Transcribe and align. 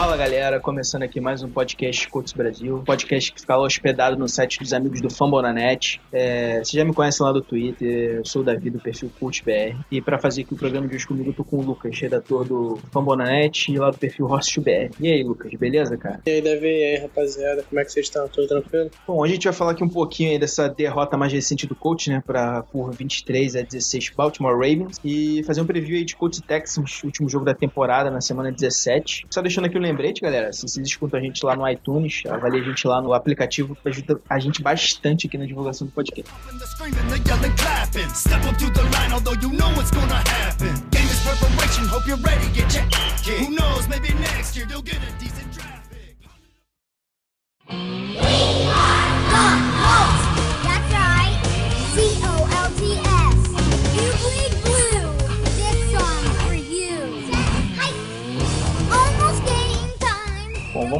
Fala 0.00 0.16
galera, 0.16 0.58
começando 0.58 1.02
aqui 1.02 1.20
mais 1.20 1.42
um 1.42 1.50
podcast 1.50 2.08
Coach 2.08 2.34
Brasil, 2.34 2.82
podcast 2.86 3.30
que 3.30 3.38
fica 3.38 3.58
hospedado 3.58 4.16
no 4.16 4.26
site 4.26 4.58
dos 4.58 4.72
amigos 4.72 5.02
do 5.02 5.10
Fambonanet. 5.10 6.00
É, 6.10 6.64
você 6.64 6.78
já 6.78 6.86
me 6.86 6.94
conhece 6.94 7.22
lá 7.22 7.30
do 7.30 7.42
Twitter, 7.42 8.16
eu 8.16 8.24
sou 8.24 8.40
o 8.40 8.44
Davi 8.44 8.70
do 8.70 8.80
perfil 8.80 9.12
CoachBR. 9.20 9.76
E 9.90 10.00
para 10.00 10.18
fazer 10.18 10.40
aqui 10.40 10.54
o 10.54 10.56
programa 10.56 10.88
de 10.88 10.96
hoje 10.96 11.06
comigo, 11.06 11.28
eu 11.28 11.34
tô 11.34 11.44
com 11.44 11.58
o 11.58 11.62
Lucas, 11.62 12.00
redator 12.00 12.46
do 12.46 12.78
Fambonanet 12.90 13.70
e 13.70 13.76
lá 13.76 13.90
do 13.90 13.98
perfil 13.98 14.24
HostBR. 14.24 14.90
E 14.98 15.06
aí, 15.06 15.22
Lucas, 15.22 15.52
beleza, 15.52 15.98
cara? 15.98 16.18
E 16.24 16.30
aí, 16.30 16.40
Davi, 16.40 16.66
e 16.66 16.84
aí, 16.84 16.96
rapaziada, 16.96 17.62
como 17.68 17.78
é 17.78 17.84
que 17.84 17.92
vocês 17.92 18.06
estão? 18.06 18.26
Tudo 18.26 18.48
tranquilo? 18.48 18.90
Bom, 19.06 19.18
hoje 19.18 19.32
a 19.32 19.34
gente 19.34 19.44
vai 19.44 19.52
falar 19.52 19.72
aqui 19.72 19.84
um 19.84 19.88
pouquinho 19.90 20.30
aí 20.30 20.38
dessa 20.38 20.66
derrota 20.66 21.14
mais 21.18 21.30
recente 21.30 21.66
do 21.66 21.74
coach, 21.74 22.08
né, 22.08 22.22
pra, 22.26 22.62
por 22.62 22.90
23 22.90 23.54
a 23.54 23.60
16 23.60 24.12
Baltimore 24.16 24.54
Ravens 24.54 24.98
e 25.04 25.42
fazer 25.44 25.60
um 25.60 25.66
preview 25.66 25.98
aí 25.98 26.06
de 26.06 26.16
Colts 26.16 26.40
Texans, 26.40 27.04
último 27.04 27.28
jogo 27.28 27.44
da 27.44 27.52
temporada 27.52 28.10
na 28.10 28.22
semana 28.22 28.50
17. 28.50 29.26
Só 29.28 29.42
deixando 29.42 29.66
aqui 29.66 29.76
um 29.76 29.89
lembrete, 29.90 30.20
galera, 30.20 30.52
se 30.52 30.62
vocês 30.62 30.86
escutam 30.86 31.18
a 31.18 31.22
gente 31.22 31.44
lá 31.44 31.56
no 31.56 31.68
iTunes, 31.68 32.22
avalie 32.26 32.60
a 32.60 32.64
gente 32.64 32.86
lá 32.86 33.02
no 33.02 33.12
aplicativo, 33.12 33.74
que 33.74 33.88
ajuda 33.88 34.20
a 34.28 34.38
gente 34.38 34.62
bastante 34.62 35.26
aqui 35.26 35.36
na 35.36 35.46
divulgação 35.46 35.86
do 35.86 35.92
podcast. 35.92 36.32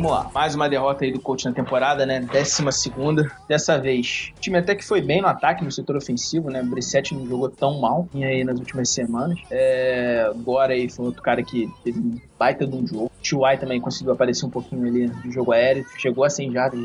Vamos 0.01 0.17
lá. 0.17 0.31
Mais 0.35 0.55
uma 0.55 0.67
derrota 0.69 1.05
aí 1.05 1.13
do 1.13 1.21
coach 1.21 1.45
na 1.45 1.53
temporada, 1.53 2.07
né? 2.07 2.21
Décima 2.21 2.73
segunda. 2.73 3.31
Dessa 3.47 3.79
vez, 3.79 4.33
o 4.37 4.41
time 4.41 4.57
até 4.57 4.75
que 4.75 4.85
foi 4.85 5.03
bem 5.03 5.21
no 5.21 5.29
ataque, 5.29 5.63
no 5.63 5.71
setor 5.71 5.97
ofensivo, 5.97 6.49
né? 6.51 6.63
Brissette 6.63 7.15
não 7.15 7.27
jogou 7.27 7.51
tão 7.51 7.79
mal 7.79 8.09
aí 8.15 8.43
nas 8.43 8.59
últimas 8.59 8.89
semanas. 8.89 9.39
É... 9.51 10.31
Agora 10.31 10.73
aí 10.73 10.89
foi 10.89 11.05
outro 11.05 11.23
cara 11.23 11.43
que 11.43 11.71
teve 11.85 12.23
baita 12.41 12.67
de 12.67 12.75
um 12.75 12.87
jogo. 12.87 13.05
O 13.05 13.23
T.Y. 13.23 13.59
também 13.59 13.79
conseguiu 13.79 14.15
aparecer 14.15 14.47
um 14.47 14.51
pouquinho 14.51 14.87
ali 14.87 15.07
no 15.07 15.31
jogo 15.31 15.53
aéreo. 15.53 15.85
Chegou 15.99 16.25
a 16.25 16.31
100 16.31 16.53
jardas. 16.53 16.81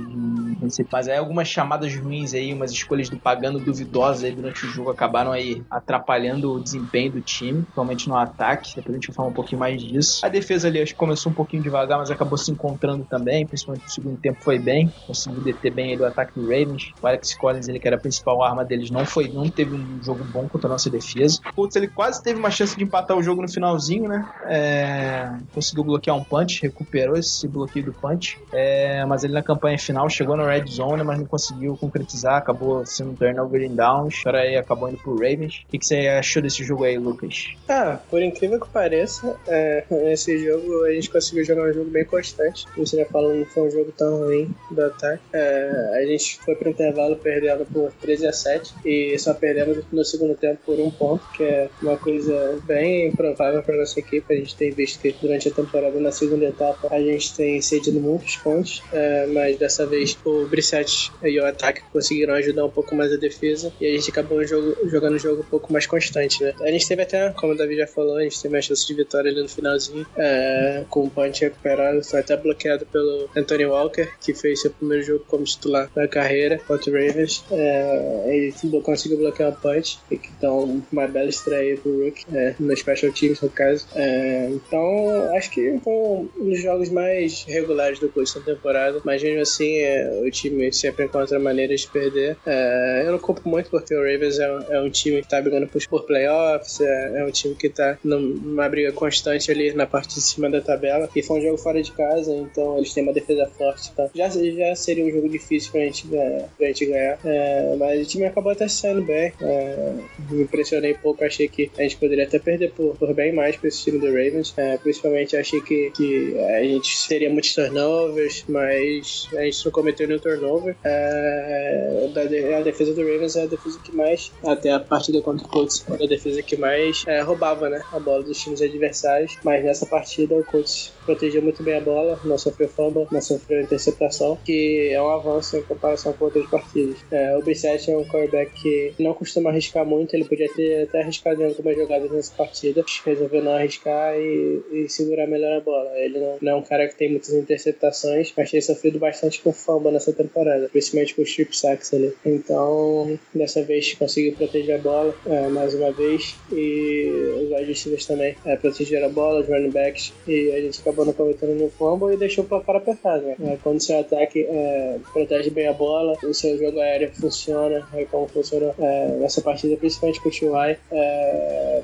Mas 0.91 1.07
aí 1.07 1.17
algumas 1.17 1.47
chamadas 1.47 1.95
ruins 1.95 2.33
aí, 2.33 2.53
umas 2.53 2.71
escolhas 2.71 3.09
do 3.09 3.17
Pagano 3.17 3.57
duvidosas 3.57 4.25
aí 4.25 4.31
durante 4.31 4.65
o 4.65 4.69
jogo 4.69 4.89
acabaram 4.89 5.31
aí 5.31 5.63
atrapalhando 5.71 6.51
o 6.51 6.59
desempenho 6.59 7.13
do 7.13 7.21
time, 7.21 7.61
principalmente 7.61 8.09
no 8.09 8.17
ataque. 8.17 8.75
Depois 8.75 8.93
a 8.93 8.99
gente 8.99 9.07
vai 9.07 9.15
falar 9.15 9.29
um 9.29 9.33
pouquinho 9.33 9.59
mais 9.59 9.81
disso. 9.81 10.25
A 10.25 10.29
defesa 10.29 10.67
ali 10.67 10.81
acho 10.81 10.91
que 10.91 10.99
começou 10.99 11.31
um 11.31 11.35
pouquinho 11.35 11.63
devagar, 11.63 11.97
mas 11.99 12.11
acabou 12.11 12.37
se 12.37 12.51
encontrando 12.51 13.05
também, 13.05 13.45
principalmente 13.45 13.83
no 13.83 13.89
segundo 13.89 14.17
tempo 14.17 14.43
foi 14.43 14.59
bem. 14.59 14.91
Conseguiu 15.07 15.41
deter 15.41 15.73
bem 15.73 15.91
aí 15.91 15.97
do 15.97 16.05
ataque 16.05 16.37
do 16.37 16.41
Ravens. 16.41 16.91
O 17.01 17.07
Alex 17.07 17.33
Collins, 17.37 17.69
ele 17.69 17.79
que 17.79 17.87
era 17.87 17.95
a 17.95 17.99
principal 17.99 18.43
arma 18.43 18.65
deles, 18.65 18.91
não 18.91 19.05
foi, 19.05 19.29
não 19.29 19.49
teve 19.49 19.73
um 19.73 20.03
jogo 20.03 20.23
bom 20.25 20.49
contra 20.49 20.67
a 20.67 20.71
nossa 20.71 20.89
defesa. 20.89 21.39
O 21.51 21.53
Colts, 21.53 21.75
ele 21.77 21.87
quase 21.87 22.21
teve 22.21 22.37
uma 22.37 22.51
chance 22.51 22.75
de 22.75 22.83
empatar 22.83 23.17
o 23.17 23.23
jogo 23.23 23.41
no 23.41 23.49
finalzinho, 23.49 24.09
né? 24.09 24.27
É, 24.47 25.31
conseguiu 25.53 25.83
bloquear 25.83 26.15
um 26.15 26.23
punch, 26.23 26.61
recuperou 26.61 27.17
esse 27.17 27.47
bloqueio 27.47 27.85
do 27.85 27.93
punch. 27.93 28.39
É, 28.51 29.05
mas 29.05 29.23
ele 29.23 29.33
na 29.33 29.43
campanha 29.43 29.77
final 29.77 30.09
chegou 30.09 30.35
na 30.35 30.47
red 30.47 30.65
zone, 30.67 31.03
mas 31.03 31.19
não 31.19 31.25
conseguiu 31.25 31.77
concretizar, 31.77 32.37
acabou 32.37 32.85
sendo 32.85 33.11
um 33.11 33.15
turnover 33.15 33.61
em 33.61 33.75
downs. 33.75 34.21
Agora 34.25 34.43
aí 34.43 34.55
acabou 34.55 34.89
indo 34.89 34.97
pro 34.97 35.13
Ravens. 35.13 35.63
O 35.67 35.71
que, 35.71 35.79
que 35.79 35.85
você 35.85 36.07
achou 36.07 36.41
desse 36.41 36.63
jogo 36.63 36.83
aí, 36.83 36.97
Lucas? 36.97 37.55
Ah, 37.67 37.99
por 38.09 38.21
incrível 38.21 38.59
que 38.59 38.69
pareça, 38.69 39.35
é, 39.47 39.83
nesse 39.91 40.37
jogo 40.39 40.83
a 40.85 40.91
gente 40.91 41.09
conseguiu 41.09 41.45
jogar 41.45 41.69
um 41.69 41.73
jogo 41.73 41.89
bem 41.89 42.05
constante. 42.05 42.65
Você 42.77 42.97
já 42.97 43.05
falou, 43.05 43.35
não 43.35 43.45
foi 43.45 43.67
um 43.67 43.71
jogo 43.71 43.91
tão 43.91 44.17
ruim 44.19 44.53
do 44.71 44.81
ataque. 44.81 45.21
É, 45.33 46.01
a 46.01 46.05
gente 46.05 46.39
foi 46.39 46.55
pro 46.55 46.69
intervalo 46.69 47.15
perdendo 47.15 47.65
por 47.65 47.91
13 48.01 48.27
a 48.27 48.33
7 48.33 48.73
e 48.85 49.17
só 49.19 49.33
perdemos 49.33 49.83
no 49.91 50.03
segundo 50.03 50.35
tempo 50.35 50.59
por 50.65 50.79
um 50.79 50.91
ponto, 50.91 51.25
que 51.31 51.43
é 51.43 51.69
uma 51.81 51.97
coisa 51.97 52.59
bem 52.65 53.07
improvável 53.07 53.61
para 53.63 53.77
nossa 53.77 53.99
equipe. 53.99 54.33
A 54.33 54.37
gente 54.37 54.55
tem 54.55 54.71
visto 54.71 54.99
que 54.99 55.15
durante 55.21 55.34
a 55.47 55.51
temporada, 55.51 55.99
na 55.99 56.11
segunda 56.11 56.45
etapa, 56.45 56.87
a 56.91 56.99
gente 56.99 57.35
tem 57.35 57.61
cedido 57.61 57.99
muitos 57.99 58.37
pontos, 58.37 58.83
é, 58.91 59.27
mas 59.27 59.57
dessa 59.57 59.85
vez 59.85 60.17
o 60.25 60.45
Brissette 60.45 61.11
e 61.23 61.39
o 61.39 61.45
ataque 61.45 61.81
conseguiram 61.91 62.33
ajudar 62.35 62.65
um 62.65 62.69
pouco 62.69 62.95
mais 62.95 63.11
a 63.11 63.17
defesa 63.17 63.71
e 63.79 63.87
a 63.87 63.91
gente 63.91 64.09
acabou 64.09 64.45
jogo, 64.45 64.75
jogando 64.89 65.15
o 65.15 65.19
jogo 65.19 65.41
um 65.41 65.49
pouco 65.49 65.71
mais 65.71 65.85
constante, 65.85 66.43
né? 66.43 66.53
A 66.61 66.71
gente 66.71 66.87
teve 66.87 67.01
até, 67.01 67.31
como 67.31 67.53
o 67.53 67.57
Davi 67.57 67.75
já 67.75 67.87
falou, 67.87 68.17
a 68.17 68.23
gente 68.23 68.41
teve 68.41 68.55
uma 68.55 68.61
chance 68.61 68.85
de 68.85 68.93
vitória 68.93 69.31
ali 69.31 69.41
no 69.41 69.49
finalzinho, 69.49 70.05
é, 70.17 70.83
com 70.89 71.03
o 71.03 71.09
punch 71.09 71.41
recuperado, 71.41 72.03
foi 72.03 72.19
até 72.19 72.35
bloqueado 72.37 72.85
pelo 72.85 73.29
Anthony 73.35 73.65
Walker, 73.65 74.07
que 74.21 74.33
fez 74.33 74.61
seu 74.61 74.71
primeiro 74.71 75.03
jogo 75.03 75.25
como 75.27 75.43
titular 75.43 75.89
na 75.95 76.07
carreira 76.07 76.59
contra 76.67 76.91
o 76.91 76.93
Ravens. 76.93 77.43
É, 77.51 78.23
ele 78.27 78.81
conseguiu 78.81 79.17
bloquear 79.17 79.49
o 79.49 79.55
punch, 79.55 79.99
então 80.11 80.83
uma 80.91 81.07
bela 81.07 81.29
estreia 81.29 81.77
pro 81.77 82.05
Rook, 82.05 82.25
é, 82.33 82.55
no 82.59 82.75
Special 82.75 83.11
Teams 83.11 83.41
no 83.41 83.49
caso. 83.49 83.87
É, 83.95 84.49
então, 84.49 85.24
acho 85.35 85.49
que 85.51 85.79
foi 85.83 85.93
um 85.93 86.29
dos 86.49 86.61
jogos 86.61 86.89
mais 86.89 87.43
regulares 87.47 87.99
do 87.99 88.09
curso 88.09 88.39
da 88.39 88.53
temporada, 88.53 89.01
mas 89.03 89.21
mesmo 89.23 89.41
assim 89.41 89.77
é, 89.79 90.21
o 90.25 90.29
time 90.31 90.71
sempre 90.73 91.05
encontra 91.05 91.39
maneiras 91.39 91.81
de 91.81 91.87
perder. 91.87 92.37
É, 92.45 93.03
eu 93.05 93.11
não 93.11 93.19
culpo 93.19 93.47
muito 93.47 93.69
porque 93.69 93.93
o 93.95 93.99
Ravens 93.99 94.39
é, 94.39 94.51
um- 94.51 94.73
é 94.73 94.81
um 94.81 94.89
time 94.89 95.21
que 95.21 95.29
tá 95.29 95.41
brigando 95.41 95.67
por, 95.67 95.81
por 95.87 96.03
playoffs, 96.05 96.79
é, 96.81 97.19
é 97.21 97.25
um 97.25 97.31
time 97.31 97.55
que 97.55 97.69
tá 97.69 97.97
num- 98.03 98.19
numa 98.19 98.67
briga 98.69 98.91
constante 98.91 99.49
ali 99.51 99.73
na 99.73 99.85
parte 99.85 100.15
de 100.15 100.21
cima 100.21 100.49
da 100.49 100.61
tabela, 100.61 101.09
e 101.15 101.21
foi 101.21 101.39
um 101.39 101.41
jogo 101.41 101.57
fora 101.57 101.81
de 101.81 101.91
casa, 101.91 102.33
então 102.35 102.77
eles 102.77 102.93
têm 102.93 103.03
uma 103.03 103.13
defesa 103.13 103.45
forte, 103.57 103.89
então 103.91 104.09
já, 104.13 104.29
já 104.29 104.75
seria 104.75 105.05
um 105.05 105.11
jogo 105.11 105.29
difícil 105.29 105.71
pra 105.71 105.81
gente 105.81 106.07
ganhar. 106.07 106.49
Pra 106.57 106.67
gente 106.67 106.85
ganhar. 106.85 107.19
É, 107.25 107.75
mas 107.77 108.05
o 108.05 108.09
time 108.09 108.25
acabou 108.25 108.51
até 108.51 108.67
saindo 108.67 109.01
bem, 109.01 109.31
é, 109.41 109.93
me 110.29 110.43
impressionei 110.43 110.93
pouco, 110.93 111.23
achei 111.23 111.47
que 111.47 111.71
a 111.77 111.81
gente 111.83 111.97
poderia 111.97 112.23
até 112.25 112.39
perder 112.39 112.71
por, 112.71 112.95
por 112.97 113.13
bem 113.13 113.31
mais 113.33 113.55
pra 113.55 113.67
esse 113.67 113.83
time 113.83 113.99
do 113.99 114.07
Ravens, 114.07 114.53
é, 114.57 114.77
principalmente 115.15 115.37
achei 115.37 115.61
que, 115.61 115.91
que 115.91 116.37
a 116.39 116.63
gente 116.63 117.07
teria 117.07 117.29
muitos 117.29 117.53
turnovers, 117.53 118.43
mas 118.47 119.27
a 119.33 119.43
gente 119.43 119.65
não 119.65 119.71
cometeu 119.71 120.07
nenhum 120.07 120.19
turnover. 120.19 120.75
É, 120.83 122.09
de- 122.29 122.53
a 122.53 122.61
defesa 122.61 122.93
do 122.93 123.01
Ravens 123.01 123.35
é 123.35 123.43
a 123.43 123.47
defesa 123.47 123.79
que 123.83 123.95
mais, 123.95 124.31
até 124.45 124.71
a 124.71 124.79
partida 124.79 125.21
contra 125.21 125.45
o 125.45 125.49
Colts, 125.49 125.85
era 125.89 126.03
a 126.03 126.07
defesa 126.07 126.41
que 126.41 126.57
mais 126.57 127.03
é, 127.07 127.21
roubava 127.21 127.69
né, 127.69 127.81
a 127.91 127.99
bola 127.99 128.23
dos 128.23 128.37
times 128.39 128.61
adversários, 128.61 129.37
mas 129.43 129.63
nessa 129.63 129.85
partida 129.85 130.35
o 130.35 130.43
Colts 130.43 130.91
protegeu 131.05 131.41
muito 131.41 131.63
bem 131.63 131.77
a 131.77 131.81
bola, 131.81 132.19
não 132.25 132.37
sofreu 132.37 132.67
fumble, 132.67 133.07
não 133.11 133.21
sofreu 133.21 133.61
interceptação, 133.61 134.37
que 134.43 134.89
é 134.91 135.01
um 135.01 135.09
avanço 135.09 135.57
em 135.57 135.63
comparação 135.63 136.13
com 136.13 136.25
outras 136.25 136.45
partidas. 136.47 136.97
É, 137.11 137.37
o 137.37 137.41
Brissette 137.41 137.91
é 137.91 137.97
um 137.97 138.03
quarterback 138.05 138.51
que 138.61 138.93
não 138.99 139.13
costuma 139.13 139.49
arriscar 139.49 139.85
muito, 139.85 140.13
ele 140.15 140.25
podia 140.25 140.51
ter 140.53 140.83
até 140.83 141.01
arriscado 141.01 141.41
em 141.41 141.45
algumas 141.45 141.75
jogadas 141.75 142.11
nessa 142.11 142.33
partida, 142.35 142.83
resolveu 143.05 143.43
não 143.43 143.53
arriscar 143.53 144.15
e, 144.17 144.61
e 144.71 144.89
segurar 144.95 145.27
melhor 145.27 145.57
a 145.57 145.61
bola. 145.61 145.91
Ele 145.97 146.19
não, 146.19 146.37
não 146.41 146.51
é 146.53 146.55
um 146.55 146.61
cara 146.61 146.87
que 146.87 146.95
tem 146.95 147.09
muitas 147.09 147.33
interceptações, 147.33 148.33
mas 148.35 148.51
tem 148.51 148.61
sofrido 148.61 148.99
bastante 148.99 149.41
com 149.41 149.51
fumble 149.51 149.91
nessa 149.91 150.13
temporada, 150.13 150.69
principalmente 150.69 151.15
com 151.15 151.21
os 151.21 151.29
strip 151.29 151.55
sacks 151.55 151.93
ali. 151.93 152.13
Então, 152.25 153.17
dessa 153.33 153.61
vez 153.63 153.93
conseguiu 153.93 154.33
proteger 154.33 154.75
a 154.75 154.79
bola 154.79 155.15
é, 155.25 155.47
mais 155.49 155.73
uma 155.73 155.91
vez 155.91 156.35
e 156.51 157.09
os 157.51 157.67
receivers 157.67 158.05
também 158.05 158.35
é, 158.45 158.55
protegeram 158.55 159.07
a 159.07 159.09
bola, 159.09 159.41
os 159.41 159.47
running 159.47 159.71
backs 159.71 160.13
e 160.27 160.51
a 160.51 160.61
gente 160.61 160.79
acabou 160.81 161.05
não 161.05 161.13
cometendo 161.13 161.55
nenhum 161.55 161.69
fumble 161.69 162.13
e 162.13 162.17
deixou 162.17 162.43
o 162.43 162.47
placar 162.47 162.77
apertado. 162.77 163.23
Né? 163.23 163.35
É, 163.43 163.57
quando 163.61 163.77
o 163.77 163.81
seu 163.81 163.99
ataque 163.99 164.45
é, 164.49 164.97
protege 165.11 165.49
bem 165.49 165.67
a 165.67 165.73
bola, 165.73 166.17
o 166.23 166.33
seu 166.33 166.57
jogo 166.57 166.79
aéreo 166.79 167.11
funciona, 167.13 167.87
é 167.93 168.05
como 168.05 168.27
funcionou 168.27 168.73
é, 168.79 169.07
nessa 169.19 169.41
partida, 169.41 169.75
principalmente 169.77 170.21
com 170.21 170.29
o 170.29 170.31
T.Y. 170.31 170.77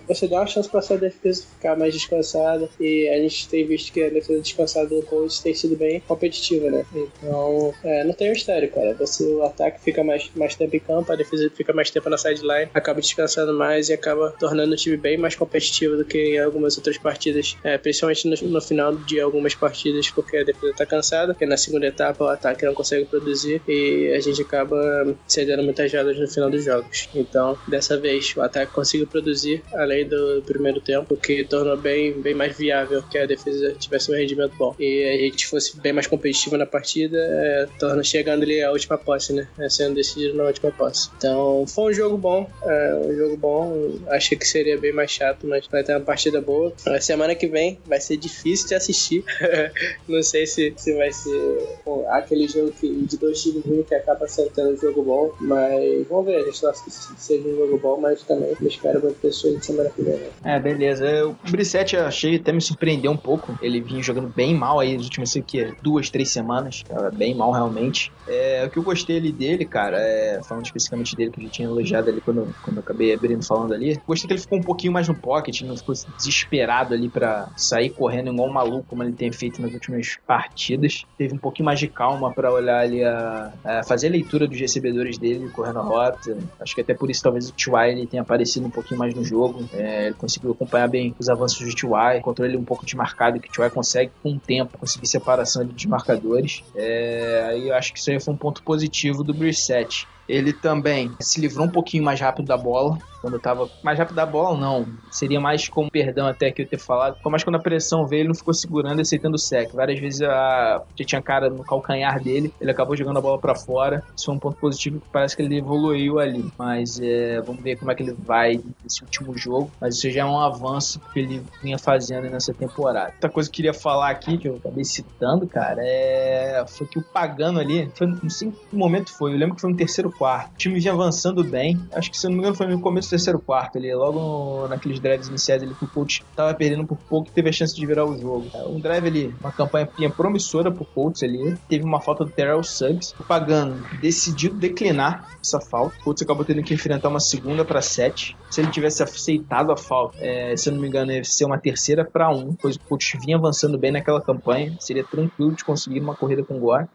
Você 0.08 0.28
dá 0.28 0.38
uma 0.38 0.48
chance 0.48 0.70
para 0.70 0.82
sua 0.82 0.98
defesa 0.98 1.44
ficar 1.56 1.78
mais 1.78 1.94
descansada 1.94 2.70
e 2.80 3.01
a 3.10 3.18
gente 3.18 3.48
tem 3.48 3.66
visto 3.66 3.92
que 3.92 4.04
a 4.04 4.10
defesa 4.10 4.42
descansada 4.42 4.88
do 4.88 5.02
Colts 5.04 5.40
tem 5.40 5.54
sido 5.54 5.76
bem 5.76 6.00
competitiva, 6.02 6.70
né? 6.70 6.86
Então, 6.94 7.74
é, 7.84 8.04
não 8.04 8.14
tem 8.14 8.30
mistério, 8.30 8.70
cara. 8.70 8.94
Você, 8.96 9.24
o 9.24 9.44
ataque 9.44 9.82
fica 9.82 10.04
mais, 10.04 10.30
mais 10.36 10.56
tempo 10.56 10.76
em 10.76 10.80
campo, 10.80 11.12
a 11.12 11.16
defesa 11.16 11.50
fica 11.54 11.74
mais 11.74 11.90
tempo 11.90 12.10
na 12.10 12.18
sideline, 12.18 12.70
acaba 12.74 13.02
descansando 13.02 13.54
mais 13.54 13.90
e 13.90 13.94
acaba 13.94 14.34
tornando 14.40 14.74
o 14.74 14.76
time 14.76 14.98
bem 14.98 15.18
mais 15.18 15.36
competitivo 15.36 15.98
do 15.98 16.06
que 16.06 16.36
em 16.36 16.40
algumas 16.40 16.78
outras 16.78 16.98
partidas, 16.98 17.58
é, 17.64 17.78
principalmente 17.78 18.28
no, 18.28 18.50
no 18.50 18.62
final 18.62 18.96
de 18.96 19.20
algumas 19.20 19.56
partidas, 19.56 20.10
porque 20.10 20.38
a 20.38 20.44
defesa 20.44 20.74
tá 20.76 20.86
cansada, 20.86 21.34
porque 21.34 21.46
na 21.46 21.58
segunda 21.58 21.88
etapa 21.88 22.24
o 22.24 22.28
ataque 22.28 22.66
não 22.66 22.74
consegue 22.74 23.06
produzir 23.06 23.62
e 23.68 24.14
a 24.16 24.20
gente 24.20 24.42
acaba 24.42 25.16
cedendo 25.28 25.64
muitas 25.64 25.92
jardas 25.92 26.18
no 26.18 26.28
final 26.28 26.50
dos 26.50 26.64
jogos. 26.64 27.10
Então, 27.14 27.58
dessa 27.68 27.98
vez, 27.98 28.36
o 28.36 28.42
ataque 28.42 28.72
conseguiu 28.72 29.08
produzir 29.08 29.64
além 29.74 30.08
do 30.08 30.44
primeiro 30.46 30.80
tempo, 30.80 31.14
o 31.14 31.18
que 31.18 31.44
tornou 31.44 31.78
bem, 31.78 32.14
bem 32.14 32.34
mais 32.34 32.58
viável 32.58 32.91
que 33.04 33.18
a 33.18 33.26
defesa 33.26 33.74
tivesse 33.78 34.12
um 34.12 34.16
rendimento 34.16 34.54
bom. 34.58 34.76
E 34.80 35.04
a 35.04 35.18
gente 35.18 35.48
fosse 35.48 35.80
bem 35.80 35.94
mais 35.94 36.08
competitivo 36.08 36.58
na 36.58 36.66
partida, 36.66 37.18
é, 37.18 37.68
torna 37.80 38.04
chegando 38.04 38.44
ali 38.44 38.62
a 38.64 38.72
última 38.72 38.98
posse, 38.98 39.34
né? 39.34 39.48
É, 39.60 39.70
sendo 39.70 39.96
decidido 39.96 40.36
na 40.36 40.46
última 40.46 40.72
posse. 40.72 41.10
Então, 41.18 41.66
foi 41.68 41.92
um 41.92 41.94
jogo 41.94 42.18
bom, 42.18 42.50
é, 42.64 42.96
um 42.96 43.16
jogo 43.16 43.38
bom. 43.38 43.92
Achei 44.08 44.38
que 44.38 44.48
seria 44.48 44.78
bem 44.78 44.92
mais 44.92 45.12
chato, 45.12 45.46
mas 45.48 45.68
vai 45.68 45.84
ter 45.84 45.94
uma 45.94 46.02
partida 46.02 46.42
boa. 46.42 46.74
A 46.88 47.00
semana 47.00 47.36
que 47.36 47.48
vem 47.48 47.80
vai 47.86 48.00
ser 48.00 48.18
difícil 48.18 48.68
de 48.68 48.76
assistir. 48.76 49.24
Não 50.08 50.24
sei 50.24 50.46
se, 50.48 50.74
se 50.78 50.94
vai 50.96 51.12
ser 51.12 51.80
pô, 51.84 52.06
aquele 52.08 52.48
jogo 52.48 52.72
que, 52.72 52.88
de 52.88 53.18
dois 53.18 53.42
times 53.42 53.64
ruins 53.66 53.88
que 53.88 53.96
acaba 53.96 54.28
sentando 54.28 54.74
um 54.74 54.78
jogo 54.78 55.04
bom, 55.04 55.34
mas 55.40 56.08
vamos 56.08 56.26
ver. 56.26 56.38
A 56.38 56.46
gente 56.46 56.60
torce 56.62 56.84
que 56.84 56.92
seja 57.22 57.48
um 57.48 57.56
jogo 57.56 57.78
bom, 57.78 58.00
mas 58.00 58.22
também 58.24 58.56
eu 58.60 58.68
espero 58.68 59.02
muita 59.02 59.20
pessoa 59.20 59.56
de 59.56 59.66
semana 59.66 59.90
que 59.90 60.02
vem. 60.02 60.16
Né? 60.16 60.30
É, 60.44 60.60
beleza. 60.60 61.28
O 61.28 61.52
Brissette 61.52 61.96
eu 61.96 62.06
achei 62.06 62.36
até 62.36 62.52
me 62.52 62.62
surpreendeu 62.62 62.81
um 63.10 63.18
pouco. 63.18 63.58
Ele 63.62 63.82
vinha 63.82 64.02
jogando 64.02 64.28
bem 64.28 64.56
mal 64.56 64.80
aí 64.80 64.96
nas 64.96 65.06
últimas 65.06 65.32
sei 65.32 65.42
que, 65.42 65.74
duas, 65.82 66.10
três 66.10 66.30
semanas. 66.30 66.84
Tava 66.84 67.10
bem 67.12 67.36
mal 67.36 67.52
realmente. 67.52 68.12
É, 68.28 68.64
o 68.66 68.70
que 68.70 68.78
eu 68.78 68.84
gostei 68.84 69.18
ali 69.18 69.32
dele, 69.32 69.66
cara, 69.66 69.98
é, 70.00 70.42
falando 70.44 70.66
especificamente 70.66 71.16
dele, 71.16 71.32
que 71.32 71.40
eu 71.40 71.46
já 71.46 71.50
tinha 71.50 71.68
elogiado 71.68 72.10
ali 72.10 72.22
quando, 72.22 72.54
quando 72.62 72.78
eu 72.78 72.84
acabei 72.84 73.14
abrindo 73.14 73.46
falando 73.46 73.74
ali. 73.74 74.00
Gostei 74.08 74.28
que 74.28 74.34
ele 74.34 74.42
ficou 74.42 74.60
um 74.60 74.64
pouquinho 74.64 74.94
mais 74.94 75.08
no 75.08 75.16
pocket, 75.16 75.62
não 75.62 75.78
ficou 75.78 75.94
desesperado 76.18 76.94
ali 76.94 77.10
pra 77.10 77.50
sair 77.56 77.90
correndo 77.90 78.32
igual 78.32 78.50
um 78.50 78.54
maluco, 78.54 78.86
como 78.88 79.04
ele 79.04 79.14
tem 79.14 79.32
feito 79.32 79.62
nas 79.62 79.74
últimas 79.74 80.18
partidas. 80.26 81.04
Teve 81.18 81.34
um 81.34 81.38
pouquinho 81.38 81.66
mais 81.66 81.80
de 81.80 81.88
calma 81.88 82.32
pra 82.34 82.52
olhar 82.52 82.82
ali 82.82 83.04
a, 83.04 83.54
a 83.64 83.84
fazer 83.84 84.08
a 84.08 84.12
leitura 84.12 84.48
dos 84.48 84.60
recebedores 84.60 85.18
dele, 85.18 85.50
correndo 85.50 85.80
a 85.80 85.84
rota. 85.84 86.38
Acho 86.60 86.76
que 86.76 86.82
até 86.82 86.94
por 86.94 87.10
isso 87.10 87.24
talvez 87.24 87.50
o 87.50 87.54
T.Y. 87.54 88.08
tenha 88.08 88.22
aparecido 88.22 88.68
um 88.68 88.72
pouquinho 88.72 89.00
mais 89.00 89.14
no 89.14 89.24
jogo. 89.24 89.64
É, 89.74 90.08
ele 90.08 90.16
conseguiu 90.16 90.52
acompanhar 90.52 90.88
bem 90.88 91.16
os 91.20 91.30
avanços 91.30 91.68
do 91.68 91.76
T.Y., 91.76 92.18
encontrou 92.18 92.48
ele 92.48 92.58
um 92.58 92.64
pouco 92.72 92.86
desmarcado, 92.86 93.38
que 93.38 93.50
o 93.50 93.52
T.Y. 93.52 93.70
consegue 93.70 94.12
com 94.24 94.32
o 94.32 94.40
tempo 94.40 94.78
conseguir 94.78 95.06
separação 95.06 95.66
de 95.66 95.88
marcadores. 95.90 96.64
É, 96.74 97.46
aí 97.50 97.68
eu 97.68 97.76
acho 97.76 97.92
que 97.92 98.00
isso 98.00 98.10
aí 98.10 98.18
foi 98.18 98.34
um 98.34 98.38
ponto 98.38 98.64
positivo 98.64 99.26
do 99.26 99.34
Brissett. 99.34 100.08
Ele 100.32 100.54
também 100.54 101.12
se 101.20 101.42
livrou 101.42 101.66
um 101.66 101.70
pouquinho 101.70 102.04
mais 102.04 102.20
rápido 102.22 102.46
da 102.46 102.56
bola. 102.56 102.98
Quando 103.20 103.38
tava 103.38 103.70
mais 103.84 104.00
rápido 104.00 104.16
da 104.16 104.26
bola, 104.26 104.58
não. 104.58 104.88
Seria 105.12 105.40
mais 105.40 105.68
como 105.68 105.92
perdão 105.92 106.26
até 106.26 106.50
que 106.50 106.62
eu 106.62 106.68
ter 106.68 106.80
falado. 106.80 107.18
Foi 107.22 107.30
mais 107.30 107.44
quando 107.44 107.58
a 107.58 107.60
pressão 107.60 108.08
veio, 108.08 108.22
ele 108.22 108.30
não 108.30 108.36
ficou 108.36 108.54
segurando 108.54 109.00
e 109.00 109.02
aceitando 109.02 109.36
o 109.36 109.40
sec. 109.40 109.72
Várias 109.74 110.00
vezes 110.00 110.22
a... 110.22 110.82
já 110.96 111.06
tinha 111.06 111.22
cara 111.22 111.50
no 111.50 111.64
calcanhar 111.64 112.24
dele. 112.24 112.52
Ele 112.60 112.72
acabou 112.72 112.96
jogando 112.96 113.18
a 113.18 113.22
bola 113.22 113.38
para 113.38 113.54
fora. 113.54 114.04
Isso 114.16 114.26
foi 114.26 114.36
um 114.36 114.40
ponto 114.40 114.58
positivo 114.58 115.02
que 115.02 115.10
parece 115.10 115.36
que 115.36 115.44
ele 115.44 115.58
evoluiu 115.58 116.18
ali. 116.18 116.52
Mas 116.58 117.00
é, 117.00 117.42
vamos 117.42 117.62
ver 117.62 117.76
como 117.76 117.92
é 117.92 117.96
que 117.96 118.02
ele 118.02 118.16
vai 118.18 118.60
nesse 118.84 119.04
último 119.04 119.38
jogo. 119.38 119.70
Mas 119.80 119.98
isso 119.98 120.10
já 120.10 120.22
é 120.22 120.26
um 120.26 120.40
avanço 120.40 121.00
que 121.14 121.20
ele 121.20 121.44
vinha 121.62 121.78
fazendo 121.78 122.30
nessa 122.30 122.54
temporada. 122.54 123.12
Outra 123.16 123.30
coisa 123.30 123.50
que 123.50 123.54
eu 123.54 123.58
queria 123.58 123.74
falar 123.74 124.10
aqui, 124.10 124.38
que 124.38 124.48
eu 124.48 124.56
acabei 124.56 124.86
citando, 124.86 125.46
cara, 125.46 125.82
é... 125.84 126.64
foi 126.68 126.88
que 126.88 126.98
o 126.98 127.04
Pagano 127.04 127.60
ali, 127.60 127.92
foi, 127.94 128.08
não 128.08 128.30
sei 128.30 128.48
em 128.48 128.52
que 128.52 128.76
momento 128.76 129.14
foi, 129.14 129.34
eu 129.34 129.38
lembro 129.38 129.56
que 129.56 129.62
foi 129.62 129.70
no 129.70 129.78
terceiro 129.78 130.10
quarto. 130.22 130.54
O 130.54 130.58
time 130.58 130.80
vinha 130.80 130.94
avançando 130.94 131.44
bem. 131.44 131.82
Acho 131.92 132.12
que, 132.12 132.18
se 132.18 132.26
não 132.26 132.34
me 132.34 132.40
engano, 132.40 132.56
foi 132.56 132.68
no 132.68 132.80
começo 132.80 133.08
do 133.08 133.10
terceiro 133.10 133.40
quarto. 133.40 133.78
Ele, 133.78 133.92
logo 133.96 134.68
naqueles 134.68 135.00
drives 135.00 135.28
iniciais, 135.28 135.64
ele, 135.64 135.74
que 135.74 135.84
o 135.84 135.88
coach 135.88 136.24
tava 136.36 136.54
perdendo 136.54 136.86
por 136.86 136.96
pouco 136.96 137.30
e 137.30 137.32
teve 137.32 137.50
a 137.50 137.52
chance 137.52 137.76
de 137.76 137.84
virar 137.84 138.06
o 138.06 138.16
jogo. 138.20 138.46
Um 138.68 138.80
drive 138.80 139.08
ali, 139.08 139.36
uma 139.40 139.52
campanha 139.52 139.90
promissora 140.16 140.72
pro 140.72 140.86
Colts 140.86 141.24
ali. 141.24 141.58
Teve 141.68 141.84
uma 141.84 142.00
falta 142.00 142.24
do 142.24 142.30
Terrell 142.30 142.62
Suggs. 142.62 143.16
O 143.20 143.24
Pagano 143.24 143.84
decidiu 144.00 144.54
declinar 144.54 145.28
essa 145.42 145.60
falta. 145.60 145.98
O 146.00 146.04
Colts 146.04 146.22
acabou 146.22 146.46
tendo 146.46 146.62
que 146.62 146.76
enfrentar 146.76 147.10
uma 147.10 147.20
segunda 147.20 147.66
para 147.66 147.82
sete. 147.82 148.38
Se 148.52 148.60
ele 148.60 148.70
tivesse 148.70 149.02
aceitado 149.02 149.72
a 149.72 149.78
falta, 149.78 150.18
é, 150.20 150.58
se 150.58 150.68
eu 150.68 150.74
não 150.74 150.82
me 150.82 150.88
engano, 150.90 151.10
ia 151.10 151.24
ser 151.24 151.46
uma 151.46 151.58
terceira 151.58 152.04
para 152.04 152.30
um. 152.30 152.54
Pois 152.54 152.76
o 152.76 152.80
Colts 152.82 153.14
vinha 153.26 153.38
avançando 153.38 153.78
bem 153.78 153.92
naquela 153.92 154.20
campanha. 154.20 154.76
Seria 154.78 155.06
tranquilo 155.06 155.54
de 155.54 155.64
conseguir 155.64 156.02
uma 156.02 156.16
corrida 156.16 156.44
com 156.44 156.58
o 156.58 156.60
Gore. 156.60 156.86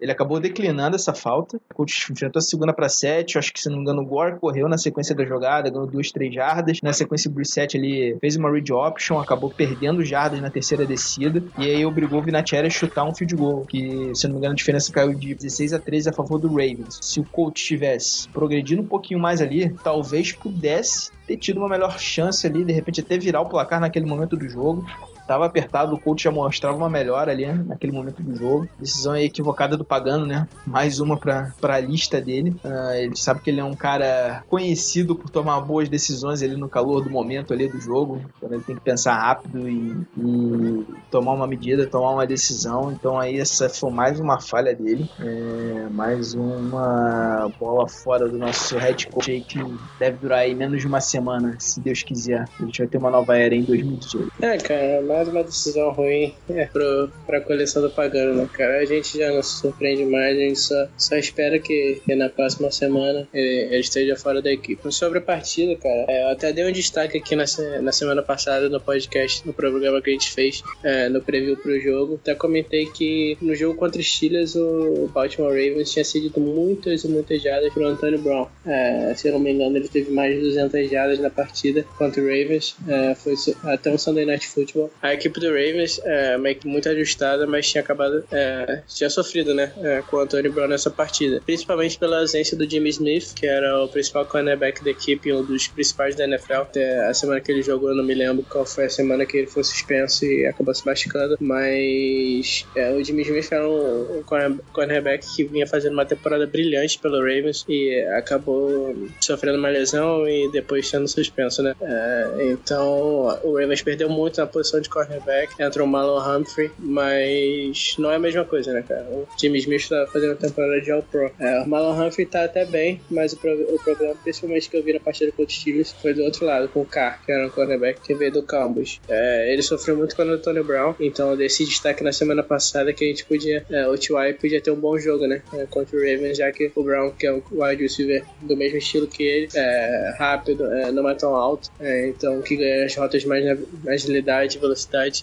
Ele 0.00 0.12
acabou 0.12 0.38
declinando 0.38 0.94
essa 0.94 1.12
falta. 1.12 1.56
O 1.68 1.74
Colts 1.74 2.08
enfrentou 2.08 2.38
a 2.38 2.42
segunda 2.42 2.72
para 2.72 2.88
sete. 2.88 3.38
Acho 3.38 3.52
que, 3.52 3.60
se 3.60 3.68
não 3.68 3.76
me 3.76 3.82
engano, 3.82 4.02
o 4.02 4.06
Gore 4.06 4.38
correu 4.38 4.68
na 4.68 4.78
sequência 4.78 5.12
da 5.12 5.24
jogada, 5.24 5.68
ganhou 5.68 5.84
duas, 5.84 6.12
três 6.12 6.32
jardas. 6.32 6.78
Na 6.80 6.92
sequência, 6.92 7.28
o 7.28 7.34
Brissett 7.34 7.76
ele 7.76 8.16
fez 8.20 8.36
uma 8.36 8.48
read 8.48 8.72
option, 8.72 9.18
acabou 9.18 9.50
perdendo 9.50 10.04
jardas 10.04 10.40
na 10.40 10.48
terceira 10.48 10.86
descida. 10.86 11.42
E 11.58 11.64
aí 11.68 11.84
obrigou 11.84 12.20
o 12.20 12.22
Vinatieri 12.22 12.68
a 12.68 12.70
chutar 12.70 13.02
um 13.04 13.12
field 13.12 13.34
goal. 13.34 13.66
Que, 13.66 14.12
se 14.14 14.28
não 14.28 14.34
me 14.34 14.38
engano, 14.38 14.52
a 14.52 14.56
diferença 14.56 14.92
caiu 14.92 15.12
de 15.12 15.34
16 15.34 15.72
a 15.72 15.80
13 15.80 16.10
a 16.10 16.12
favor 16.12 16.38
do 16.38 16.46
Ravens. 16.46 17.00
Se 17.02 17.18
o 17.18 17.24
coach 17.24 17.64
tivesse 17.64 18.28
progredido 18.28 18.80
um 18.80 18.86
pouquinho 18.86 19.18
mais 19.18 19.42
ali, 19.42 19.74
talvez 19.82 20.30
pudesse 20.30 20.99
ter 21.26 21.36
tido 21.36 21.58
uma 21.58 21.68
melhor 21.68 21.98
chance 21.98 22.46
ali, 22.46 22.64
de 22.64 22.72
repente 22.72 23.00
até 23.00 23.16
virar 23.16 23.40
o 23.40 23.48
placar 23.48 23.80
naquele 23.80 24.06
momento 24.06 24.36
do 24.36 24.48
jogo. 24.48 24.84
Tava 25.30 25.46
apertado, 25.46 25.94
o 25.94 26.00
coach 26.00 26.24
já 26.24 26.30
mostrava 26.32 26.76
uma 26.76 26.90
melhora 26.90 27.30
ali 27.30 27.46
né, 27.46 27.64
naquele 27.64 27.92
momento 27.92 28.20
do 28.20 28.34
jogo. 28.34 28.68
Decisão 28.80 29.16
equivocada 29.16 29.76
do 29.76 29.84
Pagano, 29.84 30.26
né? 30.26 30.48
Mais 30.66 30.98
uma 30.98 31.16
pra, 31.16 31.52
pra 31.60 31.78
lista 31.78 32.20
dele. 32.20 32.56
Uh, 32.64 32.94
ele 32.94 33.16
sabe 33.16 33.40
que 33.40 33.48
ele 33.48 33.60
é 33.60 33.64
um 33.64 33.76
cara 33.76 34.42
conhecido 34.48 35.14
por 35.14 35.30
tomar 35.30 35.60
boas 35.60 35.88
decisões 35.88 36.42
ali 36.42 36.56
no 36.56 36.68
calor 36.68 37.04
do 37.04 37.08
momento 37.08 37.52
ali 37.52 37.68
do 37.68 37.80
jogo. 37.80 38.20
Quando 38.40 38.54
ele 38.54 38.64
tem 38.64 38.74
que 38.74 38.80
pensar 38.80 39.14
rápido 39.14 39.68
e, 39.68 39.96
e 40.18 40.84
tomar 41.12 41.34
uma 41.34 41.46
medida, 41.46 41.86
tomar 41.86 42.10
uma 42.10 42.26
decisão. 42.26 42.90
Então 42.90 43.16
aí 43.16 43.38
essa 43.38 43.68
foi 43.68 43.92
mais 43.92 44.18
uma 44.18 44.40
falha 44.40 44.74
dele. 44.74 45.08
É, 45.20 45.86
mais 45.92 46.34
uma 46.34 47.48
bola 47.56 47.86
fora 47.86 48.28
do 48.28 48.36
nosso 48.36 48.76
head 48.76 49.06
coach 49.06 49.30
aí 49.30 49.40
que 49.42 49.64
deve 49.96 50.16
durar 50.16 50.40
aí 50.40 50.56
menos 50.56 50.80
de 50.80 50.88
uma 50.88 51.00
semana, 51.00 51.54
se 51.60 51.78
Deus 51.78 52.02
quiser. 52.02 52.48
A 52.58 52.64
gente 52.64 52.78
vai 52.80 52.88
ter 52.88 52.98
uma 52.98 53.12
nova 53.12 53.38
era 53.38 53.54
em 53.54 53.62
2018. 53.62 54.32
É, 54.42 54.58
cara, 54.58 55.19
mais 55.20 55.28
uma 55.28 55.44
decisão 55.44 55.90
ruim 55.90 56.32
é, 56.48 56.64
pro, 56.64 57.10
pra 57.26 57.42
coleção 57.42 57.82
do 57.82 57.90
Pagano, 57.90 58.34
né, 58.36 58.48
cara? 58.50 58.78
A 58.78 58.86
gente 58.86 59.18
já 59.18 59.30
não 59.30 59.42
se 59.42 59.60
surpreende 59.60 60.06
mais, 60.06 60.34
a 60.34 60.40
gente 60.40 60.58
só, 60.58 60.88
só 60.96 61.16
espera 61.16 61.58
que, 61.58 62.00
que 62.06 62.14
na 62.14 62.30
próxima 62.30 62.70
semana 62.70 63.28
ele, 63.34 63.66
ele 63.66 63.80
esteja 63.80 64.16
fora 64.16 64.40
da 64.40 64.50
equipe. 64.50 64.80
Sobre 64.90 65.18
a 65.18 65.20
partida, 65.20 65.76
cara, 65.76 66.06
é, 66.08 66.24
eu 66.24 66.28
até 66.28 66.54
dei 66.54 66.66
um 66.66 66.72
destaque 66.72 67.18
aqui 67.18 67.36
na, 67.36 67.44
na 67.82 67.92
semana 67.92 68.22
passada 68.22 68.70
no 68.70 68.80
podcast, 68.80 69.46
no 69.46 69.52
programa 69.52 70.00
que 70.00 70.08
a 70.08 70.12
gente 70.14 70.32
fez, 70.32 70.62
é, 70.82 71.10
no 71.10 71.20
preview 71.20 71.54
pro 71.54 71.78
jogo. 71.78 72.14
Até 72.14 72.34
comentei 72.34 72.86
que 72.86 73.36
no 73.42 73.54
jogo 73.54 73.78
contra 73.78 74.00
os 74.00 74.10
Steelers, 74.10 74.54
o 74.56 75.10
Baltimore 75.12 75.50
Ravens 75.50 75.92
tinha 75.92 76.04
cedido 76.04 76.40
muitas 76.40 77.04
e 77.04 77.08
muitas 77.08 77.42
jardas 77.42 77.70
pro 77.74 77.86
Antonio 77.86 78.18
Brown. 78.18 78.46
É, 78.64 79.12
se 79.14 79.28
eu 79.28 79.34
não 79.34 79.40
me 79.40 79.52
engano, 79.52 79.76
ele 79.76 79.88
teve 79.88 80.10
mais 80.10 80.34
de 80.34 80.40
200 80.40 80.90
jardas 80.90 81.18
na 81.18 81.28
partida 81.28 81.84
contra 81.98 82.22
o 82.22 82.24
Ravens. 82.24 82.74
É, 82.88 83.14
foi 83.14 83.34
até 83.64 83.90
um 83.90 83.98
Sunday 83.98 84.24
Night 84.24 84.48
Football. 84.48 84.90
A 85.02 85.09
equipe 85.14 85.40
do 85.40 85.48
Ravens 85.48 86.00
é 86.04 86.36
meio 86.38 86.56
que 86.56 86.66
muito 86.66 86.88
ajustada, 86.88 87.46
mas 87.46 87.68
tinha 87.68 87.82
acabado, 87.82 88.24
é, 88.30 88.82
tinha 88.86 89.10
sofrido, 89.10 89.54
né, 89.54 89.72
é, 89.82 90.02
com 90.02 90.16
o 90.16 90.20
Antonio 90.20 90.52
Brown 90.52 90.68
nessa 90.68 90.90
partida. 90.90 91.40
Principalmente 91.44 91.98
pela 91.98 92.20
ausência 92.20 92.56
do 92.56 92.68
Jimmy 92.68 92.90
Smith, 92.90 93.34
que 93.34 93.46
era 93.46 93.82
o 93.82 93.88
principal 93.88 94.24
cornerback 94.26 94.82
da 94.84 94.90
equipe, 94.90 95.32
um 95.32 95.44
dos 95.44 95.68
principais 95.68 96.14
da 96.14 96.24
NFL. 96.24 96.52
Até 96.54 97.06
a 97.06 97.14
semana 97.14 97.40
que 97.40 97.50
ele 97.50 97.62
jogou, 97.62 97.90
eu 97.90 97.96
não 97.96 98.04
me 98.04 98.14
lembro 98.14 98.44
qual 98.48 98.66
foi 98.66 98.84
a 98.86 98.90
semana 98.90 99.24
que 99.24 99.36
ele 99.36 99.46
foi 99.46 99.64
suspenso 99.64 100.24
e 100.24 100.46
acabou 100.46 100.74
se 100.74 100.84
machucando, 100.84 101.36
mas 101.40 102.66
é, 102.76 102.92
o 102.92 103.02
Jimmy 103.02 103.22
Smith 103.22 103.52
era 103.52 103.68
um, 103.68 104.22
corner- 104.24 104.58
cornerback 104.72 105.26
que 105.34 105.44
vinha 105.44 105.66
fazendo 105.66 105.94
uma 105.94 106.04
temporada 106.04 106.46
brilhante 106.46 106.98
pelo 106.98 107.18
Ravens 107.18 107.64
e 107.68 108.00
acabou 108.16 108.94
sofrendo 109.20 109.58
uma 109.58 109.68
lesão 109.68 110.28
e 110.28 110.50
depois 110.50 110.88
sendo 110.88 111.08
suspenso, 111.08 111.62
né? 111.62 111.74
É, 111.80 112.50
então 112.50 113.38
o 113.42 113.58
Ravens 113.58 113.82
perdeu 113.82 114.08
muito 114.08 114.40
na 114.40 114.46
posição 114.46 114.80
de 114.80 114.88
cornerback, 114.90 115.54
entrou 115.62 115.86
o 115.86 115.90
Marlon 115.90 116.20
Humphrey, 116.40 116.70
mas 116.78 117.94
não 117.98 118.10
é 118.10 118.16
a 118.16 118.18
mesma 118.18 118.44
coisa, 118.44 118.72
né, 118.72 118.84
cara? 118.86 119.04
O 119.10 119.26
Jimmy 119.40 119.58
Smith 119.58 119.88
tá 119.88 120.06
fazendo 120.12 120.36
temporada 120.36 120.80
de 120.80 120.90
All-Pro. 120.90 121.30
É, 121.38 121.60
o 121.62 121.68
Marlon 121.68 121.92
Humphrey 122.06 122.26
tá 122.26 122.44
até 122.44 122.64
bem, 122.64 123.00
mas 123.10 123.32
o, 123.32 123.36
pro- 123.38 123.74
o 123.74 123.78
problema, 123.82 124.14
principalmente 124.22 124.68
que 124.68 124.76
eu 124.76 124.82
vi 124.82 124.92
na 124.92 125.00
partida 125.00 125.30
contra 125.32 125.44
os 125.46 125.54
Steelers, 125.54 125.92
foi 126.02 126.14
do 126.14 126.22
outro 126.22 126.44
lado, 126.44 126.68
com 126.68 126.80
o 126.80 126.84
Carr, 126.84 127.20
que 127.24 127.32
era 127.32 127.46
um 127.46 127.50
cornerback 127.50 128.00
que 128.00 128.14
veio 128.14 128.32
do 128.32 128.42
Cowboys. 128.42 129.00
É, 129.08 129.52
ele 129.52 129.62
sofreu 129.62 129.96
muito 129.96 130.14
com 130.16 130.22
o 130.22 130.30
Antonio 130.30 130.64
Brown, 130.64 130.94
então 131.00 131.30
eu 131.30 131.36
dei 131.36 131.46
esse 131.46 131.64
destaque 131.64 132.02
na 132.02 132.12
semana 132.12 132.42
passada 132.42 132.92
que 132.92 133.04
a 133.04 133.08
gente 133.08 133.24
podia, 133.24 133.64
é, 133.70 133.86
o 133.86 133.96
T.Y. 133.96 134.34
podia 134.34 134.60
ter 134.60 134.70
um 134.70 134.76
bom 134.76 134.98
jogo, 134.98 135.26
né, 135.26 135.42
é, 135.54 135.66
contra 135.66 135.96
o 135.96 136.00
Ravens, 136.00 136.36
já 136.38 136.50
que 136.52 136.70
o 136.74 136.82
Brown, 136.82 137.10
que 137.12 137.26
é 137.26 137.32
o 137.32 137.42
wide 137.52 137.82
receiver 137.82 138.24
do 138.42 138.56
mesmo 138.56 138.78
estilo 138.78 139.06
que 139.06 139.22
ele, 139.22 139.48
é 139.54 140.14
rápido, 140.18 140.64
é, 140.72 140.90
não 140.90 141.08
é 141.08 141.14
tão 141.14 141.34
alto, 141.34 141.70
é, 141.80 142.08
então 142.08 142.40
que 142.42 142.56
ganha 142.56 142.84
as 142.86 142.94
rotas 142.96 143.24
mais 143.24 143.44
na 143.44 143.56
na 143.84 143.92
agilidade, 143.92 144.58
velocidade, 144.58 144.79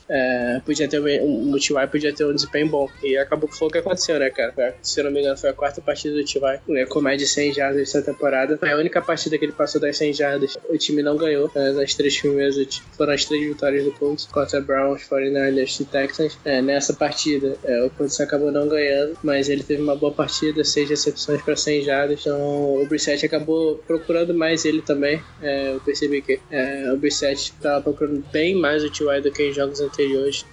é, 0.10 0.62
podia 0.66 0.88
ter 0.88 1.00
um, 1.00 1.52
o 1.54 1.60
TY 1.60 1.74
podia 1.92 2.14
ter 2.14 2.26
um 2.26 2.34
desempenho 2.34 2.68
bom. 2.68 2.90
E 3.04 3.18
acabou 3.18 3.50
que 3.50 3.58
foi 3.58 3.68
o 3.68 3.72
que 3.72 3.78
aconteceu, 3.78 4.20
né, 4.20 4.30
cara? 4.30 4.52
Foi- 4.54 4.74
se 4.82 5.02
não 5.04 5.12
me 5.12 5.22
engano, 5.22 5.38
foi 5.38 5.50
a 5.50 5.54
quarta 5.54 5.82
partida 5.82 6.16
do 6.16 6.24
TY, 6.24 6.40
né, 6.68 6.86
com 6.86 7.02
mais 7.02 7.18
de 7.20 7.28
100 7.28 7.54
jardas 7.54 7.82
essa 7.82 8.02
temporada. 8.02 8.58
Foi 8.58 8.72
a 8.72 8.78
única 8.78 9.02
partida 9.02 9.38
que 9.38 9.46
ele 9.46 9.52
passou 9.54 9.80
das 9.80 9.98
100 9.98 10.14
jardas. 10.14 10.58
O 10.70 10.78
time 10.78 11.02
não 11.02 11.18
ganhou. 11.18 11.52
É, 11.56 11.72
nas 11.72 11.94
três 11.94 12.20
primeiras 12.20 12.82
foram 12.96 13.14
as 13.14 13.26
três 13.26 13.48
vitórias 13.48 13.84
do 13.84 13.92
Colts 13.92 14.26
contra 14.26 14.60
Browns, 14.62 15.04
49ers 15.04 15.80
e 15.80 15.86
Texans. 15.86 16.38
É, 16.46 16.62
nessa 16.62 16.94
partida, 16.94 17.58
é, 17.64 17.84
o 17.84 17.90
Colts 17.90 18.20
acabou 18.20 18.52
não 18.52 18.68
ganhando, 18.68 19.18
mas 19.24 19.50
ele 19.50 19.64
teve 19.64 19.82
uma 19.82 19.96
boa 19.96 20.12
partida, 20.12 20.64
seis 20.64 20.90
recepções 20.90 21.42
para 21.42 21.56
100 21.56 21.84
jardas. 21.84 22.22
Então 22.22 22.76
o 22.82 22.86
Brissett 22.88 23.26
acabou 23.26 23.76
procurando 23.88 24.34
mais 24.34 24.66
ele 24.66 24.82
também. 24.82 25.22
É, 25.42 25.74
eu 25.74 25.80
percebi 25.82 26.22
que 26.22 26.40
é, 26.52 26.92
o 26.92 26.98
Brissett 26.98 27.54
estava 27.54 27.82
procurando 27.82 28.24
bem 28.32 28.56
mais 28.56 28.84
o 28.84 28.90
T.Y. 28.90 29.22
do 29.22 29.32
que 29.32 29.47
em 29.48 29.54
jogos 29.54 29.80
anteriores. 29.82 30.46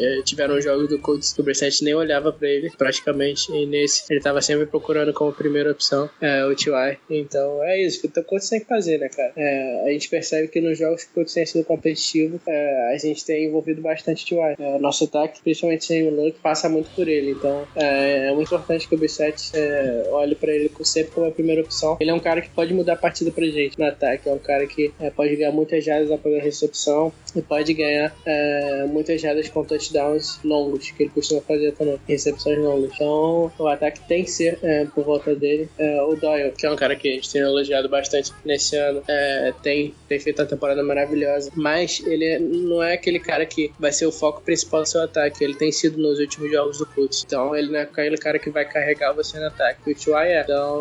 É, 0.00 0.22
tiveram 0.22 0.60
jogos 0.60 0.88
do 0.88 0.98
Colts 0.98 1.32
que 1.32 1.40
o 1.40 1.44
Brissett 1.44 1.82
nem 1.84 1.94
olhava 1.94 2.32
para 2.32 2.48
ele, 2.48 2.70
praticamente, 2.76 3.52
e 3.52 3.66
nesse 3.66 4.04
ele 4.10 4.18
estava 4.18 4.40
sempre 4.40 4.66
procurando 4.66 5.12
como 5.12 5.32
primeira 5.32 5.70
opção 5.70 6.08
é, 6.20 6.44
o 6.44 6.54
T.Y. 6.54 6.98
Então 7.10 7.62
é 7.62 7.82
isso 7.82 8.00
que 8.00 8.20
o 8.20 8.24
Colts 8.24 8.48
tem 8.48 8.60
que 8.60 8.66
fazer, 8.66 8.98
né, 8.98 9.08
cara? 9.08 9.32
É, 9.36 9.88
a 9.88 9.92
gente 9.92 10.08
percebe 10.08 10.48
que 10.48 10.60
nos 10.60 10.78
jogos 10.78 11.04
que 11.04 11.10
o 11.10 11.14
Colts 11.14 11.34
tem 11.34 11.46
sido 11.46 11.64
competitivo, 11.64 12.40
é, 12.46 12.94
a 12.94 12.98
gente 12.98 13.24
tem 13.24 13.46
envolvido 13.46 13.80
bastante 13.80 14.24
o 14.24 14.28
T.Y. 14.28 14.56
É, 14.58 14.78
nosso 14.78 15.04
ataque, 15.04 15.40
principalmente 15.42 15.84
sem 15.84 16.06
o 16.06 16.10
Luck, 16.10 16.38
passa 16.40 16.68
muito 16.68 16.90
por 16.94 17.08
ele. 17.08 17.32
Então 17.32 17.66
é, 17.74 18.32
muito 18.32 18.48
importante 18.48 18.88
que 18.88 18.94
o 18.94 18.98
Brissett 18.98 19.50
é, 19.54 20.08
olhe 20.10 20.34
para 20.34 20.52
ele 20.52 20.70
sempre 20.84 21.12
como 21.12 21.26
a 21.26 21.30
primeira 21.30 21.62
opção. 21.62 21.96
Ele 22.00 22.10
é 22.10 22.14
um 22.14 22.20
cara 22.20 22.40
que 22.40 22.50
pode 22.50 22.72
mudar 22.72 22.94
a 22.94 22.96
partida 22.96 23.30
pra 23.30 23.44
gente 23.44 23.78
no 23.78 23.84
ataque. 23.84 24.28
É 24.28 24.32
um 24.32 24.38
cara 24.38 24.66
que 24.66 24.92
pode 25.14 25.34
ganhar 25.36 25.52
muitas 25.52 25.84
jardas 25.84 26.10
após 26.10 26.34
a 26.34 26.42
recepção 26.42 27.12
e 27.34 27.42
pode 27.42 27.72
ganhar 27.74 28.14
é, 28.36 28.86
muitas 28.86 29.20
jardas 29.20 29.48
com 29.48 29.64
touchdowns 29.64 30.38
longos, 30.44 30.90
que 30.90 31.04
ele 31.04 31.10
costuma 31.10 31.40
fazer 31.40 31.72
também, 31.72 31.98
recepções 32.06 32.58
longas. 32.58 32.90
Então 32.94 33.52
o 33.58 33.66
ataque 33.66 34.00
tem 34.06 34.24
que 34.24 34.30
ser 34.30 34.58
é, 34.62 34.84
por 34.86 35.04
volta 35.04 35.34
dele. 35.34 35.68
É, 35.78 36.02
o 36.02 36.14
Doyle, 36.14 36.52
que 36.52 36.66
é 36.66 36.70
um 36.70 36.76
cara 36.76 36.94
que 36.96 37.08
a 37.08 37.12
gente 37.12 37.30
tem 37.30 37.40
elogiado 37.40 37.88
bastante 37.88 38.32
nesse 38.44 38.76
ano, 38.76 39.02
é, 39.08 39.52
tem, 39.62 39.94
tem 40.08 40.18
feito 40.18 40.40
uma 40.40 40.48
temporada 40.48 40.82
maravilhosa, 40.82 41.50
mas 41.54 42.02
ele 42.06 42.38
não 42.38 42.82
é 42.82 42.94
aquele 42.94 43.18
cara 43.18 43.46
que 43.46 43.72
vai 43.78 43.92
ser 43.92 44.06
o 44.06 44.12
foco 44.12 44.42
principal 44.42 44.82
do 44.82 44.88
seu 44.88 45.02
ataque. 45.02 45.42
Ele 45.42 45.54
tem 45.54 45.72
sido 45.72 45.98
nos 45.98 46.18
últimos 46.18 46.50
jogos 46.50 46.78
do 46.78 46.86
Colts. 46.86 47.24
Então 47.26 47.54
ele 47.54 47.68
não 47.68 47.78
é 47.78 47.82
aquele 47.82 48.18
cara 48.18 48.38
que 48.38 48.50
vai 48.50 48.64
carregar 48.64 49.12
você 49.12 49.38
no 49.38 49.46
ataque. 49.46 49.90
O 49.90 49.94
T.Y. 49.94 50.14
é. 50.24 50.42
Então 50.42 50.76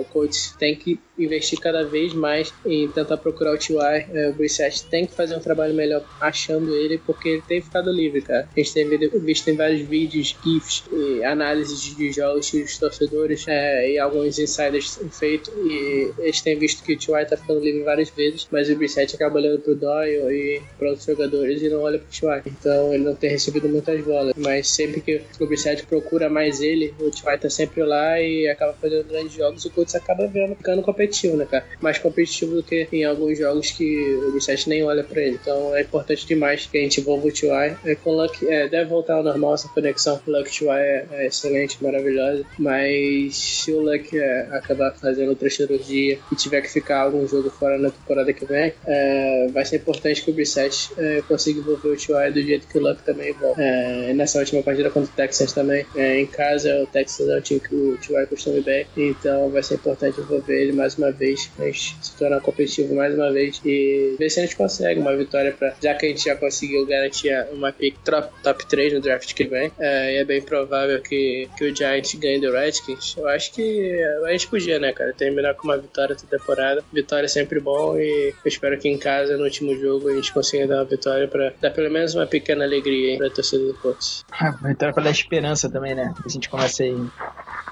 o 0.00 0.06
Colts 0.12 0.54
tem 0.58 0.74
que 0.74 0.98
investir 1.18 1.58
cada 1.60 1.84
vez 1.84 2.12
mais 2.12 2.52
em 2.66 2.88
tentar 2.88 3.16
procurar 3.16 3.54
o 3.54 3.58
T.Y. 3.58 4.06
É, 4.12 4.28
o 4.28 4.32
Brissett 4.32 4.84
tem 4.86 5.06
que 5.06 5.14
fazer 5.14 5.36
um 5.36 5.40
trabalho 5.40 5.74
melhor 5.74 6.04
achando 6.20 6.74
ele, 6.74 6.83
porque 7.04 7.28
ele 7.28 7.42
tem 7.42 7.60
ficado 7.60 7.90
livre, 7.90 8.20
cara. 8.22 8.48
A 8.54 8.58
gente 8.60 8.72
tem 8.74 8.88
vi- 8.88 9.10
visto 9.20 9.48
em 9.48 9.56
vários 9.56 9.80
vídeos, 9.82 10.36
GIFs 10.44 10.84
análises 11.24 11.80
de 11.96 12.12
jogos 12.12 12.50
que 12.50 12.62
os 12.62 12.78
torcedores 12.78 13.44
é, 13.48 13.92
e 13.92 13.98
alguns 13.98 14.38
insiders 14.38 14.96
têm 14.96 15.10
feito 15.10 15.50
e 15.66 16.12
eles 16.18 16.40
têm 16.40 16.58
visto 16.58 16.82
que 16.84 16.94
o 16.94 16.98
T.Y. 16.98 17.24
tá 17.26 17.36
ficando 17.36 17.60
livre 17.60 17.82
várias 17.82 18.10
vezes, 18.10 18.46
mas 18.50 18.68
o 18.70 18.76
Brissett 18.76 19.14
acaba 19.14 19.38
olhando 19.38 19.60
pro 19.60 19.74
Doyle 19.74 20.32
e 20.32 20.62
para 20.78 20.88
outros 20.88 21.06
jogadores 21.06 21.62
e 21.62 21.68
não 21.68 21.80
olha 21.82 21.98
pro 21.98 22.08
T.Y. 22.08 22.42
Então 22.46 22.92
ele 22.94 23.04
não 23.04 23.14
tem 23.14 23.30
recebido 23.30 23.68
muitas 23.68 24.00
bolas, 24.04 24.34
mas 24.36 24.68
sempre 24.68 25.00
que 25.00 25.20
o 25.40 25.46
Brissett 25.46 25.84
procura 25.86 26.28
mais 26.28 26.60
ele, 26.60 26.94
o 26.98 27.10
T.Y. 27.10 27.38
tá 27.38 27.50
sempre 27.50 27.82
lá 27.82 28.20
e 28.20 28.48
acaba 28.48 28.72
fazendo 28.74 29.04
grandes 29.08 29.32
jogos 29.32 29.64
e 29.64 29.68
o 29.68 29.70
Colts 29.70 29.94
acaba 29.94 30.26
vendo, 30.26 30.54
ficando 30.56 30.82
competitivo, 30.82 31.36
né, 31.36 31.46
cara? 31.50 31.64
Mais 31.80 31.98
competitivo 31.98 32.54
do 32.56 32.62
que 32.62 32.86
em 32.92 33.04
alguns 33.04 33.38
jogos 33.38 33.70
que 33.70 34.14
o 34.26 34.32
Brissett 34.32 34.68
nem 34.68 34.82
olha 34.84 35.02
pra 35.04 35.20
ele. 35.22 35.38
Então 35.40 35.74
é 35.74 35.82
importante 35.82 36.26
demais 36.26 36.66
que 36.74 36.78
a 36.78 36.82
gente 36.82 37.00
envolva 37.00 37.28
o 37.28 37.32
T.Y. 37.32 37.76
É, 37.84 37.94
com 37.94 38.10
Luck, 38.10 38.48
é, 38.48 38.66
deve 38.68 38.90
voltar 38.90 39.14
ao 39.14 39.22
normal 39.22 39.54
essa 39.54 39.68
conexão. 39.68 40.20
O 40.26 40.30
Luck 40.30 40.50
T.Y. 40.50 40.74
É, 40.76 41.06
é 41.12 41.26
excelente, 41.28 41.78
maravilhosa, 41.80 42.44
mas 42.58 43.36
se 43.36 43.72
o 43.72 43.80
Luck 43.80 44.18
é, 44.18 44.48
acabar 44.50 44.92
fazendo 44.92 45.28
outra 45.28 45.48
cirurgia 45.48 46.18
e 46.32 46.34
tiver 46.34 46.62
que 46.62 46.72
ficar 46.72 47.02
algum 47.02 47.28
jogo 47.28 47.48
fora 47.48 47.78
na 47.78 47.90
temporada 47.90 48.32
que 48.32 48.44
vem, 48.44 48.72
é, 48.88 49.46
vai 49.52 49.64
ser 49.64 49.76
importante 49.76 50.24
que 50.24 50.32
o 50.32 50.34
Brissett 50.34 50.90
é, 50.98 51.22
consiga 51.28 51.60
envolver 51.60 51.90
o 51.90 51.96
T.Y. 51.96 52.32
do 52.32 52.42
jeito 52.42 52.66
que 52.66 52.76
o 52.76 52.82
Luck 52.82 53.00
também 53.04 53.32
volta. 53.34 53.62
É, 53.62 54.12
nessa 54.12 54.40
última 54.40 54.60
partida 54.60 54.90
contra 54.90 55.08
o 55.08 55.14
Texans 55.14 55.52
também, 55.52 55.86
em 55.94 56.26
casa, 56.26 56.82
o 56.82 56.86
Texans 56.88 57.28
é 57.28 57.38
um 57.38 57.40
time 57.40 57.60
que 57.60 57.72
o 57.72 57.96
T.Y. 57.98 58.26
costuma 58.26 58.60
bem, 58.60 58.84
então 58.96 59.48
vai 59.48 59.62
ser 59.62 59.74
importante 59.74 60.20
envolver 60.20 60.60
ele 60.60 60.72
mais 60.72 60.98
uma 60.98 61.12
vez, 61.12 61.48
mas 61.56 61.94
se 62.02 62.16
tornar 62.16 62.40
competitivo 62.40 62.96
mais 62.96 63.14
uma 63.14 63.32
vez 63.32 63.60
e 63.64 64.16
ver 64.18 64.28
se 64.28 64.40
a 64.40 64.42
gente 64.42 64.56
consegue 64.56 64.98
uma 64.98 65.16
vitória 65.16 65.52
para 65.52 65.72
já 65.80 65.94
que 65.94 66.06
a 66.06 66.08
gente 66.08 66.24
já 66.24 66.34
conseguiu 66.34 66.63
garantir 66.86 67.30
uma 67.52 67.72
pick 67.72 67.96
top, 68.04 68.28
top 68.42 68.66
3 68.66 68.94
no 68.94 69.00
draft 69.00 69.32
que 69.34 69.44
vem, 69.44 69.70
é, 69.78 70.14
e 70.14 70.16
é 70.18 70.24
bem 70.24 70.42
provável 70.42 71.00
que, 71.00 71.48
que 71.56 71.64
o 71.64 71.74
Giants 71.74 72.14
ganhe 72.14 72.40
do 72.40 72.52
Redskins. 72.52 73.16
Eu 73.16 73.28
acho 73.28 73.52
que 73.52 74.02
a 74.24 74.30
gente 74.32 74.48
podia, 74.48 74.78
né, 74.78 74.92
cara, 74.92 75.12
terminar 75.12 75.54
com 75.54 75.64
uma 75.64 75.78
vitória 75.78 76.14
essa 76.14 76.26
temporada. 76.26 76.84
Vitória 76.92 77.26
é 77.26 77.28
sempre 77.28 77.60
bom 77.60 77.96
e 77.96 78.30
eu 78.30 78.48
espero 78.48 78.78
que 78.78 78.88
em 78.88 78.98
casa, 78.98 79.36
no 79.36 79.44
último 79.44 79.76
jogo, 79.76 80.08
a 80.08 80.14
gente 80.14 80.32
consiga 80.32 80.66
dar 80.66 80.76
uma 80.76 80.84
vitória 80.84 81.28
para 81.28 81.52
dar 81.60 81.70
pelo 81.70 81.90
menos 81.90 82.14
uma 82.14 82.26
pequena 82.26 82.64
alegria 82.64 83.12
aí 83.12 83.18
pra 83.18 83.30
torcida 83.30 83.64
do 83.64 83.74
Colts. 83.74 84.24
Vitória 84.62 84.94
pra 84.94 85.04
dar 85.04 85.10
esperança 85.10 85.70
também, 85.70 85.94
né? 85.94 86.14
A 86.24 86.28
gente 86.28 86.48
começa 86.48 86.82
aí. 86.82 86.94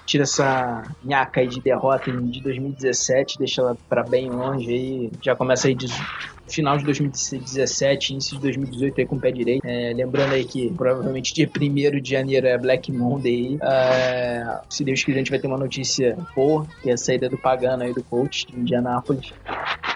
Tira 0.06 0.24
essa 0.24 0.82
nhaca 1.04 1.40
aí 1.40 1.48
de 1.48 1.60
derrota 1.60 2.10
de 2.10 2.42
2017, 2.42 3.38
deixa 3.38 3.62
ela 3.62 3.76
pra 3.88 4.02
bem 4.02 4.28
longe 4.28 4.68
aí. 4.68 5.10
Já 5.22 5.34
começa 5.34 5.68
aí 5.68 5.74
de 5.74 5.86
final 6.48 6.76
de 6.76 6.84
2017, 6.84 8.12
início 8.12 8.36
de 8.36 8.42
2018 8.42 9.00
aí 9.00 9.06
com 9.06 9.16
o 9.16 9.20
pé 9.20 9.30
direito. 9.30 9.64
É, 9.64 9.92
lembrando 9.94 10.34
aí 10.34 10.44
que 10.44 10.70
provavelmente 10.72 11.32
dia 11.32 11.48
1 11.48 12.00
de 12.00 12.10
janeiro 12.10 12.46
é 12.46 12.58
Black 12.58 12.92
Monday. 12.92 13.58
É, 13.62 14.60
se 14.68 14.84
Deus 14.84 15.02
quiser, 15.02 15.16
a 15.16 15.18
gente 15.18 15.30
vai 15.30 15.38
ter 15.38 15.46
uma 15.46 15.58
notícia 15.58 16.16
boa, 16.34 16.66
que 16.82 16.90
é 16.90 16.92
a 16.92 16.96
saída 16.96 17.28
do 17.28 17.38
Pagano 17.38 17.82
aí 17.82 17.94
do 17.94 18.02
coach 18.02 18.46
de 18.46 18.58
Indianápolis. 18.58 19.32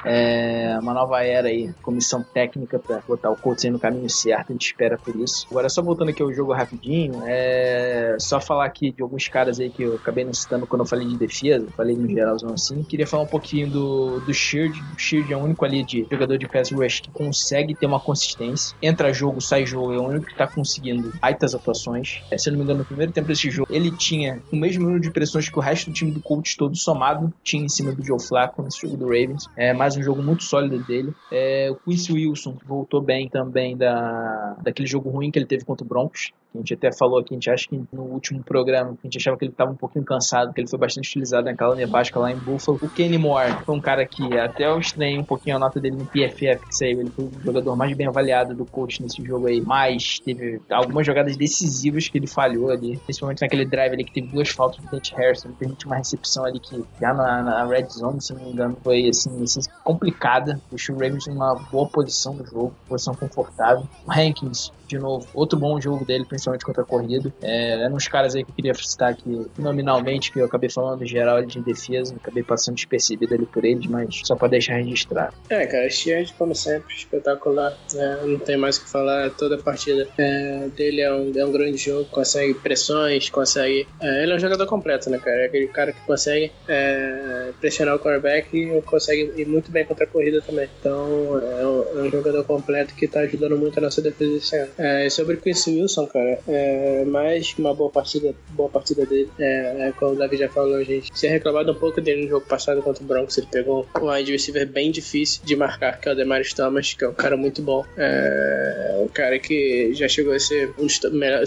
É, 0.09 0.79
uma 0.81 0.95
nova 0.95 1.21
era 1.25 1.49
aí, 1.49 1.75
comissão 1.83 2.23
técnica 2.23 2.79
pra 2.79 3.01
botar 3.09 3.29
o 3.29 3.37
Colts 3.37 3.65
aí 3.65 3.71
no 3.73 3.79
caminho 3.79 4.09
certo, 4.09 4.51
a 4.51 4.53
gente 4.53 4.67
espera 4.67 4.97
por 4.97 5.17
isso. 5.17 5.49
Agora, 5.51 5.69
só 5.69 5.83
voltando 5.83 6.11
aqui 6.11 6.23
ao 6.23 6.33
jogo 6.33 6.53
rapidinho, 6.53 7.25
é 7.27 8.17
só 8.21 8.41
falar 8.41 8.67
aqui 8.67 8.93
de 8.93 9.03
alguns 9.03 9.27
caras 9.27 9.59
aí 9.59 9.69
que 9.69 9.83
eu 9.83 9.96
acabei 9.97 10.25
não 10.25 10.33
citando 10.33 10.67
quando 10.67 10.83
eu 10.83 10.87
falei 10.87 11.07
de 11.07 11.17
defesa, 11.17 11.67
falei 11.77 11.97
no 11.97 12.09
geralzão 12.09 12.51
assim. 12.53 12.83
Queria 12.83 13.07
falar 13.07 13.25
um 13.25 13.29
pouquinho 13.29 13.69
do, 13.71 14.21
do 14.21 14.35
Sheard. 14.35 14.79
O 14.95 14.99
Sheard 14.99 15.33
é 15.33 15.37
o 15.37 15.41
único 15.41 15.65
ali 15.65 15.85
de 15.85 16.07
jogador 16.11 16.39
de 16.39 16.49
pass 16.49 16.71
rush 16.71 17.01
que 17.01 17.11
consegue 17.11 17.75
ter 17.75 17.87
uma 17.87 18.01
consistência. 18.01 18.77
Entra 18.83 19.13
jogo, 19.13 19.41
sai 19.41 19.67
jogo, 19.67 19.93
é 19.93 19.99
o 19.99 20.09
único 20.09 20.27
que 20.27 20.37
tá 20.37 20.47
conseguindo 20.47 21.13
altas 21.21 21.55
atuações. 21.55 22.23
É, 22.31 22.39
se 22.39 22.49
eu 22.49 22.53
não 22.53 22.59
me 22.59 22.65
engano, 22.65 22.81
no 22.81 22.85
primeiro 22.85 23.13
tempo 23.13 23.29
desse 23.29 23.51
jogo, 23.51 23.69
ele 23.71 23.91
tinha 23.91 24.43
o 24.53 24.57
mesmo 24.57 24.83
número 24.83 25.01
de 25.01 25.11
pressões 25.11 25.49
que 25.49 25.59
o 25.59 25.63
resto 25.63 25.91
do 25.91 25.95
time 25.95 26.11
do 26.11 26.21
Colts 26.21 26.55
todo 26.55 26.77
somado 26.77 27.33
tinha 27.43 27.65
em 27.65 27.69
cima 27.69 27.93
do 27.93 28.05
Joe 28.05 28.21
Flacco 28.21 28.63
nesse 28.63 28.81
jogo 28.81 28.97
do 28.97 29.07
Ravens. 29.07 29.49
É 29.57 29.73
mais 29.73 29.97
um 29.97 30.03
jogo 30.03 30.23
muito 30.23 30.45
sólido 30.45 30.79
dele. 30.85 31.15
É, 31.31 31.71
o 31.71 31.77
Quincy 31.77 32.13
Wilson 32.13 32.57
voltou 32.67 33.01
bem 33.01 33.29
também 33.29 33.77
da, 33.77 34.57
daquele 34.63 34.89
jogo 34.89 35.11
ruim 35.11 35.31
que 35.31 35.39
ele 35.39 35.47
teve 35.47 35.65
contra 35.65 35.85
o 35.85 35.89
Broncos. 35.89 36.33
A 36.57 36.61
gente 36.61 36.75
até 36.75 36.93
falou 36.93 37.19
aqui, 37.19 37.35
a 37.35 37.37
gente 37.37 37.51
acha 37.51 37.69
que 37.69 37.83
no 37.93 38.03
último 38.03 38.43
programa, 38.43 38.97
a 39.03 39.07
gente 39.07 39.19
achava 39.19 39.37
que 39.37 39.45
ele 39.45 39.53
estava 39.53 39.71
um 39.71 39.77
pouquinho 39.77 40.05
cansado, 40.05 40.53
que 40.53 40.61
ele 40.61 40.69
foi 40.69 40.79
bastante 40.79 41.09
utilizado 41.09 41.45
naquela 41.45 41.75
nevasca 41.75 42.19
lá 42.19 42.31
em 42.31 42.37
Buffalo. 42.37 42.79
O 42.83 42.89
Kenny 42.89 43.19
Moore 43.19 43.53
foi 43.65 43.75
um 43.75 43.81
cara 43.81 44.05
que 44.07 44.39
até 44.39 44.67
eu 44.67 44.79
estranhei 44.79 45.19
um 45.19 45.25
pouquinho 45.25 45.57
a 45.57 45.59
nota 45.59 45.81
dele 45.81 45.97
no 45.97 46.07
PFF, 46.07 46.67
que 46.67 46.77
saiu. 46.77 47.01
Ele 47.01 47.11
foi 47.11 47.25
o 47.25 47.31
jogador 47.45 47.77
mais 47.77 47.97
bem 47.97 48.07
avaliado 48.07 48.55
do 48.55 48.65
coach 48.65 49.03
nesse 49.03 49.23
jogo 49.25 49.47
aí. 49.47 49.61
Mas 49.61 50.19
teve 50.19 50.61
algumas 50.71 51.07
jogadas 51.07 51.37
decisivas 51.37 52.09
que 52.09 52.19
ele 52.19 52.27
falhou 52.27 52.71
ali, 52.71 52.97
principalmente 52.99 53.43
naquele 53.43 53.65
drive 53.65 53.93
ali 53.93 54.05
que 54.05 54.13
teve 54.13 54.29
duas 54.29 54.49
faltas 54.51 54.85
do 54.85 54.91
Dante 54.91 55.15
Harrison. 55.15 55.49
Ele 55.49 55.57
permite 55.59 55.87
uma 55.87 55.97
recepção 55.97 56.45
ali 56.45 56.61
que 56.61 56.85
já 57.01 57.13
na, 57.13 57.43
na 57.43 57.67
red 57.67 57.87
zone, 57.89 58.21
se 58.21 58.33
não 58.35 58.43
me 58.43 58.53
engano, 58.53 58.77
foi 58.83 59.09
assim, 59.09 59.43
assim 59.43 59.61
complicada. 59.85 60.61
Deixou 60.71 60.97
o 60.97 60.99
Ravens 60.99 61.27
numa 61.27 61.55
boa 61.55 61.89
posição 61.89 62.35
no 62.35 62.47
jogo, 62.47 62.75
posição 62.89 63.15
confortável. 63.15 63.87
O 64.07 64.13
Hankins, 64.13 64.73
de 64.87 64.99
novo, 64.99 65.27
outro 65.35 65.59
bom 65.59 65.81
jogo 65.81 66.05
dele, 66.05 66.25
principalmente 66.25 66.65
contra 66.65 66.83
a 66.83 66.87
corrida. 66.87 67.33
É, 67.43 67.83
é 67.83 67.89
uns 67.89 68.09
caras 68.09 68.35
aí 68.35 68.45
que 68.45 68.51
eu 68.51 68.55
queria 68.55 68.75
citar 68.75 69.13
aqui 69.13 69.47
nominalmente, 69.59 70.33
que 70.33 70.39
eu 70.39 70.45
acabei 70.45 70.71
falando 70.71 71.03
em 71.03 71.07
geral 71.07 71.43
de 71.43 71.61
defesa, 71.61 72.15
acabei 72.15 72.43
passando 72.43 72.77
despercebido 72.77 73.35
ali 73.35 73.47
por 73.47 73.65
eles, 73.65 73.87
mas 73.87 74.21
só 74.25 74.35
pra 74.37 74.49
deixar 74.49 74.77
registrado. 74.77 75.35
É, 75.49 75.67
cara, 75.67 75.89
Sheard, 75.91 76.33
como 76.35 76.55
sempre, 76.55 76.95
espetacular. 76.95 77.77
É, 77.95 78.27
não 78.27 78.39
tem 78.39 78.57
mais 78.57 78.77
o 78.77 78.85
que 78.85 78.91
falar. 78.91 79.31
Toda 79.31 79.57
a 79.57 79.59
partida 79.59 80.09
é, 80.19 80.69
dele 80.77 81.01
é 81.01 81.13
um, 81.13 81.33
é 81.37 81.45
um 81.45 81.53
grande 81.53 81.77
jogo. 81.77 82.07
Consegue 82.11 82.55
pressões, 82.55 83.29
consegue. 83.31 83.87
é, 84.01 84.23
ele 84.23 84.33
é 84.33 84.37
um 84.37 84.39
jogador 84.39 84.67
completo, 84.67 85.11
né, 85.11 85.19
cara? 85.19 85.43
É 85.43 85.47
aquele 85.47 85.69
cara 85.69 85.93
que 85.93 86.01
consegue 86.07 86.53
é, 86.69 87.51
pressionar 87.61 87.97
o 87.97 87.99
quarterback 87.99 88.57
e 88.57 88.83
consegue 88.83 89.33
ir 89.37 89.47
muito 89.47 89.71
bem 89.71 89.85
contra 89.85 90.05
a 90.05 90.09
corrida 90.09 90.41
também. 90.41 90.69
Então, 90.81 91.39
é 91.39 91.67
um, 91.67 91.99
é 91.99 92.03
um 92.03 92.11
jogador 92.11 92.45
completo 92.45 92.95
que 92.95 93.09
tá 93.09 93.21
ajudando 93.21 93.57
muito 93.57 93.79
a 93.79 93.83
nossa 93.83 94.01
defesa 94.01 94.37
esse 94.37 94.57
ano. 94.57 94.71
É, 94.79 95.07
e 95.07 95.11
sobre 95.11 95.37
o 95.37 95.41
Quincy 95.41 95.71
Wilson, 95.81 96.07
cara. 96.07 96.39
É, 96.49 97.05
mas 97.07 97.55
uma 97.59 97.75
boa 97.75 97.91
partida, 97.91 98.35
boa 98.51 98.69
partida 98.69 99.07
dele. 99.07 99.29
É, 99.39 99.89
é, 99.89 99.93
como 99.99 100.13
o 100.13 100.17
Davi 100.17 100.37
já 100.37 100.49
falou, 100.49 100.77
a 100.77 100.85
gente 100.85 101.11
tinha 101.13 101.31
reclamado 101.33 101.73
um 101.73 101.75
pouco 101.75 102.01
dele 102.01 102.25
no 102.25 102.29
jogo 102.29 102.47
passado 102.47 102.83
contra 102.83 103.03
o 103.03 103.07
Broncos. 103.07 103.39
Ele 103.39 103.47
pegou 103.51 103.87
um 104.01 104.11
wide 104.11 104.31
receiver 104.33 104.67
bem 104.67 104.91
difícil 104.91 105.41
de 105.45 105.57
marcar, 105.57 105.99
que 106.01 106.09
é 106.09 106.13
o 106.13 106.15
Demaris 106.15 106.53
Thomas, 106.53 106.93
que 106.95 107.05
é 107.05 107.09
um 107.09 107.15
cara 107.15 107.37
muito 107.37 107.63
bom. 107.63 107.85
É 107.97 108.97
um 109.03 109.09
cara 109.09 109.39
que 109.39 109.91
já 109.95 110.09
chegou 110.09 110.33
a 110.33 110.39
ser 110.39 110.71
um 110.79 110.87
dos 110.87 111.01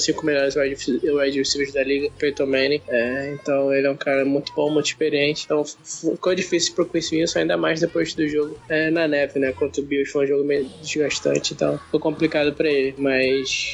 cinco 0.03 0.25
melhores 0.25 0.55
wide 0.55 0.69
rece- 0.69 1.00
wide 1.12 1.38
receivers 1.38 1.74
da 1.74 1.83
liga, 1.83 2.09
Peyton 2.17 2.45
Manning. 2.45 2.81
É, 2.88 3.31
então 3.33 3.74
ele 3.74 3.88
é 3.88 3.91
um 3.91 3.98
cara 3.98 4.25
muito 4.25 4.53
bom, 4.55 4.69
muito 4.69 4.88
experiente. 4.88 5.43
Então 5.45 5.63
ficou 5.63 6.33
difícil 6.33 6.74
pro 6.74 6.86
Chris 6.86 7.12
Wilson, 7.12 7.39
ainda 7.39 7.57
mais 7.57 7.79
depois 7.79 8.13
do 8.13 8.27
jogo 8.27 8.57
é, 8.69 8.89
na 8.89 9.07
neve, 9.07 9.39
né? 9.39 9.51
Contra 9.53 9.81
o 9.81 9.86
Bills 9.86 10.12
foi 10.12 10.25
um 10.25 10.27
jogo 10.27 10.43
meio 10.43 10.65
desgastante, 10.81 11.53
então 11.53 11.77
ficou 11.77 12.00
complicado 12.00 12.53
pra 12.53 12.69
ele. 12.69 12.95
Mas 12.98 13.18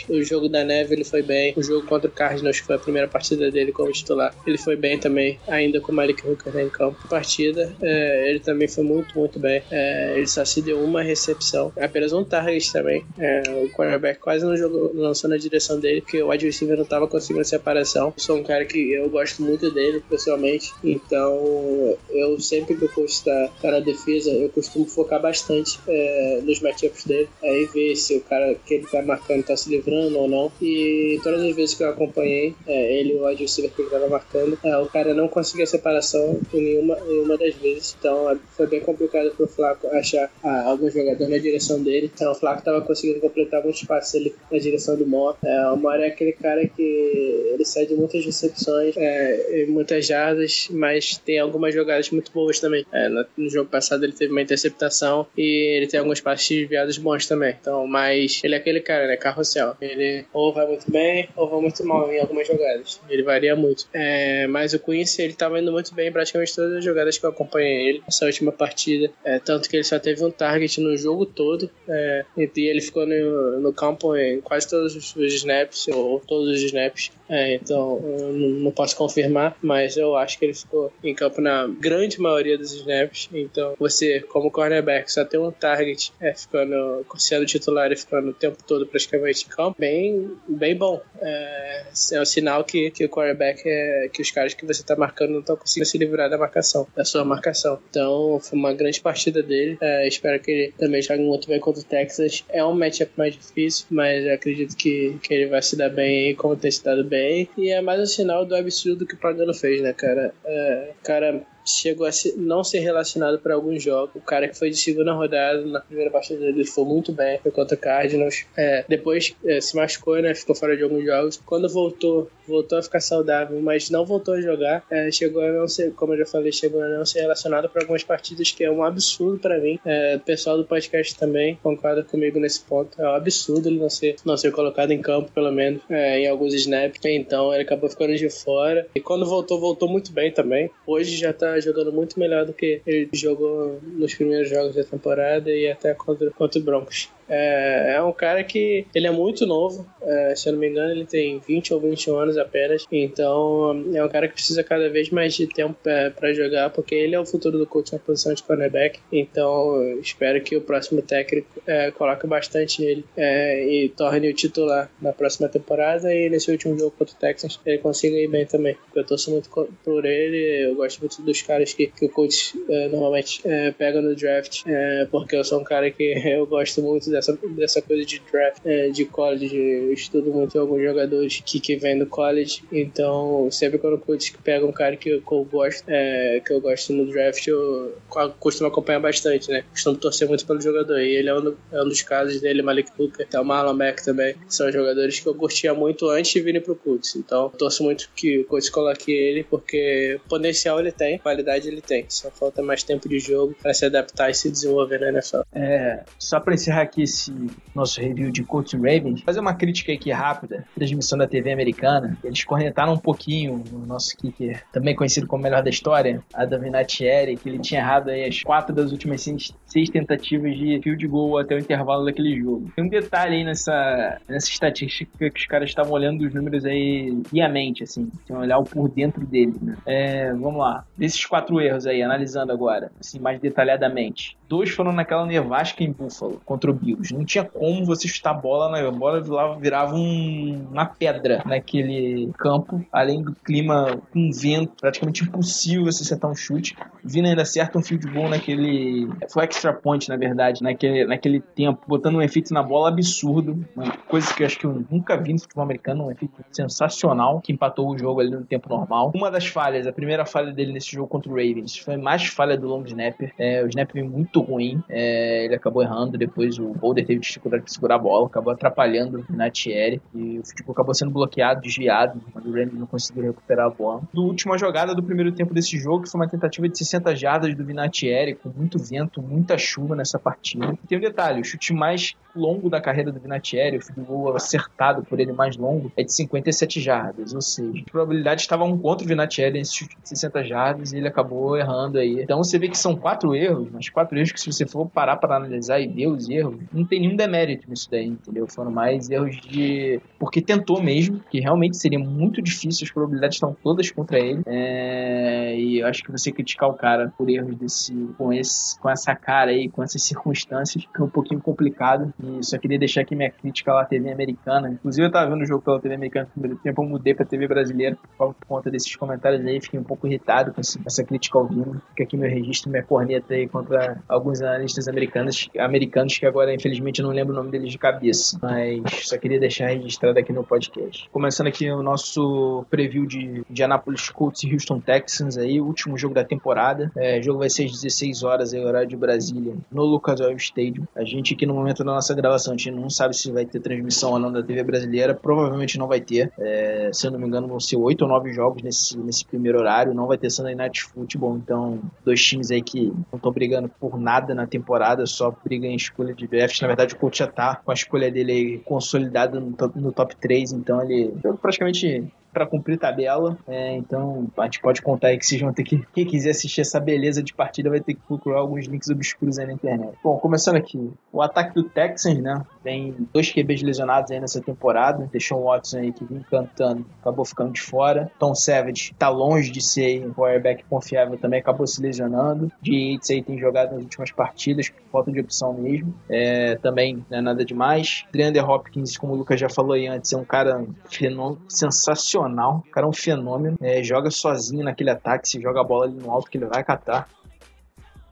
o 0.10 0.24
jogo 0.24 0.50
da 0.50 0.64
neve 0.64 0.96
ele 0.96 1.04
foi 1.04 1.22
bem. 1.22 1.54
O 1.56 1.64
jogo 1.64 1.86
contra 1.86 2.10
o 2.10 2.12
Cardinals, 2.12 2.60
que 2.60 2.66
foi 2.66 2.76
a 2.76 2.80
primeira 2.80 3.08
partida 3.08 3.52
dele 3.52 3.72
como 3.72 3.92
titular, 3.92 4.34
ele 4.46 4.58
foi 4.58 4.76
bem 4.76 4.98
também, 4.98 5.40
ainda 5.48 5.80
com 5.80 5.92
o 5.92 5.96
Malik 5.96 6.28
Hooker 6.28 6.54
né, 6.54 6.64
em 6.64 6.70
campo. 6.70 7.08
Partida, 7.08 7.74
é, 7.82 8.30
ele 8.30 8.40
também 8.40 8.68
foi 8.68 8.84
muito, 8.84 9.18
muito 9.18 9.40
bem. 9.40 9.62
É, 9.72 10.18
ele 10.18 10.28
só 10.28 10.44
se 10.46 10.62
deu 10.62 10.84
uma 10.84 11.02
recepção, 11.02 11.72
apenas 11.80 12.14
um 12.14 12.24
target 12.24 12.72
também. 12.72 13.06
É, 13.18 13.44
o 13.64 13.70
cornerback 13.70 14.20
quase 14.20 14.46
não 14.46 14.56
jogou, 14.56 14.92
lançou 14.94 15.30
na 15.30 15.38
direção 15.38 15.80
dele, 15.80 16.02
porque 16.02 16.22
o 16.22 16.30
wide 16.30 16.46
não 16.76 16.86
tava 16.86 17.08
conseguindo 17.08 17.46
separação. 17.46 18.14
Sou 18.18 18.38
um 18.38 18.44
cara 18.44 18.66
que 18.66 18.92
eu 18.94 19.10
gosto 19.10 19.42
muito 19.42 19.72
dele, 19.72 20.02
pessoalmente. 20.10 20.74
Então, 20.84 21.98
eu 22.10 22.40
sempre 22.40 22.76
que 22.76 22.86
o 22.86 22.90
coach 22.90 23.24
tá, 23.24 23.50
tá 23.62 23.72
na 23.72 23.80
defesa, 23.80 24.32
eu 24.32 24.50
costumo 24.50 24.86
focar 24.86 25.22
bastante 25.22 25.80
é, 25.88 26.42
nos 26.44 26.60
matchups 26.62 27.06
dele. 27.06 27.30
Aí 27.44 27.66
ver 27.66 27.96
se 27.96 28.16
o 28.16 28.22
cara 28.22 28.56
que 28.66 28.76
ele 28.76 28.88
tá 28.88 29.02
marcando 29.02 29.35
tá 29.44 29.56
se 29.56 29.70
livrando 29.70 30.18
ou 30.18 30.28
não. 30.28 30.52
E 30.62 31.20
todas 31.24 31.42
as 31.42 31.56
vezes 31.56 31.76
que 31.76 31.84
eu 31.84 31.90
acompanhei, 31.90 32.56
é, 32.68 33.00
ele 33.00 33.14
e 33.14 33.16
o 33.16 33.26
wide 33.26 33.42
receiver 33.42 33.72
que 33.72 33.82
ele 33.82 33.90
tava 33.90 34.08
marcando, 34.08 34.58
é, 34.64 34.78
o 34.78 34.86
cara 34.88 35.14
não 35.14 35.28
conseguia 35.28 35.66
separação 35.66 36.40
em 36.54 36.62
nenhuma, 36.62 36.98
em 37.08 37.20
uma 37.20 37.38
das 37.38 37.54
vezes. 37.56 37.96
Então, 38.00 38.30
é, 38.30 38.38
foi 38.56 38.68
bem 38.68 38.82
complicado 38.82 39.32
pro 39.32 39.48
Flaco 39.48 39.88
achar 39.88 40.32
ah, 40.44 40.64
algum 40.64 40.90
jogador 40.90 41.28
na 41.30 41.38
direção 41.38 41.82
dele. 41.82 42.12
Então, 42.14 42.32
o 42.32 42.36
Flaco 42.36 42.64
tava 42.64 42.82
conseguindo 42.82 43.20
completar 43.20 43.64
muitos 43.64 43.84
passes 43.84 44.16
ali 44.16 44.36
na 44.52 44.58
direção 44.58 44.96
do 44.96 45.06
Moore. 45.06 45.38
É, 45.44 45.70
o 45.70 45.78
Moore 45.78 46.04
é 46.04 46.08
aquele 46.08 46.34
cara 46.34 46.68
que 46.68 46.82
ele 46.82 47.66
cede 47.66 47.94
muitas 47.96 48.26
recepções, 48.26 48.96
é, 48.98 49.62
e 49.62 49.66
muitas 49.66 50.06
jardas, 50.06 50.68
mas 50.72 51.18
tem 51.18 51.40
algumas 51.40 51.74
jogadas 51.74 52.10
muito 52.10 52.32
boas 52.32 52.60
também. 52.60 52.86
É, 52.92 53.10
no, 53.10 53.50
jogo 53.50 53.70
passado 53.70 54.04
ele 54.04 54.14
teve 54.14 54.32
uma 54.32 54.42
interceptação 54.42 55.28
e 55.38 55.78
ele 55.78 55.88
tem 55.88 56.00
alguns 56.00 56.20
passes 56.20 56.48
desviados 56.48 56.98
bons 56.98 57.28
também. 57.28 57.56
Então, 57.60 57.88
mas 57.88 58.42
ele 58.44 58.56
é 58.56 58.58
aquele 58.58 58.82
cara, 58.82 59.08
né? 59.08 59.18
Carrossel. 59.26 59.76
Ele 59.82 60.24
ou 60.32 60.54
vai 60.54 60.68
muito 60.68 60.92
bem 60.92 61.28
ou 61.36 61.50
vai 61.50 61.60
muito 61.60 61.84
mal 61.84 62.12
em 62.12 62.20
algumas 62.20 62.48
jogadas. 62.48 63.02
Ele 63.10 63.24
varia 63.24 63.56
muito. 63.56 63.88
É, 63.92 64.46
mas 64.46 64.74
o 64.76 64.80
Quincy, 64.80 65.24
ele 65.24 65.34
tava 65.34 65.60
indo 65.60 65.72
muito 65.72 65.96
bem 65.96 66.10
em 66.10 66.12
praticamente 66.12 66.56
todas 66.56 66.74
as 66.74 66.86
jogadas 66.86 67.18
que 67.18 67.26
eu 67.26 67.32
acompanhei 67.32 67.90
ele 67.90 68.04
nessa 68.06 68.26
última 68.26 68.52
partida. 68.52 69.12
É, 69.24 69.40
tanto 69.40 69.68
que 69.68 69.78
ele 69.78 69.84
só 69.84 69.98
teve 69.98 70.24
um 70.24 70.30
target 70.30 70.80
no 70.80 70.96
jogo 70.96 71.26
todo. 71.26 71.70
É, 71.90 72.24
e 72.38 72.62
ele 72.68 72.82
ficou 72.82 73.08
no, 73.08 73.60
no 73.60 73.74
campo 73.74 74.16
em 74.16 74.40
quase 74.42 74.70
todos 74.70 74.96
os, 74.96 75.34
snaps, 75.34 75.88
ou 75.88 76.20
todos 76.20 76.50
os 76.50 76.62
snaps. 76.62 77.12
É, 77.28 77.56
então, 77.56 78.00
não, 78.00 78.50
não 78.50 78.72
posso 78.72 78.96
confirmar, 78.96 79.58
mas 79.60 79.98
eu 79.98 80.16
acho 80.16 80.38
que 80.38 80.46
ele 80.46 80.54
ficou 80.54 80.94
em 81.04 81.16
campo 81.16 81.42
na 81.42 81.66
grande 81.68 82.22
maioria 82.22 82.58
dos 82.60 82.74
snaps. 82.74 83.28
Então, 83.34 83.74
você, 83.80 84.20
como 84.20 84.52
cornerback, 84.52 85.12
só 85.12 85.26
tem 85.26 85.40
um 85.40 85.52
target 85.52 86.14
é, 86.22 86.36
ficando, 86.36 87.04
sendo 87.18 87.46
titular 87.48 87.92
e 87.92 87.96
ficando 87.96 88.30
o 88.30 88.34
tempo 88.34 88.58
todo 88.64 88.86
praticamente 88.86 89.15
em 89.18 89.50
campo, 89.50 89.78
bem, 89.80 90.32
bem 90.48 90.76
bom. 90.76 91.02
É, 91.22 91.84
é 92.14 92.22
um 92.22 92.26
sinal 92.26 92.64
que, 92.64 92.92
que 92.92 93.06
o 93.06 93.10
quarterback 93.10 93.62
é 93.66 94.10
que 94.12 94.22
os 94.22 94.32
caras 94.32 94.54
que 94.54 94.66
você 94.66 94.84
tá 94.84 94.96
marcando 94.96 95.32
não 95.32 95.40
estão 95.40 95.56
conseguindo 95.56 95.86
se 95.90 95.98
livrar 95.98 96.30
da 96.30 96.38
marcação, 96.38 96.88
da 96.96 97.06
sua 97.06 97.24
marcação. 97.24 97.80
Então, 97.90 98.40
foi 98.40 98.58
uma 98.58 98.74
grande 98.74 99.02
partida 99.02 99.42
dele. 99.42 99.78
É, 99.82 100.08
espero 100.08 100.40
que 100.42 100.52
ele 100.52 100.74
também 100.78 101.02
jogue 101.02 101.24
muito 101.24 101.48
bem 101.48 101.60
contra 101.60 101.82
o 101.82 101.86
Texas. 101.86 102.44
É 102.50 102.64
um 102.64 102.74
matchup 102.74 103.12
mais 103.18 103.34
difícil, 103.34 103.86
mas 103.90 104.28
acredito 104.28 104.76
que, 104.76 105.18
que 105.22 105.34
ele 105.34 105.48
vai 105.48 105.62
se 105.62 105.76
dar 105.76 105.90
bem 105.90 106.28
aí, 106.28 106.36
como 106.36 106.56
tem 106.56 106.72
se 106.72 106.84
dado 106.84 107.04
bem. 107.04 107.50
E 107.58 107.70
é 107.72 107.82
mais 107.82 108.00
um 108.00 108.06
sinal 108.06 108.46
do 108.46 108.56
absurdo 108.56 109.06
que 109.06 109.16
o 109.16 109.18
Pagano 109.18 109.54
fez, 109.54 109.82
né, 109.82 109.94
cara? 109.94 110.34
É, 110.46 110.92
cara 111.04 111.46
chegou 111.66 112.06
a 112.06 112.12
não 112.38 112.64
ser 112.64 112.80
relacionado 112.80 113.40
para 113.40 113.56
alguns 113.56 113.82
jogos. 113.82 114.16
O 114.16 114.22
cara 114.22 114.48
que 114.48 114.58
foi 114.58 114.70
de 114.70 114.78
segunda 114.78 115.14
rodada, 115.14 115.66
na 115.66 115.82
primeira 115.82 116.12
partida 116.12 116.40
dele, 116.40 116.66
foi 116.66 116.86
muito 116.86 117.12
bem, 117.12 117.40
foi 117.40 117.52
contra 117.52 117.76
o 117.76 117.80
Cardinals. 117.80 118.46
É, 118.56 118.86
depois 118.88 119.36
é, 119.44 119.60
se 119.60 119.76
machucou, 119.76 120.22
né? 120.22 120.34
Ficou 120.36 120.56
fora 120.56 120.78
de 120.78 120.84
alguns 120.84 121.04
jogos. 121.04 121.42
Quando 121.46 121.68
voltou, 121.68 122.30
voltou 122.48 122.78
a 122.78 122.84
ficar 122.84 123.00
saudável, 123.00 123.60
mas 123.62 123.90
não 123.90 124.06
voltou 124.06 124.36
a 124.36 124.42
jogar. 124.42 124.84
É, 124.90 125.10
chegou 125.12 125.42
a 125.42 125.52
não 125.52 125.68
ser, 125.68 125.94
como 125.94 126.14
eu 126.14 126.20
já 126.20 126.26
falei, 126.26 126.52
chegou 126.52 126.82
a 126.82 126.88
não 126.88 127.06
ser 127.06 127.22
relacionado 127.22 127.68
para 127.70 127.82
algumas 127.82 128.04
partidas, 128.04 128.52
que 128.52 128.64
é 128.64 128.72
um 128.72 128.84
absurdo 128.84 129.40
para 129.40 129.58
mim. 129.60 129.80
É, 129.86 130.16
o 130.18 130.20
pessoal 130.20 130.58
do 130.58 130.66
podcast 130.66 131.18
também 131.18 131.58
concorda 131.64 132.04
comigo 132.04 132.40
nesse 132.40 132.62
ponto. 132.62 133.02
É 133.02 133.06
um 133.06 133.16
absurdo 133.16 133.70
ele 133.70 133.80
não 133.80 133.90
ser, 133.90 134.16
não 134.24 134.38
ser 134.38 134.52
colocado 134.52 134.92
em 134.92 135.02
campo, 135.02 135.32
pelo 135.32 135.52
menos, 135.52 135.82
é, 135.90 136.20
em 136.20 136.28
alguns 136.28 136.54
snaps. 136.54 137.00
Então 137.06 137.54
ele 137.54 137.64
acabou 137.64 137.90
ficando 137.90 138.16
de 138.16 138.30
fora. 138.30 138.88
E 138.94 139.00
quando 139.00 139.26
voltou, 139.26 139.60
voltou 139.60 139.90
muito 139.90 140.12
bem 140.12 140.32
também. 140.32 140.70
Hoje 140.86 141.16
já 141.16 141.34
tá 141.34 141.55
jogando 141.62 141.92
muito 141.92 142.20
melhor 142.20 142.46
do 142.46 142.54
que 142.54 142.82
ele 142.86 143.10
jogou 143.14 143.80
nos 143.84 144.14
primeiros 144.14 144.50
jogos 144.50 144.76
da 144.76 144.84
temporada 144.84 145.50
e 145.52 145.70
até 145.70 145.94
contra, 145.94 146.30
contra 146.32 146.60
o 146.60 146.64
Broncos. 146.64 147.10
É, 147.28 147.96
é 147.96 148.04
um 148.04 148.12
cara 148.12 148.44
que 148.44 148.86
ele 148.94 149.08
é 149.08 149.12
muito 149.12 149.46
novo, 149.46 149.86
é, 150.02 150.36
se 150.36 150.48
eu 150.48 150.54
não 150.54 150.60
me 150.60 150.70
engano, 150.70 150.92
ele 150.92 151.06
tem 151.06 151.40
20 151.40 151.74
ou 151.74 151.80
21 151.80 152.16
anos 152.18 152.38
apenas. 152.38 152.86
Então 152.92 153.84
é 153.94 154.04
um 154.04 154.10
cara 154.10 154.28
que 154.28 154.36
precisa 154.36 154.64
cada 154.64 154.90
vez 154.90 155.10
mais 155.10 155.34
de 155.34 155.48
tempo 155.48 155.78
é, 155.86 156.10
para 156.10 156.34
jogar, 156.34 156.70
porque 156.70 156.94
ele 156.94 157.16
é 157.16 157.20
o 157.20 157.26
futuro 157.26 157.58
do 157.58 157.66
coach 157.66 157.92
na 157.94 158.00
posição 158.00 158.34
de 158.34 158.44
cornerback. 158.44 159.00
Então 159.12 160.00
espero 160.00 160.42
que 160.42 160.56
o 160.56 160.62
próximo 160.62 161.02
técnico 161.02 161.48
é, 161.66 161.92
coloque 161.92 162.28
bastante 162.28 162.84
ele 162.84 163.06
é, 163.18 163.66
e 163.68 163.90
torne 163.90 164.30
o 164.30 164.34
titular 164.34 164.90
na 165.02 165.12
próxima 165.12 165.50
temporada. 165.50 166.14
E 166.14 166.30
nesse 166.30 166.52
último 166.52 166.78
jogo 166.78 166.92
contra 166.98 167.16
o 167.16 167.20
Texans 167.20 167.60
ele 167.66 167.80
consiga 167.80 168.16
ir 168.16 168.28
bem 168.28 168.46
também. 168.46 168.78
Eu 168.96 169.04
torço 169.04 169.32
muito 169.32 169.50
por 169.84 170.06
ele, 170.06 170.68
eu 170.70 170.76
gosto 170.76 171.00
muito 171.00 171.22
dos 171.22 171.42
caras 171.42 171.74
que, 171.74 171.88
que 171.88 172.06
o 172.06 172.10
coach 172.10 172.54
normalmente 172.92 173.42
pega 173.78 174.02
no 174.02 174.16
draft, 174.16 174.64
porque 175.10 175.36
eu 175.36 175.44
sou 175.44 175.60
um 175.60 175.64
cara 175.64 175.90
que 175.90 176.04
eu 176.26 176.46
gosto 176.46 176.82
muito 176.82 177.10
dessa, 177.16 177.38
dessa 177.56 177.82
coisa 177.82 178.06
de 178.06 178.22
draft, 178.32 178.58
é, 178.66 178.90
de 178.90 179.06
college. 179.06 179.56
Eu 179.56 179.94
estudo 179.94 180.32
muito 180.32 180.60
alguns 180.60 180.82
jogadores 180.82 181.42
que, 181.46 181.60
que 181.60 181.76
vêm 181.76 181.98
do 181.98 182.06
college, 182.06 182.64
então 182.72 183.50
sempre 183.52 183.78
quando 183.78 183.96
o 183.96 184.00
coach 184.00 184.34
pega 184.44 184.66
um 184.66 184.72
cara 184.72 184.96
que, 184.96 185.20
que 185.20 185.32
eu 185.32 185.44
gosto, 185.44 185.84
é, 185.88 186.42
que 186.46 186.52
eu 186.54 186.60
gosto 186.62 186.94
no 186.94 187.06
draft, 187.06 187.46
eu 187.48 187.96
co- 188.10 188.30
costumo 188.40 188.68
acompanhar 188.70 189.00
bastante, 189.00 189.50
né? 189.50 189.64
Costumo 189.72 189.96
torcer 189.98 190.28
muito 190.28 190.46
pelo 190.46 190.62
jogador. 190.62 191.00
E 191.00 191.16
ele 191.16 191.30
é 191.30 191.34
um, 191.38 191.56
é 191.72 191.82
um 191.82 191.88
dos 191.90 192.02
casos 192.02 192.40
dele, 192.42 192.62
Malik 192.62 192.90
Hooker, 192.98 193.28
é 193.34 193.40
o 193.40 193.46
Marlon 193.46 193.74
Mack 193.74 194.04
também, 194.04 194.36
são 194.48 194.72
jogadores 194.72 195.20
que 195.20 195.28
eu 195.28 195.36
curtia 195.36 195.74
muito 195.74 196.08
antes 196.10 196.32
de 196.32 196.42
virem 196.42 196.62
pro 196.62 196.76
Colts. 196.76 197.16
Então, 197.16 197.50
torço 197.50 197.84
muito 197.84 198.10
que 198.16 198.40
o 198.40 198.46
Colts 198.46 198.70
coloque 198.70 199.12
ele, 199.12 199.44
porque 199.44 200.20
potencial 200.28 200.80
ele 200.80 200.92
tem, 200.92 201.18
qualidade 201.20 201.68
ele 201.68 201.82
tem. 201.82 202.06
Só 202.10 202.30
falta 202.32 202.62
mais 202.62 202.84
tempo 202.84 203.08
de 203.08 203.20
jogo 203.20 203.56
para 203.62 203.74
se 203.74 203.86
adaptar 203.86 204.30
e 204.30 204.34
se 204.34 204.50
desenvolver 204.50 205.00
na 205.00 205.10
NFL. 205.10 205.42
É, 205.54 206.04
só 206.20 206.40
pra 206.40 206.54
encerrar 206.54 206.82
aqui 206.82 207.05
esse 207.06 207.34
nosso 207.74 208.00
review 208.02 208.32
de 208.32 208.44
Colts 208.44 208.74
Ravens, 208.74 209.22
fazer 209.22 209.40
uma 209.40 209.54
crítica 209.54 209.94
aqui 209.94 210.12
rápida. 210.12 210.66
Transmissão 210.76 211.18
da 211.18 211.28
TV 211.28 211.52
americana. 211.52 212.18
Eles 212.24 212.44
cornetaram 212.44 212.94
um 212.94 212.98
pouquinho 212.98 213.64
o 213.72 213.86
nosso 213.86 214.16
kicker, 214.18 214.64
também 214.72 214.96
conhecido 214.96 215.28
como 215.28 215.44
melhor 215.44 215.64
da 215.64 215.70
história, 215.70 216.22
Adam 216.34 216.60
Vinatieri, 216.60 217.38
que 217.38 217.50
ele 217.50 217.60
tinha 217.60 217.80
errado 217.80 218.10
aí 218.10 218.26
as 218.26 218.44
quatro 218.44 218.76
das 218.76 218.92
últimas 218.92 219.22
seis, 219.22 219.54
seis 219.66 219.90
tentativas 219.90 220.56
de 220.58 220.80
field 220.82 221.08
goal 221.08 221.38
até 221.38 221.56
o 221.56 221.60
intervalo 221.60 222.06
daquele 222.06 222.38
jogo. 222.38 222.72
Tem 222.76 222.84
um 222.84 222.90
detalhe 222.90 223.38
aí 223.38 223.44
nessa, 223.44 224.20
nessa 224.28 224.50
estatística 224.50 225.30
que 225.30 225.40
os 225.40 225.46
caras 225.46 225.70
estavam 225.70 225.94
olhando 225.94 226.26
os 226.26 226.34
números 226.34 226.66
aí 226.66 227.22
friamente, 227.30 227.84
assim, 227.84 228.12
tinham 228.26 228.42
olhar 228.42 228.58
o 228.58 228.64
por 228.64 228.90
dentro 228.90 229.26
dele, 229.26 229.56
né? 229.62 229.78
É, 229.86 230.34
vamos 230.34 230.58
lá. 230.58 230.86
Desses 230.98 231.26
quatro 231.26 231.62
erros 231.62 231.86
aí, 231.86 232.02
analisando 232.02 232.52
agora, 232.52 232.92
assim, 233.00 233.20
mais 233.20 233.40
detalhadamente. 233.40 234.38
Dois 234.48 234.70
foram 234.70 234.92
naquela 234.92 235.26
nevasca 235.26 235.84
em 235.84 235.92
Buffalo, 235.92 236.42
contra 236.46 236.70
o 236.70 236.74
Não 237.12 237.26
tinha 237.26 237.44
como 237.44 237.86
você 237.86 238.08
chutar 238.08 238.34
bola, 238.34 238.72
né? 238.72 238.88
a 238.88 238.92
bola 238.92 239.22
virava, 239.22 239.60
virava 239.60 239.96
um- 239.96 240.68
uma 240.72 240.86
pedra 240.86 241.42
naquele 241.46 242.32
campo, 242.38 242.84
além 242.92 243.22
do 243.22 243.34
clima 243.34 244.00
com 244.12 244.32
vento, 244.32 244.74
praticamente 244.80 245.24
impossível 245.24 245.86
você 245.86 246.04
acertar 246.04 246.30
um 246.30 246.36
chute. 246.36 246.76
Vina 247.04 247.30
ainda 247.30 247.42
acerta 247.44 247.78
um 247.78 247.82
field 247.82 248.08
goal 248.12 248.30
naquele... 248.30 249.08
Foi 249.32 249.44
extra 249.44 249.74
point, 249.74 250.08
na 250.10 250.18
verdade, 250.18 250.62
naquele, 250.62 251.06
naquele 251.06 251.40
tempo, 251.40 251.82
botando 251.88 252.16
um 252.16 252.22
efeito 252.22 252.54
na 252.54 252.64
bola 252.64 252.90
absurdo, 252.90 253.66
uma 253.76 253.92
coisa 254.08 254.34
que 254.34 254.44
eu 254.44 254.48
acho 254.48 254.60
que 254.60 254.66
eu 254.66 254.86
nunca 254.90 255.16
vi 255.18 255.34
no 255.34 255.40
futebol 255.40 255.64
americano, 255.64 256.06
um 256.08 256.12
efeito 256.12 256.34
sensacional, 256.52 257.42
que 257.42 257.52
empatou 257.54 257.90
o 257.90 257.98
jogo 257.98 258.20
ali 258.20 258.32
no 258.32 258.44
tempo 258.44 258.70
normal. 258.70 259.12
Uma 259.16 259.30
das 259.32 259.46
falhas, 259.48 259.88
a 259.88 259.92
primeira 259.94 260.26
falha 260.26 260.52
dele 260.52 260.74
nesse 260.74 260.92
jogo 260.92 261.08
contra 261.08 261.32
o 261.32 261.36
Ravens, 261.36 261.78
foi 261.78 261.98
mais 261.98 262.26
falha 262.26 262.58
do 262.58 262.68
long 262.68 262.84
snapper. 262.84 263.34
É, 263.38 263.64
o 263.64 263.68
snap 263.68 263.94
muito 263.96 264.42
ruim, 264.42 264.84
é, 264.90 265.46
ele 265.46 265.56
acabou 265.56 265.82
errando, 265.84 266.18
depois 266.18 266.58
o 266.60 266.76
Holder 266.86 267.06
teve 267.06 267.20
dificuldade 267.20 267.66
de 267.66 267.74
segurar 267.74 267.96
a 267.96 268.00
bola, 268.00 268.28
acabou 268.28 268.54
atrapalhando 268.54 269.20
o 269.20 269.22
Vinatieri 269.24 270.02
e 270.14 270.40
o 270.40 270.46
futebol 270.46 270.74
acabou 270.74 270.94
sendo 270.94 271.12
bloqueado, 271.12 271.62
desviado, 271.62 272.22
quando 272.32 272.48
o 272.48 272.54
Rams 272.54 272.74
não 272.74 272.86
conseguiu 272.86 273.24
recuperar 273.24 273.68
a 273.68 273.70
bola. 273.70 274.02
Do 274.14 274.24
última 274.24 274.58
jogada 274.58 274.94
do 274.94 275.02
primeiro 275.02 275.32
tempo 275.32 275.54
desse 275.54 275.78
jogo, 275.78 276.04
que 276.04 276.10
foi 276.10 276.22
uma 276.22 276.28
tentativa 276.28 276.68
de 276.70 276.78
60 276.78 277.16
jardas 277.16 277.56
do 277.56 277.66
Vinatieri, 277.66 278.36
com 278.36 278.50
muito 278.50 278.78
vento, 278.78 279.22
muita 279.22 279.58
chuva 279.58 279.96
nessa 279.96 280.20
partida. 280.20 280.78
E 280.84 280.88
tem 280.88 280.98
um 280.98 281.02
detalhe, 281.02 281.42
o 281.42 281.44
chute 281.44 281.74
mais 281.74 282.16
longo 282.36 282.70
da 282.70 282.82
carreira 282.82 283.12
do 283.12 283.20
Vinatieri, 283.20 283.80
o 283.98 284.02
goal 284.02 284.36
acertado 284.36 285.04
por 285.04 285.20
ele 285.20 285.32
mais 285.32 285.56
longo, 285.58 285.92
é 285.96 286.04
de 286.04 286.14
57 286.14 286.82
jardas, 286.82 287.34
ou 287.34 287.42
seja, 287.42 287.72
as 287.80 287.84
probabilidades 287.84 288.44
estavam 288.44 288.78
contra 288.78 289.06
o 289.06 289.08
Vinatieri 289.08 289.58
nesse 289.58 289.76
chute 289.76 289.98
de 290.02 290.10
60 290.10 290.44
jardas 290.44 290.92
e 290.92 290.98
ele 290.98 291.08
acabou 291.08 291.58
errando 291.58 291.98
aí. 291.98 292.22
Então 292.22 292.44
você 292.44 292.60
vê 292.60 292.68
que 292.68 292.78
são 292.78 292.96
quatro 292.96 293.34
erros, 293.34 293.70
mas 293.72 293.90
quatro 293.90 294.18
erros 294.18 294.32
que 294.32 294.40
se 294.40 294.52
você 294.52 294.66
for 294.66 294.88
parar 294.88 295.18
para 295.18 295.36
analisar 295.36 295.80
e 295.80 295.88
ver 295.88 296.08
os 296.08 296.30
erros, 296.30 296.56
não 296.76 296.86
tem 296.86 297.00
nenhum 297.00 297.16
demérito 297.16 297.70
nisso 297.70 297.90
daí, 297.90 298.08
entendeu? 298.08 298.48
Foram 298.48 298.72
mais 298.72 299.10
erros 299.10 299.38
de... 299.38 300.00
porque 300.20 300.42
tentou 300.42 300.82
mesmo, 300.82 301.20
que 301.30 301.40
realmente 301.40 301.78
seria 301.78 302.00
muito 302.00 302.42
difícil, 302.42 302.86
as 302.86 302.92
probabilidades 302.92 303.38
estão 303.38 303.56
todas 303.64 303.90
contra 303.92 304.20
ele, 304.20 304.42
é... 304.46 305.56
e 305.58 305.80
eu 305.80 305.88
acho 305.88 306.04
que 306.04 306.12
você 306.12 306.32
criticar 306.32 306.70
o 306.70 306.74
cara 306.74 307.14
por 307.18 307.30
erros 307.30 307.56
desse, 307.56 307.94
com, 308.18 308.32
esse, 308.32 308.80
com 308.80 308.90
essa 308.90 309.16
cara 309.16 309.52
aí, 309.52 309.70
com 309.70 309.84
essas 309.84 310.02
circunstâncias, 310.04 310.84
fica 310.84 311.04
um 311.04 311.10
pouquinho 311.10 311.42
complicado. 311.42 312.14
E 312.22 312.44
só 312.44 312.58
queria 312.58 312.78
deixar 312.78 313.02
aqui 313.02 313.16
minha 313.16 313.32
crítica 313.32 313.74
lá 313.74 313.82
à 313.82 313.86
TV 313.86 314.12
americana. 314.12 314.70
Inclusive, 314.70 315.08
eu 315.08 315.12
tava 315.12 315.32
vendo 315.32 315.42
o 315.42 315.46
jogo 315.46 315.62
pela 315.64 315.80
TV 315.80 315.96
americana 315.96 316.26
no 316.26 316.42
primeiro 316.42 316.62
tempo, 316.62 316.82
eu 316.82 316.88
mudei 316.88 317.14
pra 317.14 317.26
TV 317.26 317.48
brasileira 317.48 317.98
por, 318.18 318.36
conta 318.48 318.70
desses 318.70 318.96
comentários 318.96 319.46
aí. 319.46 319.62
Fiquei 319.62 319.80
um 319.80 319.84
pouco 319.84 320.08
irritado 320.08 320.54
com 320.54 320.62
essa 320.62 321.04
crítica 321.04 321.38
ao 321.38 321.48
vivo. 321.48 321.82
Fica 321.90 322.04
aqui 322.04 322.18
meu 322.18 322.30
registro, 322.30 322.70
minha 322.70 322.84
corneta 322.84 323.34
aí 323.34 323.48
contra 323.48 324.02
alguns 324.08 324.42
analistas 324.42 324.88
americanos, 324.88 325.50
americanos 325.58 326.18
que 326.18 326.26
agora, 326.26 326.54
infelizmente, 326.66 327.02
não 327.04 327.12
lembro 327.12 327.32
o 327.32 327.36
nome 327.36 327.52
deles 327.52 327.72
de 327.72 327.78
cabeça. 327.78 328.40
Mas 328.42 329.08
só 329.08 329.18
queria 329.18 329.40
deixar 329.40 329.68
registrado 329.68 330.18
aqui 330.18 330.34
no 330.34 330.44
podcast. 330.44 331.08
Começando 331.12 331.48
aqui 331.48 331.70
o 331.70 331.84
nosso 331.84 332.66
preview 332.72 333.06
de 333.06 333.44
Indianapolis 333.50 334.10
Colts 334.10 334.44
e 334.44 334.52
Houston 334.52 334.80
Texans 334.80 335.38
aí, 335.38 335.62
último 335.62 335.96
jogo 335.98 336.16
da 336.16 336.24
temporada. 336.24 336.92
É, 336.98 337.20
o 337.20 337.24
jogo 337.24 337.40
vai 337.40 337.50
ser 337.50 337.66
às 337.66 337.72
16 337.72 338.24
horas 338.24 338.54
aí, 338.54 338.66
horário 338.66 338.88
de 338.88 338.98
Brasília, 338.98 339.54
no 339.72 339.84
Lucas 339.84 340.20
Oil 340.20 340.38
Stadium. 340.38 340.86
A 340.96 341.04
gente 341.04 341.36
aqui 341.36 341.46
no 341.46 341.54
momento 341.54 341.84
da 341.84 341.94
nossa 341.94 342.14
gravação, 342.16 342.54
a 342.54 342.58
gente 342.58 342.72
não 342.72 342.90
sabe 342.90 343.16
se 343.16 343.32
vai 343.32 343.46
ter 343.46 343.60
transmissão 343.60 344.12
ou 344.14 344.20
não 344.20 344.32
da 344.32 344.42
TV 344.42 344.64
brasileira, 344.64 345.14
provavelmente 345.14 345.78
não 345.78 345.88
vai 345.88 346.02
ter. 346.02 346.32
É, 346.40 346.90
se 346.92 347.06
eu 347.06 347.12
não 347.12 347.20
me 347.20 347.28
engano, 347.28 347.48
vão 347.48 347.60
ser 347.60 347.78
oito 347.78 348.02
ou 348.02 348.08
nove 348.08 348.34
jogos 348.34 348.64
nesse, 348.64 348.98
nesse 348.98 349.24
primeiro 349.24 349.60
horário, 349.60 349.94
não 349.94 350.08
vai 350.08 350.18
ter 350.18 350.32
Sunday 350.32 350.56
Night 350.56 350.84
Football, 350.84 351.38
então 351.38 351.80
dois 352.04 352.24
times 352.24 352.50
aí 352.50 352.62
que 352.62 352.88
não 353.12 353.18
estão 353.18 353.32
brigando 353.32 353.70
por 353.80 354.00
nada 354.00 354.34
na 354.34 354.48
temporada, 354.48 355.06
só 355.06 355.36
brigam 355.44 355.70
em 355.70 355.76
escolha 355.76 356.14
de 356.14 356.28
draft. 356.28 356.55
Na 356.62 356.68
verdade, 356.68 356.94
o 356.94 356.98
coach 356.98 357.20
já 357.20 357.28
tá 357.28 357.56
com 357.56 357.72
a 357.72 357.74
escolha 357.74 358.12
dele 358.12 358.62
consolidada 358.66 359.40
no 359.40 359.54
top, 359.54 359.80
no 359.80 359.92
top 359.92 360.16
3, 360.16 360.52
então 360.54 360.82
ele 360.82 361.14
praticamente 361.42 362.04
para 362.36 362.46
cumprir 362.46 362.78
tabela. 362.78 363.38
É, 363.48 363.76
então 363.78 364.28
a 364.38 364.44
gente 364.44 364.60
pode 364.60 364.82
contar 364.82 365.08
aí 365.08 365.18
que 365.18 365.26
vocês 365.26 365.40
vão 365.42 365.54
ter 365.54 365.64
que. 365.64 365.82
Quem 365.94 366.06
quiser 366.06 366.32
assistir 366.32 366.62
essa 366.62 366.80
beleza 366.80 367.24
de 367.24 367.34
partida 367.34 367.70
vai 367.70 367.80
ter 367.80 367.94
que 367.94 368.02
procurar 368.02 368.40
alguns 368.40 368.66
links 368.66 368.90
obscuros 368.90 369.40
aí 369.40 369.48
na 369.48 369.54
internet. 369.54 369.94
Bom, 370.04 370.18
começando 370.20 370.58
aqui. 370.58 370.92
O 371.14 371.22
ataque 371.22 371.56
do 371.56 371.64
Texans, 371.64 372.20
né? 372.22 372.44
Tem 372.62 372.94
dois 373.14 373.32
QBs 373.32 373.62
lesionados 373.64 374.12
aí 374.12 374.20
nessa 374.20 374.42
temporada. 374.42 375.08
Deixou 375.12 375.40
o 375.42 375.46
Watson 375.46 375.78
aí 375.80 375.94
que 375.94 376.04
vinha 376.04 376.26
cantando, 376.30 376.86
acabou 377.02 377.24
ficando 377.24 377.54
de 377.54 377.62
fora. 377.62 378.12
Tom 378.20 378.36
Savage 378.36 378.94
tá 379.00 379.08
longe 379.08 379.50
de 379.50 379.62
ser 379.62 380.06
um 380.06 380.14
quarterback 380.14 380.64
confiável 380.70 381.18
também, 381.18 381.40
acabou 381.40 381.66
se 381.66 381.82
lesionando. 381.82 382.52
De 382.62 382.92
Yates 382.94 383.10
aí 383.12 383.24
tem 383.24 383.38
jogado 383.40 383.74
nas 383.74 383.84
últimas 383.84 384.12
partidas, 384.12 384.72
falta 384.92 385.10
de 385.12 385.22
opção 385.22 385.54
mesmo. 385.54 385.94
É, 386.10 386.56
também 386.58 387.06
não 387.10 387.18
é 387.18 387.22
nada 387.22 387.46
demais. 387.46 388.04
Dreander 388.12 388.48
Hopkins, 388.50 388.98
como 388.98 389.14
o 389.14 389.16
Lucas 389.16 389.40
já 389.40 389.48
falou 389.50 389.74
aí 389.74 389.88
antes, 389.88 390.12
é 390.12 390.18
um 390.18 390.26
cara 390.26 390.66
fenô- 390.90 391.38
sensacional. 391.48 392.25
O 392.68 392.72
cara 392.72 392.86
é 392.86 392.90
um 392.90 392.94
fenômeno. 392.94 393.58
É, 393.62 393.84
joga 393.84 394.10
sozinho 394.12 394.64
naquele 394.64 394.90
ataque, 394.90 395.30
se 395.30 395.42
joga 395.42 395.62
a 395.62 395.64
bola 395.64 395.86
ali 395.86 395.96
no 395.96 396.12
alto 396.12 396.30
que 396.30 396.38
ele 396.38 396.46
vai 396.46 396.64
catar. 396.64 397.08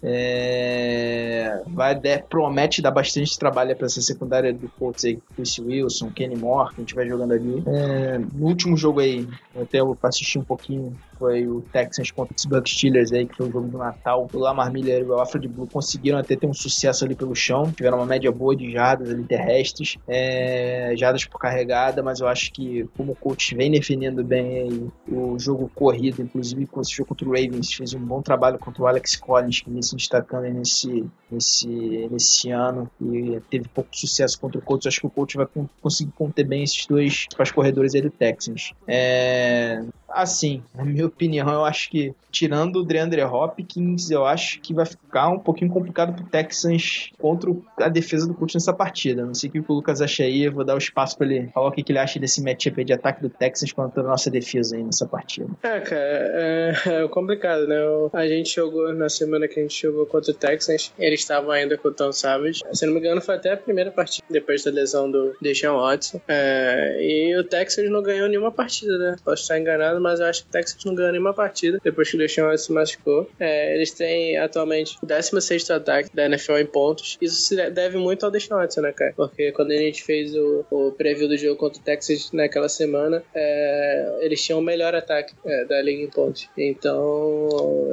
É, 0.04 1.62
vai 1.68 1.96
der- 1.96 2.26
promete 2.26 2.82
dar 2.82 2.92
bastante 2.92 3.38
trabalho 3.38 3.76
para 3.76 3.86
essa 3.86 4.02
secundária 4.02 4.54
do 4.54 4.70
Colts 4.70 5.06
aí, 5.06 5.20
Chris 5.36 5.58
Wilson, 5.60 6.10
Kenny 6.12 6.36
Moore, 6.36 6.70
que 6.70 6.76
a 6.76 6.80
gente 6.82 6.96
vai 6.96 7.08
jogando 7.08 7.34
ali. 7.34 7.63
É, 7.66 8.18
no 8.18 8.48
último 8.48 8.76
jogo 8.76 9.00
aí, 9.00 9.28
até 9.60 9.80
eu 9.80 9.98
assisti 10.04 10.38
um 10.38 10.44
pouquinho, 10.44 10.96
foi 11.18 11.48
o 11.48 11.62
Texans 11.72 12.12
contra 12.12 12.26
o 12.26 12.28
Pittsburgh 12.30 12.68
Steelers 12.68 13.12
aí, 13.12 13.26
que 13.26 13.36
foi 13.36 13.48
o 13.48 13.52
jogo 13.52 13.68
do 13.68 13.78
Natal. 13.78 14.28
O 14.34 14.38
Lamar 14.38 14.72
Miller 14.72 15.02
e 15.02 15.06
o 15.06 15.13
Alfred 15.13 15.48
Blue 15.48 15.68
conseguiram 15.68 16.18
até 16.18 16.36
ter 16.36 16.48
um 16.48 16.54
sucesso 16.54 17.06
ali 17.06 17.16
pelo 17.16 17.36
chão, 17.36 17.72
tiveram 17.72 17.98
uma 17.98 18.06
média 18.06 18.32
boa 18.32 18.56
de 18.56 18.72
jardas 18.72 19.10
ali 19.10 19.24
terrestres, 19.24 19.98
é, 20.08 20.94
jardas 20.98 21.26
por 21.26 21.39
carregada, 21.39 22.04
mas 22.04 22.20
eu 22.20 22.28
acho 22.28 22.52
que 22.52 22.88
como 22.98 23.13
o 23.13 23.16
coach 23.16 23.56
vem 23.56 23.72
defendendo 23.72 24.24
bem 24.24 24.58
aí 24.60 24.88
o 25.08 25.38
jogo 25.39 25.72
corrido, 25.74 26.22
inclusive 26.22 26.66
com 26.68 26.82
esse 26.82 26.92
jogo 26.92 27.10
contra 27.10 27.28
o 27.28 27.32
Ravens, 27.32 27.74
fez 27.74 27.94
um 27.94 28.00
bom 28.00 28.22
trabalho 28.22 28.60
contra 28.60 28.84
o 28.84 28.88
Alex 28.88 29.16
Collins, 29.16 29.62
que 29.62 29.70
vem 29.70 29.82
se 29.94 29.98
destacando 29.98 30.44
nesse, 30.50 31.06
nesse, 31.30 32.08
nesse 32.12 32.52
ano 32.52 32.90
e 33.02 33.40
teve 33.50 33.68
pouco 33.68 33.90
sucesso 33.94 34.40
contra 34.40 34.60
o 34.60 34.62
Colts. 34.62 34.88
Acho 34.88 35.02
que 35.02 35.08
o 35.08 35.10
coach 35.10 35.38
vai 35.38 35.46
con- 35.46 35.70
conseguir 35.82 36.12
conter 36.12 36.44
bem 36.46 36.64
esses 36.64 36.86
dois 36.86 37.28
para 37.36 37.52
corredores 37.52 37.94
aí 37.96 38.02
do 38.02 38.10
Texans. 38.10 38.74
É, 38.88 39.84
assim, 40.13 40.63
na 40.76 40.84
minha 40.84 41.06
opinião, 41.06 41.52
eu 41.52 41.65
acho 41.65 41.89
que 41.89 42.13
tirando 42.32 42.78
o 42.78 42.84
DeAndre 42.84 43.23
Hopkins, 43.23 44.10
eu 44.10 44.26
acho 44.26 44.60
que 44.60 44.73
vai 44.73 44.86
ficar 44.86 45.30
um 45.30 45.38
pouquinho 45.38 45.71
complicado 45.71 46.15
pro 46.15 46.26
Texans 46.26 47.12
contra 47.19 47.52
a 47.78 47.88
defesa 47.88 48.28
do 48.28 48.34
Colts 48.34 48.56
nessa 48.56 48.73
partida. 48.73 49.23
Não 49.23 49.36
sei 49.36 49.49
o 49.49 49.54
que 49.54 49.60
o 49.60 49.73
Lucas 49.73 50.02
acha 50.02 50.23
aí, 50.23 50.43
eu 50.43 50.52
vou 50.52 50.65
dar 50.65 50.73
o 50.73 50.80
espaço 50.80 51.15
para 51.15 51.28
ele 51.28 51.47
falar 51.49 51.67
o 51.67 51.71
que 51.71 51.84
ele 51.88 51.99
acha 51.99 52.19
desse 52.19 52.43
matchup 52.43 52.84
de 52.84 52.93
ataque 52.93 53.21
do 53.21 53.30
Texans 53.30 53.71
contra 53.71 54.02
a 54.02 54.06
nossa 54.06 54.32
defesa 54.32 54.76
aí 54.76 54.84
nessa 54.84 55.06
partida. 55.06 55.47
É, 55.62 55.80
cara, 55.80 56.02
é, 56.02 56.73
é 56.86 57.08
complicado, 57.08 57.67
né? 57.67 57.78
A 58.13 58.28
gente 58.28 58.56
jogou 58.56 58.91
na 58.93 59.10
semana 59.10 59.47
que 59.47 59.60
a 59.60 59.63
gente 59.63 59.80
jogou 59.80 60.08
contra 60.08 60.32
o 60.32 60.34
Texans, 60.36 60.91
eles 60.97 61.19
estavam 61.19 61.52
ainda 61.52 61.78
com 61.78 61.89
o 61.89 61.93
Tom 61.93 62.12
Savage. 62.12 62.62
Se 62.71 62.86
não 62.86 62.93
me 62.93 62.99
engano, 62.99 63.21
foi 63.21 63.36
até 63.36 63.54
a 63.54 63.58
primeira 63.58 63.91
partida 63.91 64.26
depois 64.30 64.63
da 64.63 64.71
lesão 64.71 65.10
do 65.10 65.36
Deshaun 65.39 65.80
Watson. 65.80 66.19
É, 66.28 66.97
e 66.99 67.38
o 67.38 67.43
Texas 67.43 67.89
não 67.91 68.02
ganhou 68.02 68.28
nenhuma 68.28 68.52
partida, 68.52 68.97
né? 68.97 69.15
Posso 69.23 69.43
estar 69.43 69.60
enganado, 69.60 70.02
mas 70.04 70.20
eu 70.20 70.26
acho 70.28 70.44
que 70.44 70.50
o 70.50 70.52
Texas 70.52 70.84
não 70.86 70.94
ganhou 70.94 71.12
nenhuma 71.12 71.34
partida 71.34 71.80
depois 71.84 72.10
que 72.10 72.16
o 72.16 72.20
Deshaun 72.20 72.56
se 72.58 72.72
machucou. 72.72 73.30
É, 73.39 73.76
eles 73.76 73.92
têm 73.92 74.38
atualmente 74.38 74.98
o 75.02 75.06
16 75.06 75.72
ataque 75.72 76.10
da 76.13 76.26
NFL 76.26 76.58
em 76.58 76.66
pontos. 76.66 77.18
Isso 77.22 77.42
se 77.42 77.70
deve 77.70 77.98
muito 77.98 78.26
ao 78.26 78.32
Deshaun 78.32 78.60
Watson, 78.60 78.82
né, 78.82 78.92
cara? 78.92 79.13
Porque 79.16 79.52
quando 79.52 79.72
a 79.72 79.78
gente 79.78 80.04
fez 80.04 80.36
o, 80.36 80.66
o 80.70 80.92
preview 80.92 81.28
do 81.28 81.38
jogo 81.38 81.56
contra 81.56 81.80
o 81.80 81.84
Texas 81.84 82.32
naquela 82.32 82.68
semana, 82.68 83.24
é, 83.34 84.18
eles 84.22 84.44
tinham 84.44 84.60
o 84.60 84.62
melhor 84.62 84.94
ataque 84.94 85.34
é, 85.46 85.66
da 85.66 85.82
liga 85.82 86.04
em 86.04 86.10
pontos. 86.10 86.50
Então, 86.58 87.48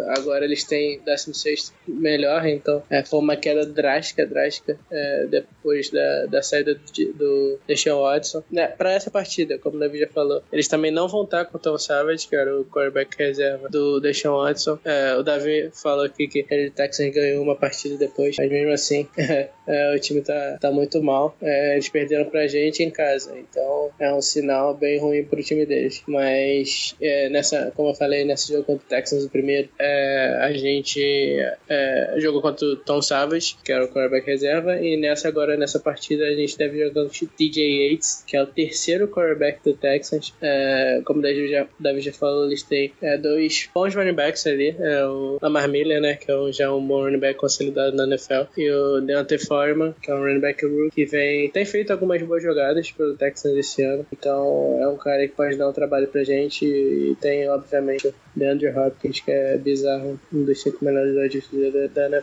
agora 0.09 0.45
eles 0.45 0.65
têm 0.65 1.01
16 1.01 1.73
melhor, 1.87 2.45
então 2.47 2.83
é, 2.91 3.05
foi 3.05 3.21
uma 3.21 3.37
queda 3.37 3.65
drástica, 3.65 4.27
drástica 4.27 4.79
é, 4.91 5.27
depois 5.27 5.91
da, 5.91 6.27
da 6.27 6.43
saída 6.43 6.75
do, 6.75 7.13
do 7.13 7.59
Deshaun 7.67 8.03
Watson. 8.03 8.43
Né, 8.51 8.67
pra 8.67 8.93
essa 8.93 9.11
partida, 9.11 9.59
como 9.59 9.77
o 9.77 9.81
Davi 9.81 9.99
já 9.99 10.09
falou, 10.09 10.43
eles 10.53 10.69
também 10.69 10.91
não 10.91 11.09
vão 11.09 11.25
estar 11.25 11.45
com 11.45 11.59
o 11.59 11.61
Tom 11.61 11.79
Savage, 12.01 12.29
que 12.29 12.37
era 12.37 12.59
o 12.59 12.65
quarterback 12.65 13.17
reserva 13.19 13.69
do 13.69 14.01
Deshaun 14.01 14.43
Watson. 14.43 14.79
É, 14.85 15.15
o 15.17 15.23
Davi 15.23 15.71
falou 15.73 16.05
aqui 16.05 16.27
que 16.27 16.47
ele 16.51 16.71
Texans 16.71 17.15
ganhou 17.15 17.43
uma 17.43 17.55
partida 17.55 17.97
depois, 17.97 18.37
mas 18.39 18.51
mesmo 18.51 18.73
assim 18.73 19.07
é, 19.19 19.95
o 19.95 20.01
time 20.01 20.23
tá, 20.23 20.59
tá 20.61 20.71
muito 20.71 21.03
mal. 21.03 21.37
É, 21.43 21.75
eles 21.75 21.89
perderam 21.89 22.25
pra 22.27 22.47
gente 22.47 22.83
em 22.83 22.91
casa, 22.91 23.37
então 23.39 23.91
é 23.99 24.13
um 24.13 24.23
sinal 24.23 24.75
bem 24.75 24.99
ruim 24.99 25.25
pro 25.25 25.43
time 25.43 25.67
deles. 25.67 26.03
Mas 26.07 26.95
é, 27.01 27.29
nessa, 27.29 27.73
como 27.77 27.91
eu 27.91 27.95
falei, 27.95 28.25
nesse 28.25 28.53
jogo 28.53 28.65
contra 28.65 28.85
o 28.85 28.89
Texans, 28.89 29.25
o 29.25 29.31
primeiro, 29.31 29.69
é, 29.79 30.39
a 30.41 30.53
gente 30.53 31.39
é, 31.69 32.15
jogou 32.19 32.41
contra 32.41 32.67
o 32.67 32.77
Tom 32.77 33.03
Savage, 33.03 33.57
que 33.63 33.73
era 33.73 33.85
o 33.85 33.89
quarterback 33.89 34.27
reserva, 34.27 34.81
e 34.81 34.97
nessa 34.97 35.29
agora, 35.29 35.57
nessa 35.57 35.79
partida, 35.79 36.25
a 36.25 36.35
gente 36.35 36.57
deve 36.57 36.79
jogar 36.79 37.03
contra 37.03 37.25
o 37.25 37.29
TJ 37.29 37.91
Yates, 37.91 38.25
que 38.27 38.37
é 38.37 38.43
o 38.43 38.47
terceiro 38.47 39.09
quarterback 39.09 39.61
do 39.63 39.75
Texans. 39.75 40.35
É, 40.41 41.03
como 41.05 41.21
o 41.21 41.23
Davi 41.23 41.49
já, 41.49 41.67
Davi 41.91 42.01
já 42.01 42.13
falou, 42.13 42.47
eles 42.47 42.63
têm 42.63 42.93
é, 43.03 43.17
dois 43.19 43.69
bons 43.75 43.95
running 43.95 44.15
backs 44.15 44.47
ali, 44.47 44.75
é 44.79 45.05
o 45.07 45.39
Lamar 45.41 45.69
Miller, 45.69 46.01
né, 46.01 46.15
que 46.15 46.31
é 46.31 46.37
um, 46.37 46.53
já 46.53 46.73
um 46.73 46.85
bom 46.85 47.05
running 47.05 47.19
back 47.19 47.39
consolidado 47.39 47.97
na 47.97 48.05
NFL, 48.05 48.51
e 48.57 48.71
o 48.71 49.01
Deontay 49.01 49.39
Foreman, 49.39 49.95
que 50.01 50.11
é 50.11 50.15
um 50.15 50.21
running 50.21 50.41
back 50.41 50.65
rookie, 50.65 50.91
que 50.91 51.05
vem, 51.05 51.51
tem 51.51 51.65
feito 51.65 51.91
algumas 51.91 52.23
boas 52.23 52.43
jogadas 52.43 52.91
pelo 52.91 53.17
Texans 53.17 53.57
esse 53.57 53.83
ano, 53.83 54.07
então 54.13 54.79
é 54.81 54.89
um 54.89 54.97
cara 54.97 55.27
que 55.27 55.35
pode 55.35 55.57
dar 55.57 55.69
um 55.69 55.73
trabalho 55.73 56.09
pra 56.09 56.25
gente 56.25 56.65
e 56.65 57.17
tem, 57.21 57.49
obviamente, 57.49 58.15
DeAndre 58.35 58.69
Hopkins, 58.69 59.21
que 59.21 59.31
é 59.31 59.57
bizarro, 59.57 60.19
um 60.33 60.45
dos 60.45 60.63
cinco 60.63 60.85
melhores 60.85 61.15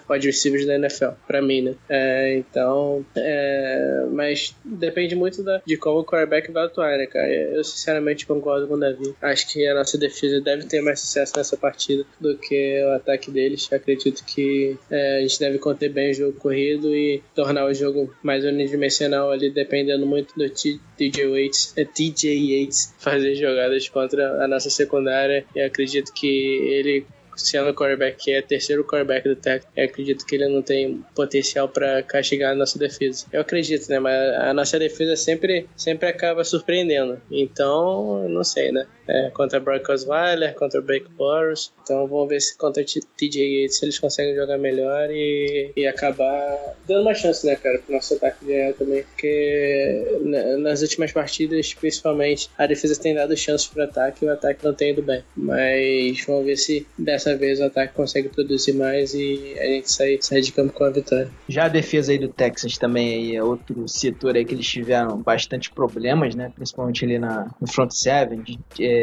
wide 0.10 0.66
da 0.66 0.76
NFL, 0.76 1.10
pra 1.26 1.42
mim, 1.42 1.62
né? 1.62 1.76
É, 1.90 2.38
então, 2.38 3.06
é, 3.16 4.06
mas 4.12 4.56
depende 4.64 5.16
muito 5.16 5.44
da, 5.44 5.62
de 5.66 5.78
como 5.78 6.00
o 6.00 6.06
quarterback 6.06 6.52
vai 6.52 6.66
atuar, 6.66 6.98
né, 6.98 7.06
cara? 7.06 7.28
Eu 7.32 7.64
sinceramente 7.64 8.26
concordo 8.26 8.68
com 8.68 8.76
o 8.76 8.80
Davi. 8.80 9.14
Acho 9.22 9.52
que 9.52 9.68
a 9.68 9.74
nossa 9.74 9.98
defesa 9.98 10.42
deve 10.42 10.66
ter 10.66 10.82
mais 10.82 11.00
sucesso 11.00 11.34
nessa 11.38 11.58
partida 11.58 12.06
do 12.20 12.38
que 12.38 12.84
o 12.84 12.96
ataque 12.96 13.32
deles. 13.32 13.68
Acredito 13.72 14.24
que 14.26 14.78
é, 14.90 15.18
a 15.18 15.22
gente 15.22 15.40
deve 15.40 15.58
conter 15.60 15.90
bem 15.90 16.12
o 16.12 16.14
jogo 16.14 16.34
corrido 16.40 16.96
e 16.96 17.22
tornar 17.36 17.66
o 17.66 17.74
jogo 17.74 18.14
mais 18.22 18.44
unidimensional 18.44 19.32
ali, 19.32 19.50
dependendo 19.50 20.06
muito 20.06 20.34
do 20.36 20.50
TJ 20.50 21.24
Yates, 21.24 21.74
é, 21.76 21.86
TJ 21.86 22.34
Yates 22.34 22.94
fazer 22.98 23.36
jogadas 23.36 23.88
contra 23.90 24.44
a 24.44 24.48
nossa 24.48 24.70
secundária. 24.70 25.46
E 25.56 25.62
acredito 25.62 26.07
que 26.14 26.28
ele 26.28 27.06
sendo 27.38 27.70
o 27.70 27.74
quarterback 27.74 28.18
que 28.18 28.32
é 28.32 28.42
terceiro 28.42 28.84
quarterback 28.84 29.28
do 29.28 29.36
Tech, 29.36 29.66
eu 29.76 29.86
acredito 29.86 30.26
que 30.26 30.36
ele 30.36 30.48
não 30.48 30.62
tem 30.62 31.04
potencial 31.16 31.70
para 31.70 32.02
castigar 32.04 32.52
a 32.52 32.56
nossa 32.56 32.78
defesa. 32.80 33.26
Eu 33.32 33.42
acredito, 33.42 33.88
né? 33.90 34.00
Mas 34.00 34.36
a 34.36 34.54
nossa 34.54 34.80
defesa 34.80 35.16
sempre, 35.16 35.68
sempre 35.76 36.10
acaba 36.10 36.44
surpreendendo. 36.44 37.22
Então, 37.30 38.28
não 38.28 38.44
sei, 38.44 38.72
né? 38.72 38.88
É, 39.08 39.30
contra 39.32 39.60
Brock 39.60 39.90
Osweiler, 39.90 40.54
contra 40.56 40.82
Blake 40.82 41.10
Boros. 41.18 41.72
Então 41.84 42.08
vamos 42.08 42.28
ver 42.28 42.42
se 42.42 42.58
contra 42.58 42.84
TJ 42.84 43.62
Yates 43.62 43.82
eles 43.82 44.00
conseguem 44.00 44.36
jogar 44.36 44.58
melhor 44.58 45.10
e, 45.10 45.72
e 45.76 45.88
acabar 45.88 46.76
dando 46.88 47.02
uma 47.02 47.14
chance, 47.14 47.46
né, 47.46 47.56
cara, 47.56 47.80
pro 47.80 47.96
nosso 47.96 48.16
ataque 48.16 48.46
ganhar 48.46 48.74
também. 48.74 49.04
Porque 49.04 50.20
nas 50.60 50.82
últimas 50.82 51.12
partidas, 51.12 51.74
principalmente, 51.74 52.50
a 52.58 52.66
defesa 52.68 53.00
tem 53.00 53.16
dado 53.16 53.36
chances 53.36 53.68
pro 53.68 53.84
ataque 53.84 54.26
e 54.26 54.28
o 54.28 54.32
ataque 54.32 54.64
não 54.64 54.74
tem 54.74 54.92
ido 54.92 55.02
bem. 55.02 55.24
Mas 55.36 56.24
vamos 56.26 56.46
ver 56.46 56.58
se 56.58 56.86
dessa 56.98 57.36
vez 57.36 57.60
o 57.60 57.66
ataque 57.66 57.94
consegue 57.94 58.30
produzir 58.30 58.74
mais 58.74 59.14
e 59.14 59.56
a 59.60 59.66
gente 59.66 59.92
sai, 59.92 60.18
sai 60.22 60.42
de 60.42 60.52
campo 60.52 60.74
com 60.74 60.84
a 60.84 60.90
vitória. 60.90 61.30
Já 61.48 61.66
a 61.66 61.70
defesa 61.70 62.12
aí 62.12 62.18
do 62.18 62.28
Texas 62.28 62.78
também 62.78 63.14
aí 63.14 63.36
é 63.36 63.44
outro 63.44 63.88
setor 63.88 64.36
aí 64.36 64.44
que 64.44 64.54
eles 64.54 64.68
tiveram 64.68 65.18
bastante 65.22 65.72
problemas, 65.72 66.36
né? 66.36 66.52
Principalmente 66.56 67.06
ali 67.06 67.18
na, 67.20 67.50
no 67.60 67.68
front 67.68 67.92
seven. 67.92 68.42
De, 68.42 68.60
é, 68.80 68.97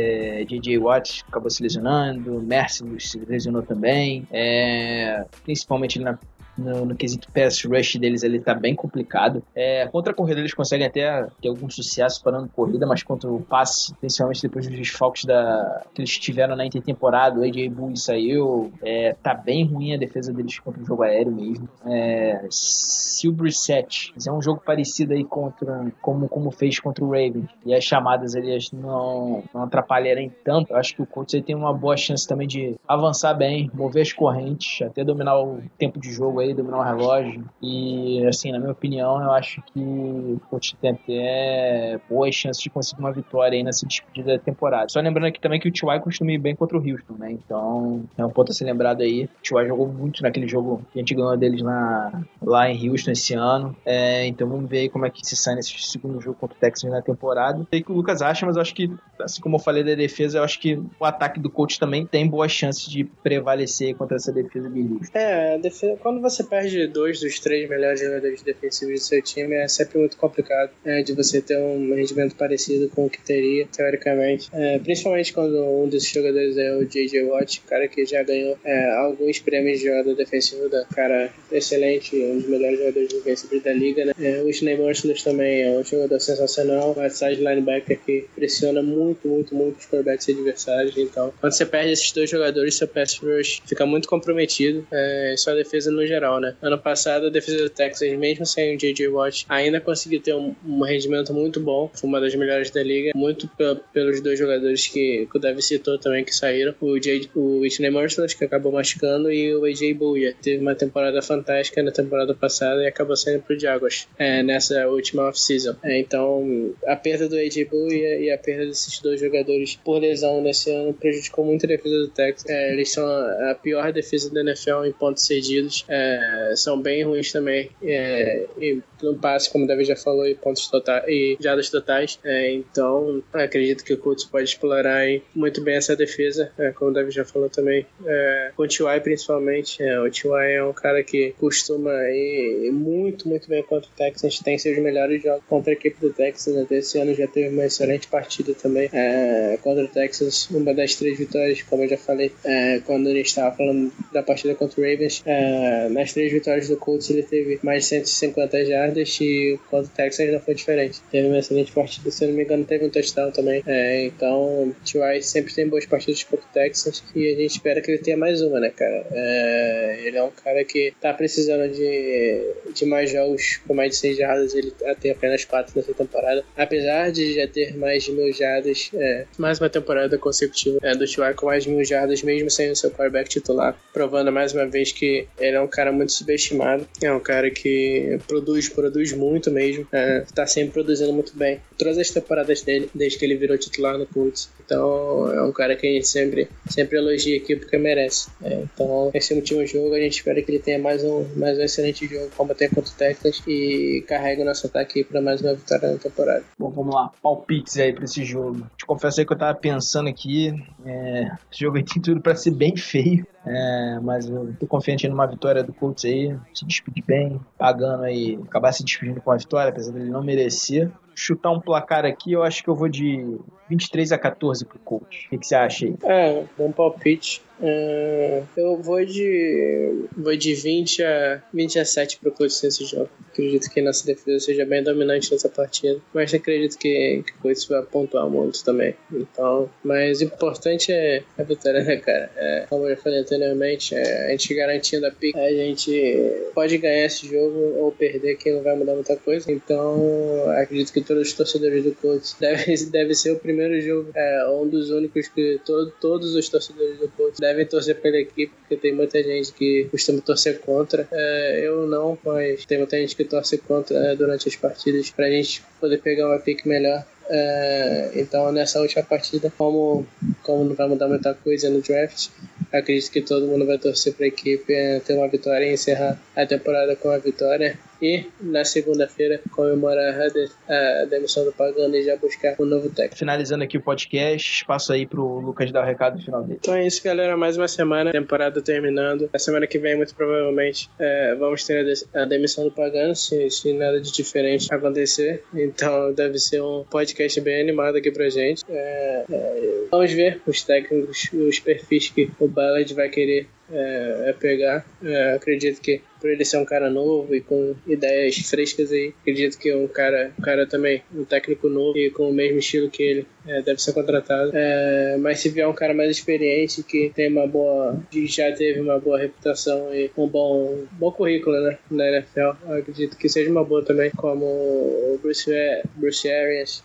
DJ 0.47 0.79
Watt 0.79 1.25
acabou 1.29 1.51
se 1.51 1.63
lesionando, 1.63 2.41
Mercy 2.43 2.85
se 2.99 3.19
lesionou 3.19 3.63
também. 3.63 4.27
É, 4.31 5.25
principalmente 5.45 5.99
na 5.99 6.19
no, 6.57 6.85
no 6.85 6.95
quesito 6.95 7.31
pass 7.33 7.65
rush 7.65 7.97
deles 7.97 8.23
ele 8.23 8.41
tá 8.41 8.55
bem 8.55 8.75
complicado. 8.75 9.43
É, 9.55 9.87
contra 9.89 10.13
a 10.13 10.17
corrida 10.17 10.41
eles 10.41 10.55
conseguem 10.55 10.87
até 10.87 11.27
ter 11.41 11.49
algum 11.49 11.69
sucesso 11.69 12.23
parando 12.23 12.49
corrida, 12.49 12.87
mas 12.87 13.03
contra 13.03 13.31
o 13.31 13.41
passe, 13.41 13.95
principalmente 13.95 14.43
depois 14.43 14.67
dos 14.67 14.77
desfalques 14.77 15.25
da, 15.25 15.83
que 15.95 16.01
eles 16.01 16.19
tiveram 16.19 16.57
na 16.57 16.67
intertemporada, 16.67 17.39
o 17.41 17.43
AJ 17.43 17.69
Bull 17.69 17.97
saiu, 17.97 18.73
é, 18.83 19.15
tá 19.23 19.35
bem 19.35 19.65
ruim 19.65 19.95
a 19.95 19.99
defesa 19.99 20.33
deles 20.33 20.59
contra 20.59 20.83
o 20.83 20.87
jogo 20.87 21.03
aéreo 21.03 21.33
mesmo. 21.33 21.69
É, 21.87 22.47
se 22.51 23.29
o 23.29 23.33
Brissett 23.33 24.13
fizer 24.13 24.33
um 24.33 24.43
jogo 24.43 24.63
parecido 24.65 25.13
aí 25.13 25.25
contra 25.25 25.93
como, 26.01 26.29
como 26.29 26.51
fez 26.51 26.79
contra 26.79 27.05
o 27.05 27.09
Ravens 27.11 27.49
e 27.65 27.75
as 27.75 27.85
chamadas 27.85 28.35
eles 28.35 28.71
não, 28.73 29.43
não 29.53 29.63
atrapalharem 29.63 30.33
tanto, 30.45 30.73
eu 30.73 30.77
acho 30.77 30.95
que 30.95 31.03
o 31.03 31.07
Colts 31.07 31.35
aí 31.35 31.43
tem 31.43 31.55
uma 31.55 31.73
boa 31.73 31.97
chance 31.97 32.27
também 32.27 32.47
de 32.47 32.75
avançar 32.87 33.35
bem, 33.35 33.71
mover 33.73 34.03
as 34.03 34.13
correntes, 34.13 34.83
até 34.83 35.05
dominar 35.05 35.41
o 35.41 35.63
tempo 35.79 35.99
de 35.99 36.13
jogo 36.13 36.41
aí, 36.41 36.44
dominar 36.53 36.79
o 36.79 36.83
relógio. 36.83 37.45
E, 37.63 38.27
assim, 38.27 38.53
na 38.53 38.59
minha 38.59 38.73
opinião, 38.73 39.23
eu 39.23 39.31
acho 39.31 39.63
que 39.63 39.79
o 39.81 40.41
Coach 40.51 40.77
tem 40.77 40.91
até 40.91 42.01
boas 42.11 42.35
chances 42.35 42.63
de 42.63 42.69
conseguir 42.69 43.01
uma 43.01 43.13
vitória 43.13 43.57
aí 43.57 43.63
nessa 43.63 43.87
despedida 43.87 44.37
da 44.37 44.39
temporada. 44.39 44.89
Só 44.89 45.01
lembrando 45.01 45.27
aqui 45.27 45.41
também 45.41 45.61
que 45.61 45.69
o 45.69 45.73
T.Y. 45.73 46.01
costuma 46.01 46.33
ir 46.33 46.39
bem 46.39 46.55
contra 46.57 46.77
o 46.77 46.81
Houston, 46.81 47.15
né? 47.19 47.31
Então, 47.33 48.05
é 48.19 48.25
um 48.25 48.31
ponto 48.31 48.51
a 48.51 48.55
ser 48.55 48.65
lembrado 48.65 49.03
aí. 49.03 49.25
O 49.25 49.43
T.Y. 49.43 49.69
jogou 49.69 49.87
muito 49.87 50.23
naquele 50.23 50.49
jogo 50.49 50.83
que 50.93 50.99
a 50.99 51.03
gente 51.03 51.15
ganhou 51.15 51.37
deles 51.37 51.63
na, 51.63 52.25
lá 52.43 52.69
em 52.69 52.91
Houston 52.91 53.13
esse 53.13 53.35
ano. 53.35 53.77
É, 53.87 54.27
então, 54.27 54.49
vamos 54.49 54.69
ver 54.69 54.81
aí 54.81 54.89
como 54.89 55.07
é 55.07 55.11
que 55.11 55.25
se 55.25 55.37
sai 55.37 55.55
nesse 55.55 55.73
segundo 55.81 56.21
jogo 56.21 56.37
contra 56.39 56.57
o 56.57 56.61
Texas 56.61 56.91
na 56.91 57.01
temporada. 57.01 57.67
Sei 57.71 57.83
que 57.83 57.93
o 57.93 57.95
Lucas 57.95 58.21
acha, 58.21 58.45
mas 58.45 58.57
eu 58.57 58.63
acho 58.63 58.75
que, 58.75 58.91
assim 59.21 59.41
como 59.41 59.57
eu 59.57 59.61
falei 59.61 59.85
da 59.85 59.95
defesa, 59.95 60.39
eu 60.39 60.45
acho 60.45 60.59
que 60.59 60.81
o 60.99 61.05
ataque 61.05 61.39
do 61.39 61.51
coach 61.51 61.79
também 61.79 62.07
tem 62.07 62.27
boas 62.27 62.51
chances 62.51 62.89
de 62.89 63.05
prevalecer 63.05 63.95
contra 63.97 64.17
essa 64.17 64.33
defesa 64.33 64.69
de 64.69 64.81
Houston. 64.81 65.19
É, 65.19 65.59
defesa, 65.59 65.97
quando 66.03 66.21
você 66.21 66.34
perde 66.43 66.87
dois 66.87 67.21
dos 67.21 67.39
três 67.39 67.69
melhores 67.69 68.01
jogadores 68.01 68.43
defensivos 68.43 69.01
do 69.01 69.05
seu 69.05 69.23
time, 69.23 69.55
é 69.55 69.69
sempre 69.69 69.99
muito 69.99 70.17
complicado 70.17 70.71
é, 70.85 71.03
de 71.03 71.13
você 71.13 71.41
ter 71.41 71.59
um 71.59 71.95
rendimento 71.95 72.35
parecido 72.35 72.89
com 72.89 73.07
o 73.07 73.11
que 73.11 73.21
teria, 73.21 73.67
teoricamente. 73.67 74.49
É, 74.53 74.79
principalmente 74.79 75.33
quando 75.33 75.63
um 75.63 75.89
desses 75.89 76.09
jogadores 76.09 76.57
é 76.57 76.75
o 76.75 76.85
J.J. 76.85 77.25
Watt, 77.25 77.61
cara 77.63 77.87
que 77.89 78.05
já 78.05 78.23
ganhou 78.23 78.59
é, 78.65 78.91
alguns 78.97 79.39
prêmios 79.39 79.79
de 79.79 79.87
jogador 79.87 80.15
defensivo 80.15 80.69
da 80.69 80.85
cara 80.87 81.31
excelente, 81.53 82.17
um 82.17 82.39
dos 82.39 82.49
melhores 82.49 82.79
jogadores 82.79 83.13
defensivos 83.13 83.63
da 83.63 83.73
liga. 83.73 84.05
Né? 84.05 84.13
É, 84.21 84.43
o 84.43 84.49
Sney 84.49 84.77
Merciless 84.77 85.23
também 85.23 85.63
é 85.63 85.71
um 85.71 85.85
jogador 85.85 86.19
sensacional, 86.21 86.95
um 86.97 87.03
outside 87.03 87.37
linebacker 87.37 87.99
que 88.05 88.27
pressiona 88.35 88.83
muito, 88.83 89.29
muito, 89.29 89.55
muito 89.55 89.79
os 89.79 89.87
quarterbacks 89.87 90.29
adversários. 90.29 90.97
Então, 90.97 91.33
quando 91.41 91.53
você 91.53 91.67
perde 91.67 91.93
esses 91.93 92.11
dois 92.13 92.31
jogadores, 92.31 92.77
seu 92.77 92.89
pass 92.89 93.19
rush 93.19 93.63
fica 93.67 93.85
muito 93.85 94.09
comprometido, 94.09 94.87
é, 94.91 95.35
sua 95.37 95.55
defesa 95.55 95.91
no 95.91 96.07
geral, 96.07 96.24
né? 96.41 96.57
Ano 96.63 96.79
passado, 96.79 97.27
a 97.27 97.31
defesa 97.31 97.65
do 97.65 97.71
Texas, 97.71 98.13
mesmo 98.19 98.47
sem 98.47 98.75
o 98.75 98.79
J.J. 98.79 99.09
Watt, 99.09 99.47
ainda 99.49 99.81
conseguiu 99.81 100.21
ter 100.21 100.35
um, 100.35 100.55
um, 100.67 100.83
rendimento 100.83 101.33
muito 101.33 101.61
bom. 101.61 101.91
Foi 101.95 102.09
uma 102.09 102.21
das 102.21 102.35
melhores 102.35 102.71
da 102.71 102.83
liga. 102.83 103.13
Muito 103.15 103.49
pelos 103.93 104.21
dois 104.21 104.39
jogadores 104.39 104.87
que, 104.87 105.27
que 105.31 105.37
o 105.37 105.41
Davi 105.41 105.63
citou 105.63 105.99
também 105.99 106.25
que 106.25 106.35
saíram. 106.35 106.75
O, 106.81 106.99
J, 106.99 107.31
o 107.35 107.61
Whitney 107.61 107.91
Merciless, 107.91 108.37
que 108.37 108.45
acabou 108.45 108.73
machucando, 108.73 109.31
e 109.31 109.55
o 109.55 109.65
A.J. 109.65 109.95
Bouya. 109.95 110.35
Teve 110.41 110.61
uma 110.61 110.75
temporada 110.75 111.21
fantástica 111.23 111.83
na 111.83 111.91
temporada 111.91 112.35
passada 112.35 112.83
e 112.83 112.87
acabou 112.87 113.17
saindo 113.17 113.43
pro 113.43 113.59
Jaguars 113.59 114.09
é, 114.19 114.43
nessa 114.43 114.87
última 114.89 115.29
off-season. 115.29 115.77
É, 115.83 115.99
então, 115.99 116.75
a 116.87 116.97
perda 116.97 117.29
do 117.29 117.37
A.J. 117.37 117.65
Bouya 117.67 118.19
e 118.19 118.31
a 118.31 118.39
perda 118.39 118.67
desses 118.67 118.99
dois 119.01 119.21
jogadores 119.21 119.79
por 119.85 119.99
lesão 119.99 120.43
nesse 120.43 120.71
ano 120.71 120.93
prejudicou 120.93 121.45
muito 121.45 121.67
a 121.67 121.69
defesa 121.69 121.99
do 121.99 122.09
Texas. 122.09 122.49
É, 122.49 122.73
eles 122.73 122.93
são 122.93 123.05
a 123.05 123.55
pior 123.55 123.93
defesa 123.93 124.33
da 124.33 124.41
NFL 124.41 124.85
em 124.85 124.93
pontos 124.93 125.27
cedidos. 125.27 125.85
É, 125.89 126.14
são 126.55 126.81
bem 126.81 127.03
ruins 127.03 127.33
também. 127.33 127.71
É, 127.83 128.47
e 128.59 128.81
no 129.03 129.15
passe, 129.17 129.51
como 129.51 129.65
o 129.65 129.67
David 129.67 129.89
já 129.89 129.97
falou, 129.97 130.27
e 130.27 130.35
pontos 130.35 130.69
totais 130.69 131.05
e 131.09 131.37
jadas 131.41 131.71
totais. 131.71 132.19
É, 132.25 132.53
então, 132.53 133.23
acredito 133.33 133.85
que 133.85 133.93
o 133.93 133.99
Colts 133.99 134.25
pode 134.25 134.49
explorar 134.49 135.05
muito 135.35 135.63
bem 135.63 135.77
essa 135.77 135.97
defesa, 135.97 136.51
é, 136.59 136.71
como 136.71 136.91
o 136.91 136.95
David 136.95 137.15
já 137.15 137.25
falou 137.25 137.49
também. 137.49 137.87
É, 138.07 138.53
com 138.57 138.63
o 138.63 138.69
T.Y. 138.69 139.01
principalmente. 139.01 139.83
É, 139.83 139.99
o 140.01 140.11
T.Y. 140.11 140.57
é 140.57 140.65
um 140.65 140.73
cara 140.73 141.03
que 141.03 141.35
costuma 141.39 141.93
ir 142.11 142.71
muito, 142.73 143.29
muito 143.29 143.49
bem 143.49 143.63
contra 143.63 143.89
o 143.89 143.97
Texans. 143.97 144.39
Tem 144.41 144.59
seus 144.59 144.79
melhores 144.79 145.23
jogos 145.23 145.45
contra 145.49 145.73
a 145.73 145.75
equipe 145.75 146.01
do 146.01 146.13
Texas. 146.13 146.57
Até 146.57 146.77
esse 146.77 146.99
ano 146.99 147.15
já 147.15 147.27
teve 147.27 147.49
uma 147.49 147.65
excelente 147.65 148.07
partida 148.09 148.55
também 148.55 148.89
é, 148.93 149.59
contra 149.63 149.85
o 149.85 149.89
Texas. 149.89 150.49
Uma 150.51 150.75
das 150.75 150.95
três 150.95 151.19
vitórias, 151.19 151.63
como 151.63 151.83
eu 151.85 151.89
já 151.89 151.97
falei, 151.97 152.31
é, 152.45 152.81
quando 152.85 153.15
gente 153.15 153.29
estava 153.29 153.57
falando 153.57 153.93
da 154.13 154.23
partida 154.23 154.55
contra 154.55 154.81
o 154.81 154.85
Ravens. 154.85 155.23
É, 155.25 155.89
nas 156.05 156.13
três 156.13 156.31
vitórias 156.31 156.69
do 156.69 156.77
Colts 156.77 157.09
ele 157.09 157.23
teve 157.23 157.59
mais 157.63 157.85
de 157.85 157.89
150 157.89 158.65
jardas 158.67 159.19
e 159.21 159.59
contra 159.71 159.87
o 159.87 159.97
Texas 159.97 160.31
não 160.31 160.41
foi 160.41 160.55
diferente. 160.55 161.01
Teve 161.11 161.29
uma 161.29 161.39
excelente 161.39 161.73
partida, 161.73 162.11
se 162.11 162.27
não 162.27 162.35
me 162.35 162.45
engano 162.45 162.65
teve 162.65 162.85
um 162.85 162.91
touchdown 162.91 163.31
também. 163.31 163.63
É, 163.67 164.05
então, 164.05 164.75
T.Y. 164.85 165.23
sempre 165.23 165.55
tem 165.55 165.67
boas 165.67 165.87
partidas 165.87 166.23
contra 166.25 166.45
o 166.45 166.53
Texas 166.53 167.03
e 167.15 167.27
a 167.27 167.37
gente 167.37 167.51
espera 167.53 167.81
que 167.81 167.91
ele 167.91 167.99
tenha 168.03 168.17
mais 168.17 168.43
uma, 168.43 168.61
né, 168.61 168.71
cara? 168.71 169.07
É, 169.13 170.01
ele 170.05 170.19
é 170.19 170.23
um 170.23 170.31
cara 170.31 170.63
que 170.65 170.93
tá 171.01 171.13
precisando 171.15 171.73
de, 171.73 172.73
de 172.75 172.85
mais 172.85 173.11
jogos 173.11 173.61
com 173.67 173.75
mais 173.75 173.93
de 173.93 173.97
100 173.97 174.15
jardas, 174.15 174.55
ele 174.55 174.73
tem 175.01 175.11
apenas 175.11 175.45
4 175.45 175.73
nessa 175.75 175.95
temporada. 175.95 176.45
Apesar 176.57 177.11
de 177.11 177.35
já 177.35 177.49
ter 177.49 177.77
mais 177.77 178.05
de 178.05 178.13
mil 178.13 178.31
jardas, 178.33 178.91
é, 178.95 179.25
mais 179.39 179.59
uma 179.59 179.71
temporada 179.71 180.19
consecutiva 180.19 180.79
é, 180.83 180.95
do 180.95 181.07
T.Y. 181.07 181.35
com 181.35 181.47
mais 181.47 181.65
de 181.65 181.71
mil 181.71 181.85
jardas, 181.85 182.23
mesmo 182.23 182.51
sem 182.51 182.71
o 182.71 182.77
seu 182.77 182.91
quarterback 182.91 183.31
titular, 183.31 183.77
provando 183.93 184.31
mais 184.31 184.53
uma 184.53 184.67
vez 184.67 184.93
que 184.93 185.27
ele 185.39 185.57
é 185.57 185.61
um 185.61 185.69
cara 185.69 185.84
muito 185.93 186.13
subestimado. 186.13 186.87
É 187.03 187.13
um 187.13 187.21
cara 187.21 187.51
que 187.51 188.19
produz, 188.27 188.69
produz 188.69 189.13
muito 189.13 189.51
mesmo. 189.51 189.87
É, 189.93 190.25
tá 190.35 190.47
sempre 190.47 190.73
produzindo 190.73 191.13
muito 191.13 191.37
bem. 191.37 191.61
Todas 191.79 191.99
as 191.99 192.11
temporadas 192.11 192.63
dele, 192.63 192.91
desde 192.95 193.19
que 193.19 193.25
ele 193.25 193.37
virou 193.37 193.57
titular 193.59 193.99
no 193.99 194.07
Colts. 194.07 194.51
Então 194.65 195.33
é 195.33 195.43
um 195.43 195.53
cara 195.53 195.77
que 195.77 195.87
a 195.87 195.91
gente 195.91 196.09
sempre, 196.09 196.49
sempre 196.69 196.99
elogia 196.99 197.37
aqui 197.37 197.57
porque 197.57 197.77
merece. 197.79 198.29
É, 198.43 198.55
então, 198.55 199.11
esse 199.15 199.35
último 199.35 199.67
jogo 199.67 199.95
a 199.95 200.01
gente 200.01 200.17
espera 200.17 200.41
que 200.43 200.51
ele 200.51 200.59
tenha 200.59 200.79
mais 200.79 201.03
um, 201.05 201.25
mais 201.37 201.59
um 201.59 201.63
excelente 201.63 202.07
jogo, 202.07 202.31
como 202.37 202.55
tem 202.55 202.69
contra 202.69 202.91
o 202.91 202.97
Texas, 202.97 203.43
e 203.47 204.05
carregue 204.07 204.43
o 204.43 204.45
nosso 204.45 204.67
ataque 204.67 205.05
para 205.05 205.21
mais 205.21 205.41
uma 205.41 205.55
vitória 205.55 205.93
na 205.93 205.99
temporada. 205.99 206.45
Bom, 206.59 206.71
vamos 206.71 206.95
lá. 206.95 207.11
Palpites 207.23 207.77
aí 207.79 207.93
pra 207.93 208.05
esse 208.05 208.25
jogo. 208.25 208.67
Te 208.77 208.87
confesso 208.87 209.21
aí 209.21 209.27
que 209.27 209.33
eu 209.33 209.39
tava 209.39 209.59
pensando 209.59 210.09
aqui. 210.09 210.55
É, 210.85 211.31
esse 211.53 211.61
jogo 211.61 211.77
aí 211.77 211.85
tem 211.85 212.03
tudo 212.03 212.21
pra 212.21 212.35
ser 212.35 212.53
bem 212.53 212.77
feio. 212.77 213.27
É, 213.47 213.99
mas 214.03 214.27
eu 214.27 214.55
tô 214.59 214.67
confiante 214.67 215.07
numa 215.07 215.27
vitória 215.27 215.63
do 215.63 215.73
Colts 215.75 216.05
aí, 216.05 216.37
se 216.55 216.65
despedir 216.65 217.05
bem, 217.07 217.41
pagando 217.59 218.05
aí, 218.05 218.39
acabar 218.47 218.73
se 218.73 218.85
despedindo 218.85 219.21
com 219.21 219.31
a 219.31 219.37
vitória, 219.37 219.71
apesar 219.71 219.93
dele 219.93 220.11
não 220.11 220.23
merecer. 220.23 220.91
chutar 221.15 221.51
um 221.51 221.61
placar 221.61 222.05
aqui, 222.05 222.33
eu 222.33 222.43
acho 222.43 222.63
que 222.63 222.69
eu 222.69 222.75
vou 222.75 222.89
de 222.89 223.39
23 223.69 224.13
a 224.13 224.19
14 224.19 224.65
pro 224.65 224.79
Colts. 224.79 225.27
O 225.27 225.31
que, 225.31 225.39
que 225.39 225.47
você 225.47 225.55
acha 225.55 225.87
aí? 225.87 225.97
É, 226.05 226.45
bom 226.57 226.73
palpite. 226.73 227.43
É, 227.61 228.43
eu 228.57 228.77
vou 228.77 229.05
de. 229.05 230.07
Vou 230.17 230.37
de 230.37 230.55
20 230.55 231.03
a 231.03 231.43
20 231.53 231.79
a 231.79 231.85
7 231.85 232.19
pro 232.19 232.33
Colts 232.33 232.63
nesse 232.63 232.85
jogo. 232.85 233.09
Acredito 233.33 233.71
que 233.71 233.81
nossa 233.81 234.05
defesa 234.07 234.45
seja 234.45 234.65
bem 234.65 234.83
dominante 234.83 235.31
nessa 235.33 235.49
partida. 235.49 236.01
Mas 236.13 236.33
acredito 236.35 236.79
que, 236.79 237.23
que 237.27 237.33
o 237.33 237.43
Colts 237.43 237.65
vai 237.67 237.83
pontuar 237.83 238.29
muito 238.29 238.65
também. 238.65 238.95
Então, 239.13 239.71
mas 239.83 240.21
o 240.21 240.25
importante 240.25 240.93
é 240.93 241.23
a 241.39 241.43
vitória, 241.43 241.83
né, 241.83 241.97
cara? 241.97 242.31
É, 242.37 242.67
como 242.69 242.89
eu 242.89 242.97
falei 242.97 243.21
anteriormente, 243.21 243.95
é, 243.95 244.27
a 244.27 244.31
gente 244.31 244.55
garantindo 244.55 245.07
a 245.07 245.11
pick, 245.11 245.37
a 245.37 245.51
gente 245.51 246.51
pode 246.55 246.77
ganhar 246.79 247.07
esse 247.07 247.29
jogo 247.29 247.77
ou 247.79 247.93
perder, 247.93 248.37
que 248.37 248.51
não 248.53 248.63
vai 248.63 248.77
mudar 248.77 248.95
muita 248.95 249.17
coisa. 249.17 249.51
Então, 249.51 250.51
acredito 250.57 250.93
que 250.93 251.01
todos 251.01 251.29
os 251.29 251.33
torcedores 251.33 251.85
do 251.85 251.93
Colts 251.93 252.37
devem 252.41 252.75
deve 252.91 253.15
ser 253.15 253.33
o 253.33 253.39
primeiro 253.39 253.81
jogo, 253.81 254.11
é, 254.15 254.49
um 254.51 254.67
dos 254.69 254.91
únicos 254.91 255.29
que 255.29 255.61
todo, 255.65 255.93
todos 256.01 256.35
os 256.35 256.49
torcedores 256.49 256.99
do 256.99 257.09
Colts 257.09 257.41
devem 257.45 257.67
torcer 257.67 257.97
pela 258.01 258.17
equipe, 258.17 258.53
porque 258.61 258.77
tem 258.77 258.95
muita 258.95 259.23
gente 259.23 259.53
que 259.53 259.87
costuma 259.91 260.21
torcer 260.23 260.61
contra. 260.61 261.07
É, 261.13 261.61
eu 261.63 261.87
não, 261.87 262.19
mas 262.25 262.65
tem 262.65 262.79
muita 262.79 262.97
gente 262.97 263.15
que 263.15 263.25
torce 263.25 263.59
contra 263.59 263.97
é, 263.97 264.17
durante 264.17 264.49
as 264.49 264.57
partidas 264.57 265.11
pra 265.11 265.31
gente 265.31 265.63
poder 265.79 265.99
pegar 265.99 266.29
uma 266.29 266.39
pick 266.39 266.65
melhor. 266.65 267.05
É, 267.29 268.11
então 268.17 268.53
nessa 268.53 268.81
última 268.81 269.03
partida, 269.03 269.53
como, 269.57 270.07
como 270.43 270.65
não 270.65 270.75
vai 270.75 270.89
mudar 270.89 271.09
muita 271.09 271.35
coisa 271.35 271.71
no 271.71 271.81
draft, 271.81 272.29
acredito 272.73 273.11
que 273.11 273.21
todo 273.23 273.47
mundo 273.47 273.67
vai 273.67 273.79
torcer 273.79 274.15
para 274.15 274.25
a 274.27 274.29
equipe 274.29 274.73
é, 274.73 275.01
ter 275.01 275.15
uma 275.15 275.29
vitória 275.29 275.67
e 275.67 275.73
encerrar 275.75 276.21
a 276.37 276.47
temporada 276.47 276.95
com 276.97 277.11
a 277.11 277.19
vitória. 277.19 277.79
E 278.03 278.27
na 278.39 278.65
segunda-feira 278.67 279.41
comemorar 279.53 280.21
a, 280.21 280.29
de, 280.29 280.51
a 280.69 281.07
demissão 281.07 281.43
do 281.45 281.53
Pagano 281.53 281.95
e 281.97 282.03
já 282.03 282.17
buscar 282.17 282.55
um 282.61 282.67
novo 282.67 282.91
técnico. 282.91 283.17
Finalizando 283.17 283.65
aqui 283.65 283.79
o 283.79 283.81
podcast, 283.81 284.53
espaço 284.61 284.93
aí 284.93 285.07
pro 285.07 285.39
Lucas 285.39 285.73
dar 285.73 285.83
o 285.83 285.87
recado 285.87 286.21
final 286.23 286.43
dele. 286.43 286.59
Então 286.61 286.75
é 286.75 286.87
isso, 286.87 287.03
galera. 287.03 287.35
Mais 287.35 287.57
uma 287.57 287.69
semana, 287.69 288.13
temporada 288.13 288.61
terminando. 288.61 289.31
A 289.33 289.39
semana 289.39 289.67
que 289.67 289.79
vem, 289.79 289.97
muito 289.97 290.15
provavelmente, 290.15 290.91
é, 290.99 291.35
vamos 291.37 291.65
ter 291.65 291.79
a, 291.79 291.83
de- 291.83 292.07
a 292.15 292.25
demissão 292.27 292.65
do 292.65 292.71
Pagano, 292.71 293.15
se, 293.17 293.49
se 293.49 293.73
nada 293.73 293.99
de 293.99 294.13
diferente 294.13 294.75
acontecer. 294.75 295.43
Então 295.55 296.13
deve 296.13 296.39
ser 296.39 296.61
um 296.61 296.85
podcast 296.85 297.14
bem 297.41 297.61
animado 297.61 297.97
aqui 297.97 298.11
pra 298.11 298.29
gente. 298.29 298.65
É, 298.69 299.25
é, 299.31 299.85
vamos 299.91 300.13
ver 300.13 300.41
os 300.47 300.63
técnicos, 300.63 301.31
os 301.33 301.59
perfis 301.59 302.11
que 302.11 302.31
o 302.39 302.49
Ballard 302.49 302.93
vai 302.95 303.09
querer 303.09 303.47
é, 303.73 304.25
é 304.29 304.33
pegar. 304.33 304.85
É, 305.03 305.35
acredito 305.35 305.81
que 305.81 306.01
por 306.25 306.31
ele 306.31 306.43
ser 306.43 306.57
um 306.57 306.65
cara 306.65 306.89
novo 306.89 307.35
e 307.35 307.43
com 307.43 307.75
ideias 307.87 308.37
frescas 308.37 308.91
aí, 308.91 309.13
acredito 309.21 309.59
que 309.59 309.75
um 309.75 309.87
cara, 309.87 310.33
um 310.39 310.43
cara 310.43 310.67
também, 310.67 311.03
um 311.15 311.23
técnico 311.23 311.69
novo 311.69 311.99
e 311.99 312.11
com 312.11 312.31
o 312.31 312.33
mesmo 312.33 312.61
estilo 312.61 312.89
que 312.89 313.03
ele, 313.03 313.27
é, 313.47 313.61
deve 313.61 313.83
ser 313.83 313.93
contratado. 313.93 314.51
É, 314.55 315.19
mas 315.19 315.41
se 315.41 315.51
vier 315.51 315.69
um 315.69 315.75
cara 315.75 315.93
mais 315.93 316.11
experiente 316.11 316.83
que 316.83 317.13
tem 317.15 317.31
uma 317.31 317.47
boa, 317.47 318.01
já 318.11 318.51
teve 318.53 318.81
uma 318.81 318.99
boa 318.99 319.19
reputação 319.19 319.95
e 319.95 320.11
um 320.17 320.27
bom, 320.27 320.85
bom 320.93 321.13
currículo 321.13 321.61
né, 321.61 321.79
na 321.91 322.09
NFL, 322.09 322.73
acredito 322.73 323.19
que 323.19 323.29
seja 323.29 323.51
uma 323.51 323.63
boa 323.63 323.85
também, 323.85 324.11
como 324.13 324.47
o 324.47 325.21
Bruce, 325.21 325.51
Bruce 325.95 326.27
Arians, 326.31 326.83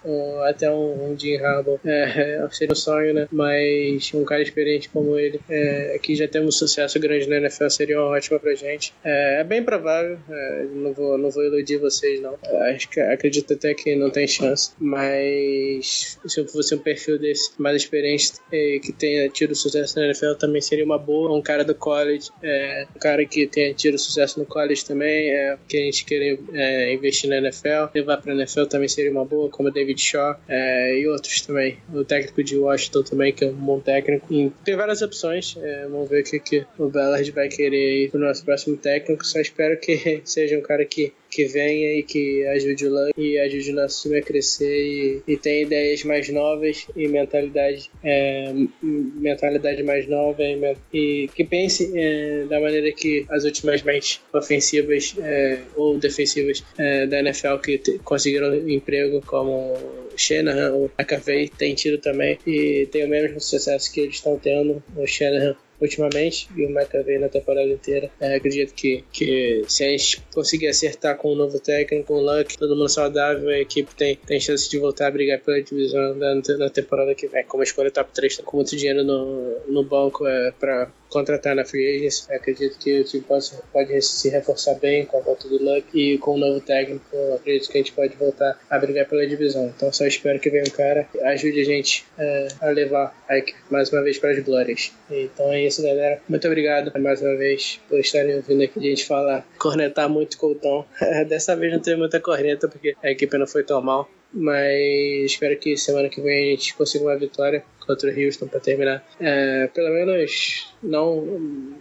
até 0.49 0.69
um, 0.69 1.11
um 1.11 1.17
Jim 1.17 1.37
Harbaugh. 1.37 1.79
É, 1.85 2.45
seria 2.51 2.73
um 2.73 2.75
sonho, 2.75 3.13
né? 3.13 3.27
Mas 3.31 4.11
um 4.13 4.25
cara 4.25 4.41
experiente 4.41 4.89
como 4.89 5.17
ele, 5.17 5.39
é, 5.49 5.97
que 6.03 6.13
já 6.13 6.27
temos 6.27 6.59
sucesso 6.69 6.99
grande 6.99 7.27
na 7.27 7.37
NFL, 7.37 7.69
seria 7.69 8.01
ótima 8.01 8.39
pra 8.39 8.53
gente. 8.55 8.93
É, 9.03 9.41
é 9.41 9.43
bem 9.43 9.63
provável, 9.63 10.17
é, 10.29 10.65
não, 10.71 10.93
vou, 10.93 11.17
não 11.17 11.29
vou 11.29 11.43
iludir 11.43 11.77
vocês, 11.77 12.21
não. 12.21 12.37
É, 12.43 12.75
acho 12.75 12.89
que, 12.89 12.99
acredito 12.99 13.53
até 13.53 13.73
que 13.73 13.95
não 13.95 14.09
tem 14.09 14.27
chance, 14.27 14.71
mas 14.79 16.17
se 16.25 16.39
eu 16.39 16.47
fosse 16.47 16.75
um 16.75 16.79
perfil 16.79 17.17
desse 17.17 17.51
mais 17.57 17.75
experiente 17.75 18.33
e 18.51 18.79
que 18.79 18.93
tenha 18.93 19.29
tido 19.29 19.55
sucesso 19.55 19.97
na 19.97 20.05
NFL, 20.05 20.33
também 20.33 20.61
seria 20.61 20.85
uma 20.85 20.97
boa. 20.97 21.35
Um 21.35 21.41
cara 21.41 21.63
do 21.63 21.75
college, 21.75 22.29
é, 22.43 22.87
um 22.95 22.99
cara 22.99 23.25
que 23.25 23.47
tenha 23.47 23.73
tido 23.73 23.97
sucesso 23.97 24.39
no 24.39 24.45
college 24.45 24.85
também, 24.85 25.31
é, 25.31 25.57
que 25.67 25.77
a 25.77 25.81
gente 25.81 26.05
querer 26.05 26.39
é, 26.53 26.93
investir 26.93 27.29
na 27.29 27.37
NFL, 27.37 27.89
levar 27.93 28.17
pra 28.17 28.33
NFL 28.33 28.65
também 28.65 28.87
seria 28.87 29.11
uma 29.11 29.25
boa, 29.25 29.49
como 29.49 29.71
David 29.71 30.01
Shaw 30.01 30.35
é, 30.47 30.99
e 30.99 31.07
outros 31.07 31.41
também. 31.41 31.77
O 31.93 32.03
técnico 32.03 32.43
de 32.43 32.57
Washington 32.57 33.03
também, 33.03 33.33
que 33.33 33.43
é 33.43 33.47
um 33.47 33.53
bom 33.53 33.79
técnico. 33.79 34.31
E 34.33 34.51
tem 34.63 34.75
várias 34.75 35.01
opções, 35.01 35.55
é, 35.61 35.87
vamos 35.87 36.09
ver 36.09 36.21
o 36.21 36.23
que, 36.23 36.39
que 36.39 36.58
o 36.77 36.89
Ballard 36.89 37.29
vai 37.31 37.47
querer 37.47 38.05
ir 38.05 38.11
pro 38.11 38.19
nosso 38.19 38.43
próximo 38.43 38.77
técnico. 38.77 39.25
Só 39.25 39.39
espero 39.39 39.79
que 39.79 40.21
seja 40.25 40.57
um 40.57 40.61
cara 40.61 40.85
que, 40.85 41.13
que 41.29 41.45
venha 41.45 41.93
e 41.93 42.03
que 42.03 42.45
ajude 42.47 42.87
o 42.87 42.89
Luck 42.89 43.13
e 43.17 43.37
ajude 43.39 43.71
o 43.71 43.75
nosso 43.75 44.03
time 44.03 44.17
a 44.17 44.21
crescer 44.21 44.65
e, 44.65 45.21
e 45.27 45.37
tenha 45.37 45.63
ideias 45.63 46.03
mais 46.03 46.29
novas 46.29 46.87
e 46.95 47.07
mentalidade, 47.07 47.89
é, 48.03 48.53
mentalidade 48.81 49.83
mais 49.83 50.07
nova 50.07 50.41
e, 50.43 50.77
e 50.93 51.29
que 51.33 51.43
pense 51.43 51.91
é, 51.95 52.45
da 52.45 52.59
maneira 52.59 52.91
que 52.91 53.25
as 53.29 53.43
últimas 53.43 53.81
mentes 53.83 54.21
ofensivas 54.33 55.15
é, 55.19 55.59
ou 55.75 55.97
defensivas 55.97 56.63
é, 56.77 57.05
da 57.05 57.19
NFL 57.19 57.57
que 57.57 57.99
conseguiram 58.03 58.69
emprego 58.69 59.21
como 59.25 59.75
Shanahan 60.15 60.73
ou 60.73 60.91
McAvey 60.97 61.49
tem 61.49 61.73
tido 61.73 61.97
também 61.97 62.37
e 62.45 62.87
tem 62.91 63.05
o 63.05 63.09
mesmo 63.09 63.39
sucesso 63.39 63.91
que 63.91 64.01
eles 64.01 64.15
estão 64.15 64.37
tendo 64.37 64.83
o 64.95 65.07
Shanahan 65.07 65.55
ultimamente 65.81 66.47
e 66.55 66.65
o 66.65 66.69
McAvey 66.69 67.19
na 67.19 67.29
temporada 67.29 67.67
inteira. 67.67 68.09
É, 68.19 68.35
acredito 68.35 68.73
que, 68.73 69.03
que 69.11 69.63
se 69.67 69.83
a 69.83 69.89
gente 69.89 70.21
conseguir 70.33 70.67
acertar 70.67 71.17
com 71.17 71.33
um 71.33 71.35
novo 71.35 71.59
técnico, 71.59 72.13
o 72.13 72.19
Luck, 72.19 72.57
todo 72.57 72.75
mundo 72.75 72.89
saudável, 72.89 73.49
a 73.49 73.59
equipe 73.59 73.93
tem, 73.95 74.15
tem 74.15 74.39
chance 74.39 74.69
de 74.69 74.77
voltar 74.77 75.07
a 75.07 75.11
brigar 75.11 75.39
pela 75.39 75.61
divisão 75.61 76.15
na, 76.15 76.35
na 76.57 76.69
temporada 76.69 77.15
que 77.15 77.27
vem. 77.27 77.43
Como 77.45 77.61
a 77.61 77.65
escolha 77.65 77.91
top 77.91 78.11
3, 78.13 78.37
tá 78.37 78.43
com 78.43 78.57
muito 78.57 78.75
dinheiro 78.75 79.03
no, 79.03 79.59
no 79.67 79.83
banco 79.83 80.27
é, 80.27 80.51
para 80.59 80.89
contratar 81.09 81.55
na 81.55 81.65
Free 81.65 81.97
Agents, 81.97 82.29
acredito 82.29 82.77
que 82.77 83.01
o 83.01 83.03
time 83.03 83.23
pode, 83.23 83.51
pode 83.73 84.01
se 84.01 84.29
reforçar 84.29 84.75
bem 84.75 85.05
com 85.05 85.17
a 85.17 85.21
volta 85.21 85.47
do 85.47 85.61
Luck 85.61 85.85
e 85.93 86.17
com 86.17 86.35
o 86.35 86.37
novo 86.37 86.61
técnico, 86.61 87.03
acredito 87.35 87.69
que 87.69 87.77
a 87.77 87.81
gente 87.81 87.93
pode 87.93 88.15
voltar 88.15 88.59
a 88.69 88.79
brigar 88.79 89.07
pela 89.07 89.25
divisão. 89.25 89.73
Então 89.75 89.91
só 89.91 90.05
espero 90.05 90.39
que 90.39 90.49
venha 90.49 90.63
um 90.63 90.71
cara 90.71 91.05
que 91.11 91.19
ajude 91.19 91.61
a 91.61 91.65
gente 91.65 92.05
é, 92.17 92.47
a 92.61 92.69
levar 92.69 93.15
a 93.27 93.37
equipe 93.37 93.59
mais 93.69 93.91
uma 93.91 94.01
vez 94.01 94.17
para 94.17 94.31
as 94.31 94.39
glórias. 94.39 94.91
Então 95.09 95.51
é 95.51 95.63
isso, 95.65 95.81
galera. 95.81 96.21
Muito 96.27 96.47
obrigado 96.47 96.91
mais 96.99 97.21
uma 97.21 97.35
vez 97.35 97.79
por 97.89 97.99
estarem 97.99 98.35
ouvindo 98.35 98.63
aqui 98.63 98.79
a 98.79 98.81
gente 98.81 99.05
falar, 99.05 99.45
cornetar 99.57 100.09
muito 100.09 100.37
com 100.37 100.47
o 100.47 100.55
Tom. 100.55 100.85
Dessa 101.27 101.55
vez 101.55 101.73
não 101.73 101.79
teve 101.79 101.97
muita 101.97 102.19
corneta 102.19 102.67
porque 102.67 102.95
a 103.01 103.11
equipe 103.11 103.37
não 103.37 103.47
foi 103.47 103.63
tão 103.63 103.81
mal. 103.81 104.09
Mas 104.31 105.25
espero 105.25 105.57
que 105.57 105.75
semana 105.75 106.07
que 106.07 106.21
vem 106.21 106.49
a 106.49 106.51
gente 106.51 106.75
consiga 106.75 107.03
uma 107.03 107.17
vitória 107.17 107.63
contra 107.89 108.11
o 108.11 108.23
Houston 108.23 108.47
para 108.47 108.59
terminar. 108.59 109.03
É, 109.19 109.67
pelo 109.73 109.89
menos 109.89 110.71
não 110.83 111.25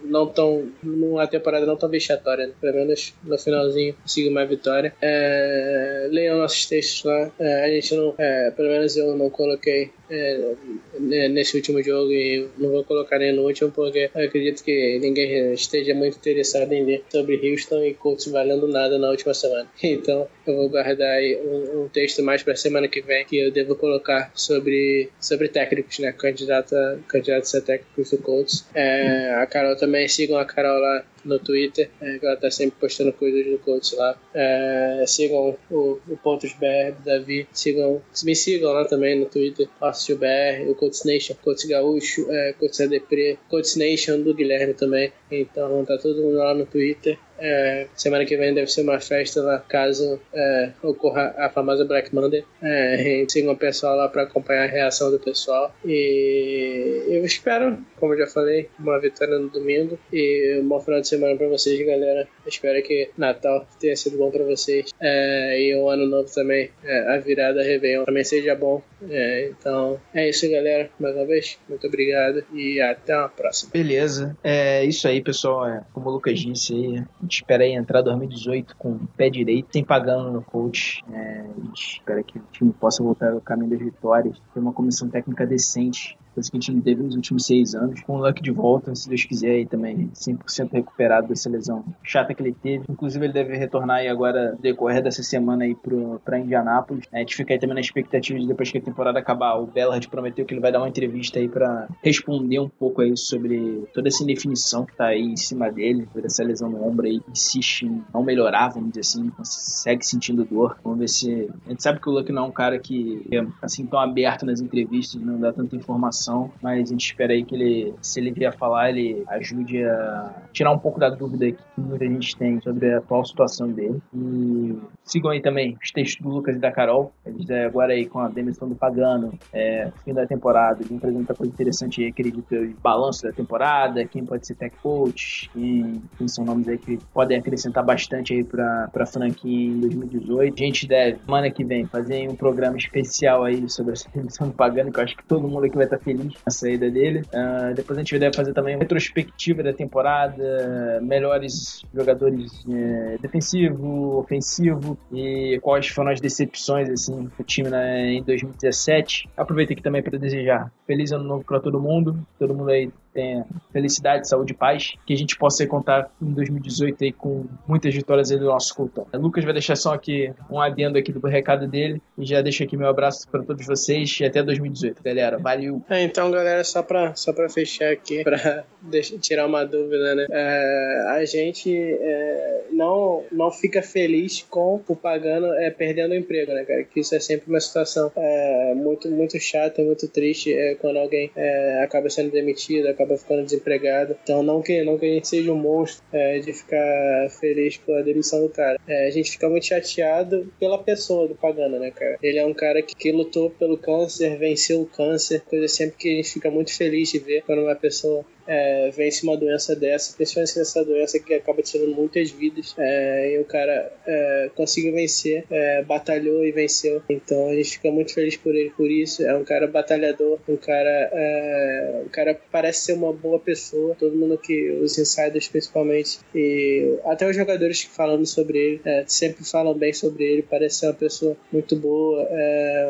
não 0.03 0.25
tão 0.25 0.71
numa 0.81 1.27
temporada 1.27 1.67
não 1.67 1.75
tão 1.75 1.87
vexatória, 1.87 2.47
né? 2.47 2.53
pelo 2.59 2.77
menos 2.77 3.13
no 3.23 3.37
finalzinho 3.37 3.93
consiga 3.93 4.29
uma 4.29 4.45
vitória. 4.45 4.91
É, 4.99 6.07
leiam 6.09 6.39
nossos 6.39 6.65
textos 6.65 7.03
lá. 7.03 7.31
É, 7.39 7.65
a 7.65 7.69
gente 7.69 7.93
não, 7.93 8.15
é, 8.17 8.51
pelo 8.51 8.69
menos 8.69 8.97
eu 8.97 9.15
não 9.15 9.29
coloquei 9.29 9.91
é, 10.09 10.55
nesse 10.99 11.55
último 11.55 11.83
jogo 11.83 12.11
e 12.11 12.47
não 12.57 12.71
vou 12.71 12.83
colocar 12.83 13.19
nem 13.19 13.31
no 13.31 13.43
último 13.43 13.71
porque 13.71 14.09
eu 14.13 14.25
acredito 14.25 14.63
que 14.63 14.97
ninguém 14.99 15.53
esteja 15.53 15.93
muito 15.93 16.17
interessado 16.17 16.71
em 16.73 16.83
ler 16.83 17.03
sobre 17.09 17.35
Houston 17.35 17.83
e 17.83 17.93
Colts 17.93 18.27
valendo 18.27 18.67
nada 18.67 18.97
na 18.97 19.09
última 19.09 19.33
semana. 19.33 19.69
Então 19.99 20.27
eu 20.47 20.55
vou 20.55 20.69
guardar 20.69 21.19
um, 21.43 21.83
um 21.83 21.87
texto 21.89 22.23
mais 22.23 22.41
para 22.41 22.55
semana 22.55 22.87
que 22.87 23.01
vem 23.01 23.25
que 23.25 23.37
eu 23.37 23.51
devo 23.51 23.75
colocar 23.75 24.31
sobre 24.33 25.09
sobre 25.19 25.49
técnicos, 25.49 25.98
né? 25.99 26.11
Candidato 26.11 26.75
a, 26.75 26.97
candidatos 27.07 27.53
a 27.55 27.61
técnicos 27.61 28.11
do 28.11 28.17
Colts. 28.19 28.65
É, 28.73 29.33
a 29.35 29.45
Carol 29.45 29.75
também 29.75 30.07
sigam 30.07 30.37
a 30.37 30.45
Carol 30.45 30.79
lá 30.79 31.03
no 31.23 31.39
Twitter, 31.39 31.89
é, 32.01 32.19
ela 32.21 32.37
tá 32.37 32.49
sempre 32.49 32.79
postando 32.79 33.11
coisas 33.13 33.45
do 33.45 33.59
Colts 33.59 33.93
lá. 33.93 34.17
É, 34.33 35.03
sigam 35.07 35.57
o, 35.69 35.99
o 36.07 36.17
Pontos 36.17 36.53
BR 36.53 36.95
do 36.97 37.05
Davi, 37.05 37.47
sigam, 37.51 38.01
me 38.23 38.35
sigam 38.35 38.71
lá 38.71 38.85
também 38.85 39.19
no 39.19 39.25
Twitter, 39.25 39.67
Fácil 39.79 40.17
BR, 40.17 40.69
o 40.69 40.75
Colts 40.75 41.03
Nation, 41.03 41.35
Colts 41.41 41.65
Gaúcho, 41.65 42.25
é, 42.29 42.53
Colts 42.53 42.79
ADP, 42.79 43.37
Colts 43.49 43.75
Nation 43.75 44.21
do 44.21 44.33
Guilherme 44.33 44.73
também. 44.73 45.11
Então 45.31 45.83
tá 45.85 45.97
todo 45.97 46.21
mundo 46.21 46.37
lá 46.37 46.53
no 46.53 46.65
Twitter. 46.65 47.17
É, 47.39 47.87
semana 47.95 48.25
que 48.25 48.37
vem 48.37 48.53
deve 48.53 48.67
ser 48.67 48.81
uma 48.81 48.99
festa 48.99 49.41
lá, 49.41 49.59
caso 49.59 50.19
é, 50.33 50.71
ocorra 50.81 51.33
a 51.37 51.49
famosa 51.49 51.85
Black 51.85 52.13
Monday. 52.13 52.43
É, 52.61 53.25
sigam 53.27 53.53
o 53.53 53.57
pessoal 53.57 53.95
lá 53.95 54.07
para 54.07 54.23
acompanhar 54.23 54.63
a 54.63 54.71
reação 54.71 55.11
do 55.11 55.19
pessoal. 55.19 55.73
E 55.85 57.03
eu 57.07 57.25
espero, 57.25 57.77
como 57.97 58.13
eu 58.13 58.19
já 58.19 58.27
falei, 58.27 58.69
uma 58.79 58.99
vitória 58.99 59.37
no 59.37 59.49
domingo. 59.49 59.97
E 60.11 60.59
um 60.61 60.67
bom 60.67 60.79
final 60.79 61.01
de 61.01 61.07
semana 61.07 61.35
para 61.35 61.47
vocês, 61.47 61.85
galera. 61.85 62.27
Espero 62.45 62.81
que 62.83 63.09
Natal 63.17 63.67
tenha 63.79 63.95
sido 63.95 64.17
bom 64.17 64.31
pra 64.31 64.43
vocês. 64.43 64.91
É, 64.99 65.61
e 65.61 65.75
o 65.75 65.89
ano 65.89 66.05
novo 66.05 66.29
também, 66.33 66.69
é, 66.83 67.15
a 67.15 67.17
virada 67.17 67.61
Réveillon 67.63 68.05
também 68.05 68.23
seja 68.23 68.55
bom. 68.55 68.81
É, 69.09 69.49
então, 69.49 69.99
é 70.13 70.29
isso, 70.29 70.49
galera. 70.49 70.89
Mais 70.99 71.15
uma 71.15 71.25
vez, 71.25 71.57
muito 71.67 71.87
obrigado 71.87 72.43
e 72.53 72.81
até 72.81 73.17
uma 73.17 73.29
próxima. 73.29 73.71
Beleza. 73.71 74.37
É 74.43 74.83
isso 74.83 75.07
aí, 75.07 75.21
pessoal. 75.21 75.85
Como 75.93 76.09
o 76.09 76.13
Lucas 76.13 76.39
disse 76.39 76.73
aí, 76.73 76.97
a 76.97 77.27
gente 77.29 77.35
espera 77.35 77.63
aí 77.63 77.73
entrar 77.73 78.01
2018 78.01 78.75
com 78.75 78.93
o 78.93 79.07
pé 79.15 79.29
direito, 79.29 79.69
sem 79.71 79.83
pagando 79.83 80.31
no 80.31 80.41
coach. 80.41 81.03
É, 81.11 81.41
a 81.41 81.65
gente 81.65 81.97
espera 81.99 82.23
que 82.23 82.39
o 82.39 82.41
time 82.51 82.73
possa 82.73 83.03
voltar 83.03 83.31
ao 83.31 83.39
caminho 83.39 83.69
das 83.69 83.79
vitórias, 83.79 84.35
ter 84.53 84.59
uma 84.59 84.73
comissão 84.73 85.07
técnica 85.07 85.45
decente. 85.45 86.17
Coisa 86.33 86.49
que 86.49 86.57
a 86.57 86.59
gente 86.59 86.73
não 86.73 86.81
teve 86.81 87.03
nos 87.03 87.15
últimos 87.15 87.45
seis 87.45 87.75
anos. 87.75 88.01
Com 88.01 88.17
o 88.17 88.25
Luck 88.25 88.41
de 88.41 88.51
volta, 88.51 88.93
se 88.95 89.09
Deus 89.09 89.23
quiser, 89.23 89.51
aí 89.51 89.65
também 89.65 90.09
100% 90.13 90.71
recuperado 90.71 91.27
dessa 91.27 91.49
lesão 91.49 91.83
chata 92.03 92.33
que 92.33 92.41
ele 92.41 92.53
teve. 92.53 92.85
Inclusive, 92.89 93.25
ele 93.25 93.33
deve 93.33 93.57
retornar 93.57 93.97
aí 93.97 94.07
agora, 94.07 94.57
decorrer 94.61 95.03
dessa 95.03 95.23
semana 95.23 95.63
aí 95.63 95.75
pro, 95.75 96.19
pra 96.23 96.39
Indianápolis. 96.39 97.05
É, 97.11 97.17
a 97.17 97.19
gente 97.19 97.35
fica 97.35 97.53
aí 97.53 97.59
também 97.59 97.75
na 97.75 97.81
expectativa 97.81 98.39
de 98.39 98.47
depois 98.47 98.71
que 98.71 98.77
a 98.77 98.81
temporada 98.81 99.19
acabar. 99.19 99.55
O 99.55 99.65
Bellard 99.65 100.07
prometeu 100.07 100.45
que 100.45 100.53
ele 100.53 100.61
vai 100.61 100.71
dar 100.71 100.79
uma 100.79 100.89
entrevista 100.89 101.39
aí 101.39 101.47
pra 101.47 101.87
responder 102.03 102.59
um 102.59 102.69
pouco 102.69 103.01
aí 103.01 103.15
sobre 103.15 103.87
toda 103.93 104.07
essa 104.07 104.23
indefinição 104.23 104.85
que 104.85 104.95
tá 104.95 105.07
aí 105.07 105.21
em 105.21 105.35
cima 105.35 105.71
dele, 105.71 106.07
por 106.11 106.25
essa 106.25 106.43
lesão 106.43 106.69
no 106.69 106.85
ombro 106.85 107.05
aí, 107.05 107.21
insiste 107.29 107.83
em 107.83 108.03
não 108.13 108.23
melhorar, 108.23 108.69
vamos 108.69 108.89
dizer 108.89 109.01
assim, 109.01 109.31
segue 109.43 110.05
sentindo 110.05 110.43
dor. 110.43 110.77
Vamos 110.83 110.99
ver 110.99 111.07
se. 111.07 111.49
A 111.65 111.69
gente 111.69 111.83
sabe 111.83 111.99
que 111.99 112.09
o 112.09 112.11
Luck 112.11 112.31
não 112.31 112.45
é 112.45 112.47
um 112.47 112.51
cara 112.51 112.79
que 112.79 113.25
é 113.31 113.45
assim 113.61 113.85
tão 113.85 113.99
aberto 113.99 114.45
nas 114.45 114.61
entrevistas, 114.61 115.21
não 115.21 115.39
dá 115.39 115.51
tanta 115.51 115.75
informação, 115.75 116.18
mas 116.61 116.89
a 116.89 116.91
gente 116.91 117.05
espera 117.05 117.33
aí 117.33 117.43
que 117.43 117.55
ele, 117.55 117.93
se 118.01 118.19
ele 118.19 118.31
vier 118.31 118.55
falar, 118.57 118.89
ele 118.89 119.23
ajude 119.27 119.83
a 119.83 120.33
tirar 120.51 120.71
um 120.71 120.79
pouco 120.79 120.99
da 120.99 121.09
dúvida 121.09 121.51
que 121.51 121.63
muita 121.77 122.05
gente 122.05 122.35
tem 122.37 122.59
sobre 122.61 122.93
a 122.93 122.97
atual 122.97 123.25
situação 123.25 123.69
dele. 123.69 124.01
E 124.13 124.77
sigam 125.03 125.31
aí 125.31 125.41
também 125.41 125.77
os 125.81 125.91
textos 125.91 126.21
do 126.21 126.29
Lucas 126.29 126.55
e 126.55 126.59
da 126.59 126.71
Carol. 126.71 127.11
Eles 127.25 127.49
é, 127.49 127.65
agora 127.65 127.93
aí 127.93 128.05
com 128.05 128.19
a 128.19 128.27
demissão 128.27 128.67
do 128.67 128.75
Pagano, 128.75 129.33
é, 129.53 129.91
fim 130.03 130.13
da 130.13 130.25
temporada, 130.25 130.83
trazendo 130.99 131.15
muita 131.15 131.33
coisa 131.33 131.51
interessante 131.51 132.01
aí, 132.01 132.09
acredito 132.09 132.53
eu, 132.53 132.73
balanço 132.81 133.23
da 133.23 133.31
temporada, 133.31 134.05
quem 134.05 134.25
pode 134.25 134.45
ser 134.45 134.55
tech 134.55 134.75
coach, 134.81 135.49
e 135.55 135.99
quem 136.17 136.27
são 136.27 136.45
nomes 136.45 136.67
aí 136.67 136.77
que 136.77 136.97
podem 137.13 137.37
acrescentar 137.37 137.83
bastante 137.83 138.33
aí 138.33 138.43
pra, 138.43 138.89
pra 138.91 139.05
franquia 139.05 139.67
em 139.67 139.79
2018. 139.79 140.53
A 140.53 140.65
gente 140.65 140.87
deve, 140.87 141.19
semana 141.19 141.49
que 141.49 141.63
vem, 141.63 141.85
fazer 141.85 142.29
um 142.29 142.35
programa 142.35 142.77
especial 142.77 143.43
aí 143.43 143.69
sobre 143.69 143.93
essa 143.93 144.09
demissão 144.13 144.47
do 144.47 144.53
Pagano, 144.53 144.91
que 144.91 144.99
eu 144.99 145.03
acho 145.03 145.17
que 145.17 145.23
todo 145.25 145.47
mundo 145.47 145.65
aqui 145.65 145.75
vai 145.75 145.85
estar 145.85 145.97
feliz 146.09 146.33
com 146.33 146.41
a 146.45 146.51
saída 146.51 146.89
dele. 146.89 147.21
Ah, 147.33 147.71
depois 147.75 147.97
a 147.97 148.01
gente 148.01 148.17
deve 148.17 148.35
fazer 148.35 148.53
também 148.53 148.75
uma 148.75 148.81
retrospectiva 148.81 149.63
da 149.63 149.73
temporada, 149.73 150.99
melhores 151.01 151.83
jogadores 151.93 152.63
é, 152.69 153.17
defensivo, 153.21 154.17
ofensivo 154.17 154.97
e 155.11 155.59
quais 155.61 155.87
foram 155.87 156.11
as 156.11 156.19
decepções 156.19 156.89
assim 156.89 157.29
do 157.37 157.43
time 157.43 157.69
né, 157.69 158.13
em 158.13 158.23
2017. 158.23 159.29
Aproveito 159.37 159.73
aqui 159.73 159.81
também 159.81 160.01
para 160.01 160.17
desejar 160.17 160.71
feliz 160.87 161.11
ano 161.11 161.23
novo 161.23 161.43
para 161.43 161.59
todo 161.59 161.79
mundo, 161.79 162.19
todo 162.37 162.53
mundo 162.53 162.69
aí 162.69 162.91
tenha 163.13 163.45
felicidade, 163.71 164.27
saúde 164.27 164.53
e 164.53 164.55
paz, 164.55 164.93
que 165.05 165.13
a 165.13 165.17
gente 165.17 165.37
possa 165.37 165.65
contar 165.67 166.11
em 166.21 166.31
2018 166.31 167.03
aí 167.03 167.11
com 167.11 167.45
muitas 167.67 167.93
vitórias 167.93 168.31
aí 168.31 168.37
do 168.37 168.45
nosso 168.45 168.75
cultão. 168.75 169.07
O 169.13 169.17
Lucas 169.17 169.43
vai 169.43 169.53
deixar 169.53 169.75
só 169.75 169.93
aqui 169.93 170.33
um 170.49 170.59
adendo 170.59 170.97
aqui 170.97 171.11
do 171.11 171.25
recado 171.27 171.67
dele 171.67 172.01
e 172.17 172.25
já 172.25 172.41
deixo 172.41 172.63
aqui 172.63 172.77
meu 172.77 172.87
abraço 172.87 173.27
para 173.29 173.43
todos 173.43 173.65
vocês 173.65 174.19
e 174.19 174.25
até 174.25 174.41
2018, 174.43 175.03
galera. 175.03 175.37
Valeu! 175.37 175.81
É, 175.89 176.01
então, 176.01 176.31
galera, 176.31 176.63
só 176.63 176.83
pra, 176.83 177.15
só 177.15 177.33
fechar 177.49 177.91
aqui, 177.91 178.23
deixar, 178.81 179.17
tirar 179.17 179.45
uma 179.45 179.63
dúvida, 179.63 180.15
né? 180.15 180.27
É, 180.29 181.05
a 181.09 181.25
gente 181.25 181.73
é, 181.73 182.65
não, 182.71 183.23
não 183.31 183.51
fica 183.51 183.81
feliz 183.81 184.45
com 184.49 184.81
o 184.87 184.95
pagano 184.95 185.53
é, 185.53 185.69
perdendo 185.69 186.11
o 186.11 186.15
emprego, 186.15 186.53
né, 186.53 186.63
cara? 186.65 186.83
Que 186.83 186.99
isso 186.99 187.15
é 187.15 187.19
sempre 187.19 187.49
uma 187.49 187.59
situação 187.59 188.11
é, 188.15 188.73
muito, 188.75 189.09
muito 189.09 189.39
chata, 189.39 189.81
muito 189.81 190.07
triste 190.07 190.53
é, 190.53 190.75
quando 190.75 190.97
alguém 190.97 191.31
é, 191.35 191.83
acaba 191.83 192.09
sendo 192.09 192.31
demitido, 192.31 192.87
acaba 192.99 193.17
ficando 193.17 193.45
desempregado. 193.45 194.17
Então, 194.21 194.43
não 194.43 194.61
que, 194.61 194.83
não 194.83 194.97
que 194.97 195.05
a 195.05 195.13
gente 195.13 195.27
seja 195.27 195.51
um 195.51 195.57
monstro 195.57 196.03
é, 196.11 196.39
de 196.39 196.51
ficar 196.51 197.29
feliz 197.39 197.77
pela 197.77 198.03
demissão 198.03 198.41
do 198.41 198.49
cara. 198.49 198.79
É, 198.85 199.07
a 199.07 199.11
gente 199.11 199.31
fica 199.31 199.49
muito 199.49 199.65
chateado 199.65 200.51
pela 200.59 200.77
pessoa 200.77 201.27
do 201.27 201.35
pagano, 201.35 201.79
né, 201.79 201.91
cara? 201.91 202.17
Ele 202.21 202.37
é 202.37 202.45
um 202.45 202.53
cara 202.53 202.81
que, 202.81 202.95
que 202.95 203.11
lutou 203.11 203.49
pelo 203.51 203.77
câncer, 203.77 204.37
venceu 204.37 204.81
o 204.81 204.85
câncer, 204.85 205.41
coisa 205.41 205.67
sempre 205.67 205.97
que 205.97 206.09
a 206.09 206.15
gente 206.17 206.31
fica 206.31 206.51
muito 206.51 206.75
feliz 206.75 207.09
de 207.09 207.19
ver 207.19 207.43
quando 207.43 207.61
uma 207.63 207.75
pessoa 207.75 208.25
é, 208.49 208.89
vence 208.89 209.23
uma 209.23 209.37
doença 209.37 209.75
dessa, 209.75 210.15
principalmente 210.15 210.59
essa 210.59 210.83
doença 210.83 211.19
que 211.19 211.35
acaba 211.35 211.61
tirando 211.61 211.93
muitas 211.93 212.31
vidas, 212.31 212.73
é, 212.79 213.35
e 213.35 213.39
o 213.39 213.45
cara 213.45 213.91
é, 214.07 214.49
conseguiu 214.55 214.93
vencer, 214.93 215.45
é, 215.51 215.83
batalhou 215.83 216.43
e 216.43 216.51
venceu. 216.51 217.01
Então 217.07 217.49
a 217.49 217.53
gente 217.53 217.73
fica 217.73 217.91
muito 217.91 218.11
feliz 218.11 218.35
por 218.35 218.55
ele 218.55 218.71
por 218.71 218.89
isso. 218.89 219.23
É 219.23 219.35
um 219.35 219.43
cara 219.43 219.67
batalhador, 219.67 220.39
um 220.49 220.57
cara, 220.57 221.09
é, 221.13 222.01
um 222.05 222.09
cara 222.09 222.39
parece 222.51 222.85
ser 222.85 222.93
uma 222.93 223.13
boa 223.13 223.39
pessoa. 223.39 223.95
Todo 223.95 224.15
mundo 224.15 224.35
que 224.37 224.71
os 224.71 224.97
insiders 224.97 225.47
principalmente 225.47 226.19
e 226.33 226.97
até 227.05 227.29
os 227.29 227.35
jogadores 227.35 227.83
que 227.83 227.91
falando 227.91 228.25
sobre 228.25 228.57
ele 228.57 228.81
é, 228.83 229.03
sempre 229.05 229.45
falam 229.45 229.75
bem 229.75 229.93
sobre 229.93 230.23
ele. 230.23 230.41
Parece 230.41 230.77
ser 230.79 230.87
uma 230.87 230.93
pessoa 230.93 231.37
muito 231.51 231.75
boa, 231.75 232.27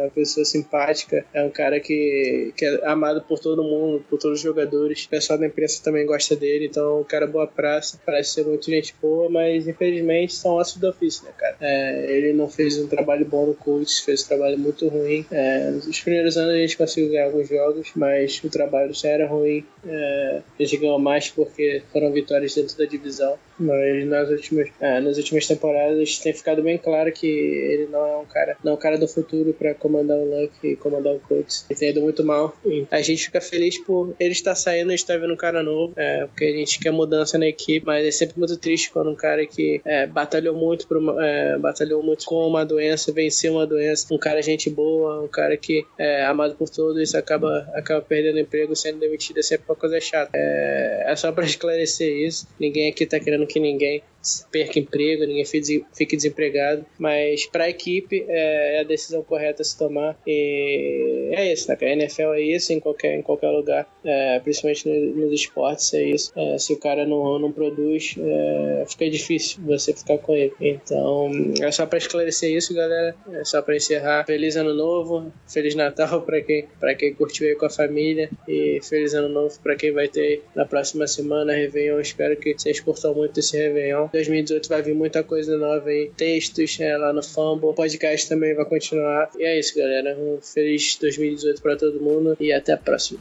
uma 0.02 0.10
pessoa 0.12 0.46
simpática, 0.46 1.26
é 1.34 1.44
um 1.44 1.50
cara 1.50 1.80
que, 1.80 2.54
que 2.56 2.66
é 2.66 2.86
amado 2.86 3.22
por 3.24 3.40
todo 3.40 3.62
mundo, 3.62 4.06
por 4.10 4.18
todos 4.18 4.38
os 4.38 4.44
jogadores. 4.44 5.04
O 5.04 5.10
pessoal 5.10 5.38
da 5.38 5.49
imprensa 5.50 5.84
também 5.84 6.06
gosta 6.06 6.36
dele, 6.36 6.66
então 6.66 7.02
o 7.02 7.06
cara 7.06 7.26
é 7.26 7.28
boa 7.28 7.48
praça, 7.48 8.00
parece 8.06 8.34
ser 8.34 8.46
muito 8.46 8.66
gente 8.66 8.96
boa, 9.02 9.30
mas 9.30 9.68
infelizmente 9.68 10.34
são 10.34 10.54
ossos 10.54 10.78
do 10.78 10.90
ofício, 10.90 11.26
né, 11.26 11.32
cara? 11.38 11.58
É, 11.60 12.12
ele 12.12 12.34
não 12.34 12.50
fez 12.50 12.78
um 12.78 12.88
trabalho 12.88 13.26
bom 13.26 13.46
no 13.46 13.54
Colts, 13.54 14.00
fez 14.00 14.24
um 14.24 14.28
trabalho 14.28 14.58
muito 14.58 14.88
ruim. 14.88 15.26
É, 15.32 15.72
nos 15.72 16.00
primeiros 16.00 16.38
anos 16.38 16.54
a 16.54 16.58
gente 16.58 16.78
conseguiu 16.78 17.10
ganhar 17.10 17.26
alguns 17.26 17.48
jogos, 17.50 17.92
mas 17.96 18.42
o 18.44 18.50
trabalho 18.50 18.94
já 18.94 19.10
era 19.10 19.28
ruim. 19.28 19.66
É, 19.86 20.42
a 20.60 20.64
gente 20.64 20.78
ganhou 20.78 21.00
mais 21.00 21.30
porque 21.30 21.82
foram 21.92 22.12
vitórias 22.12 22.56
dentro 22.56 22.78
da 22.78 22.86
divisão, 22.86 23.38
mas 23.60 24.08
nas 24.08 24.30
últimas, 24.30 24.70
é, 24.80 25.00
nas 25.00 25.18
últimas 25.18 25.48
temporadas 25.48 26.18
tem 26.20 26.34
ficado 26.34 26.62
bem 26.62 26.78
claro 26.78 27.12
que 27.12 27.28
ele 27.28 27.88
não 27.92 28.06
é 28.06 28.18
um 28.18 28.26
cara, 28.26 28.58
não 28.64 28.72
é 28.74 28.76
um 28.76 28.80
cara 28.80 28.98
do 28.98 29.08
futuro 29.08 29.54
para 29.54 29.74
comandar 29.74 30.18
o 30.18 30.26
Luck 30.26 30.54
e 30.64 30.76
comandar 30.76 31.14
o 31.14 31.20
Colts. 31.20 31.66
Ele 31.70 31.80
tem 31.80 31.90
ido 31.90 32.02
muito 32.02 32.24
mal. 32.24 32.56
A 32.92 33.02
gente 33.02 33.26
fica 33.26 33.42
feliz 33.42 33.78
por 33.78 34.16
ele 34.20 34.32
estar 34.32 34.56
saindo 34.56 34.92
e 34.92 34.96
estar 34.96 35.18
vendo 35.18 35.34
um 35.34 35.38
cara 35.38 35.62
novo, 35.64 35.94
é, 35.96 36.26
porque 36.26 36.46
a 36.46 36.52
gente 36.52 36.80
quer 36.80 36.92
mudança 36.92 37.38
na 37.38 37.48
equipe, 37.48 37.86
mas 37.86 38.06
é 38.06 38.12
sempre 38.12 38.38
muito 38.38 38.58
triste 38.58 38.92
quando 38.92 39.10
um 39.10 39.16
cara 39.16 39.46
que 39.46 39.82
é, 39.86 40.08
batalhou 40.08 40.56
muito 40.56 40.88
por 40.88 41.00
é, 41.22 41.58
batalhou 41.58 42.04
muito 42.04 42.26
com 42.26 42.48
uma 42.48 42.66
doença, 42.66 43.12
venceu 43.12 43.54
uma 43.54 43.66
doença, 43.66 44.14
um 44.14 44.18
cara 44.18 44.42
gente 44.42 44.70
boa, 44.70 45.22
um 45.22 45.28
cara 45.28 45.58
que 45.58 45.86
é 45.98 46.24
amado 46.26 46.56
por 46.56 46.70
todos, 46.70 47.16
acaba, 47.16 47.70
acaba 47.74 48.02
perdendo 48.02 48.40
emprego, 48.40 48.76
sendo 48.76 49.00
demitido, 49.00 49.40
é 49.40 49.44
sempre 49.44 49.66
uma 49.68 49.76
coisa 49.76 50.00
chata. 50.00 50.32
É, 50.34 51.06
é 51.08 51.16
só 51.16 51.32
para 51.32 51.46
esclarecer 51.46 52.12
isso. 52.26 52.48
Ninguém 52.60 52.90
aqui 52.90 53.06
tá 53.06 53.20
querendo 53.20 53.46
que 53.50 53.60
ninguém 53.60 54.04
perca 54.52 54.80
emprego, 54.80 55.26
ninguém 55.26 55.46
fique 55.46 56.16
desempregado, 56.16 56.86
mas 56.98 57.46
para 57.46 57.66
a 57.66 57.70
equipe 57.70 58.26
é 58.28 58.80
a 58.82 58.84
decisão 58.84 59.24
correta 59.24 59.62
a 59.62 59.66
se 59.66 59.78
tomar 59.78 60.18
e 60.26 61.30
é 61.32 61.52
isso, 61.52 61.70
né? 61.70 61.78
A 61.80 61.86
NFL 61.86 62.34
é 62.34 62.42
isso 62.42 62.74
em 62.74 62.80
qualquer, 62.80 63.16
em 63.16 63.22
qualquer 63.22 63.50
lugar, 63.50 63.88
é, 64.04 64.40
principalmente 64.40 64.88
nos 64.88 65.34
esportes 65.34 65.94
é 65.94 66.04
isso. 66.04 66.32
É, 66.36 66.58
se 66.58 66.74
o 66.74 66.78
cara 66.78 67.06
não, 67.06 67.40
não 67.40 67.52
produz, 67.52 68.16
é, 68.20 68.86
fica 68.88 69.10
difícil 69.10 69.62
você 69.64 69.94
ficar 69.94 70.18
com 70.18 70.36
ele. 70.36 70.54
Então 70.60 71.32
é 71.62 71.72
só 71.72 71.86
para 71.86 71.98
esclarecer 71.98 72.52
isso, 72.52 72.74
galera. 72.74 73.16
É 73.34 73.44
só 73.44 73.62
para 73.62 73.76
encerrar. 73.76 74.26
Feliz 74.26 74.56
ano 74.56 74.74
novo, 74.74 75.32
feliz 75.48 75.76
Natal 75.76 76.22
para 76.24 76.42
quem 76.42 77.10
quem 77.10 77.14
curtiu 77.14 77.48
aí 77.48 77.56
com 77.56 77.66
a 77.66 77.70
família 77.70 78.30
e 78.48 78.80
feliz 78.84 79.14
ano 79.14 79.30
novo 79.30 79.60
para 79.62 79.76
quem 79.76 79.92
vai 79.92 80.08
ter 80.08 80.44
na 80.56 80.66
próxima 80.66 81.08
semana 81.08 81.54
Réveillon. 81.54 82.00
Espero 82.00 82.36
que 82.38 82.54
vocês 82.54 82.80
curtam 82.80 83.14
muito 83.14 83.40
esse 83.40 83.58
Réveillon. 83.58 84.09
2018 84.12 84.70
vai 84.70 84.82
vir 84.82 84.96
muita 84.96 85.24
coisa 85.24 85.58
nova 85.58 85.90
aí, 85.90 86.12
textos 86.16 86.80
é, 86.80 86.98
lá 86.98 87.14
no 87.14 87.24
Fumble, 87.24 87.70
o 87.70 87.74
podcast 87.74 88.28
também 88.28 88.54
vai 88.54 88.66
continuar. 88.66 89.30
E 89.38 89.44
é 89.44 89.60
isso, 89.60 89.78
galera. 89.78 90.18
Um 90.18 90.40
feliz 90.42 90.98
2018 91.00 91.62
para 91.62 91.76
todo 91.76 92.02
mundo 92.02 92.38
e 92.40 92.52
até 92.52 92.74
a 92.74 92.78
próxima. 92.78 93.20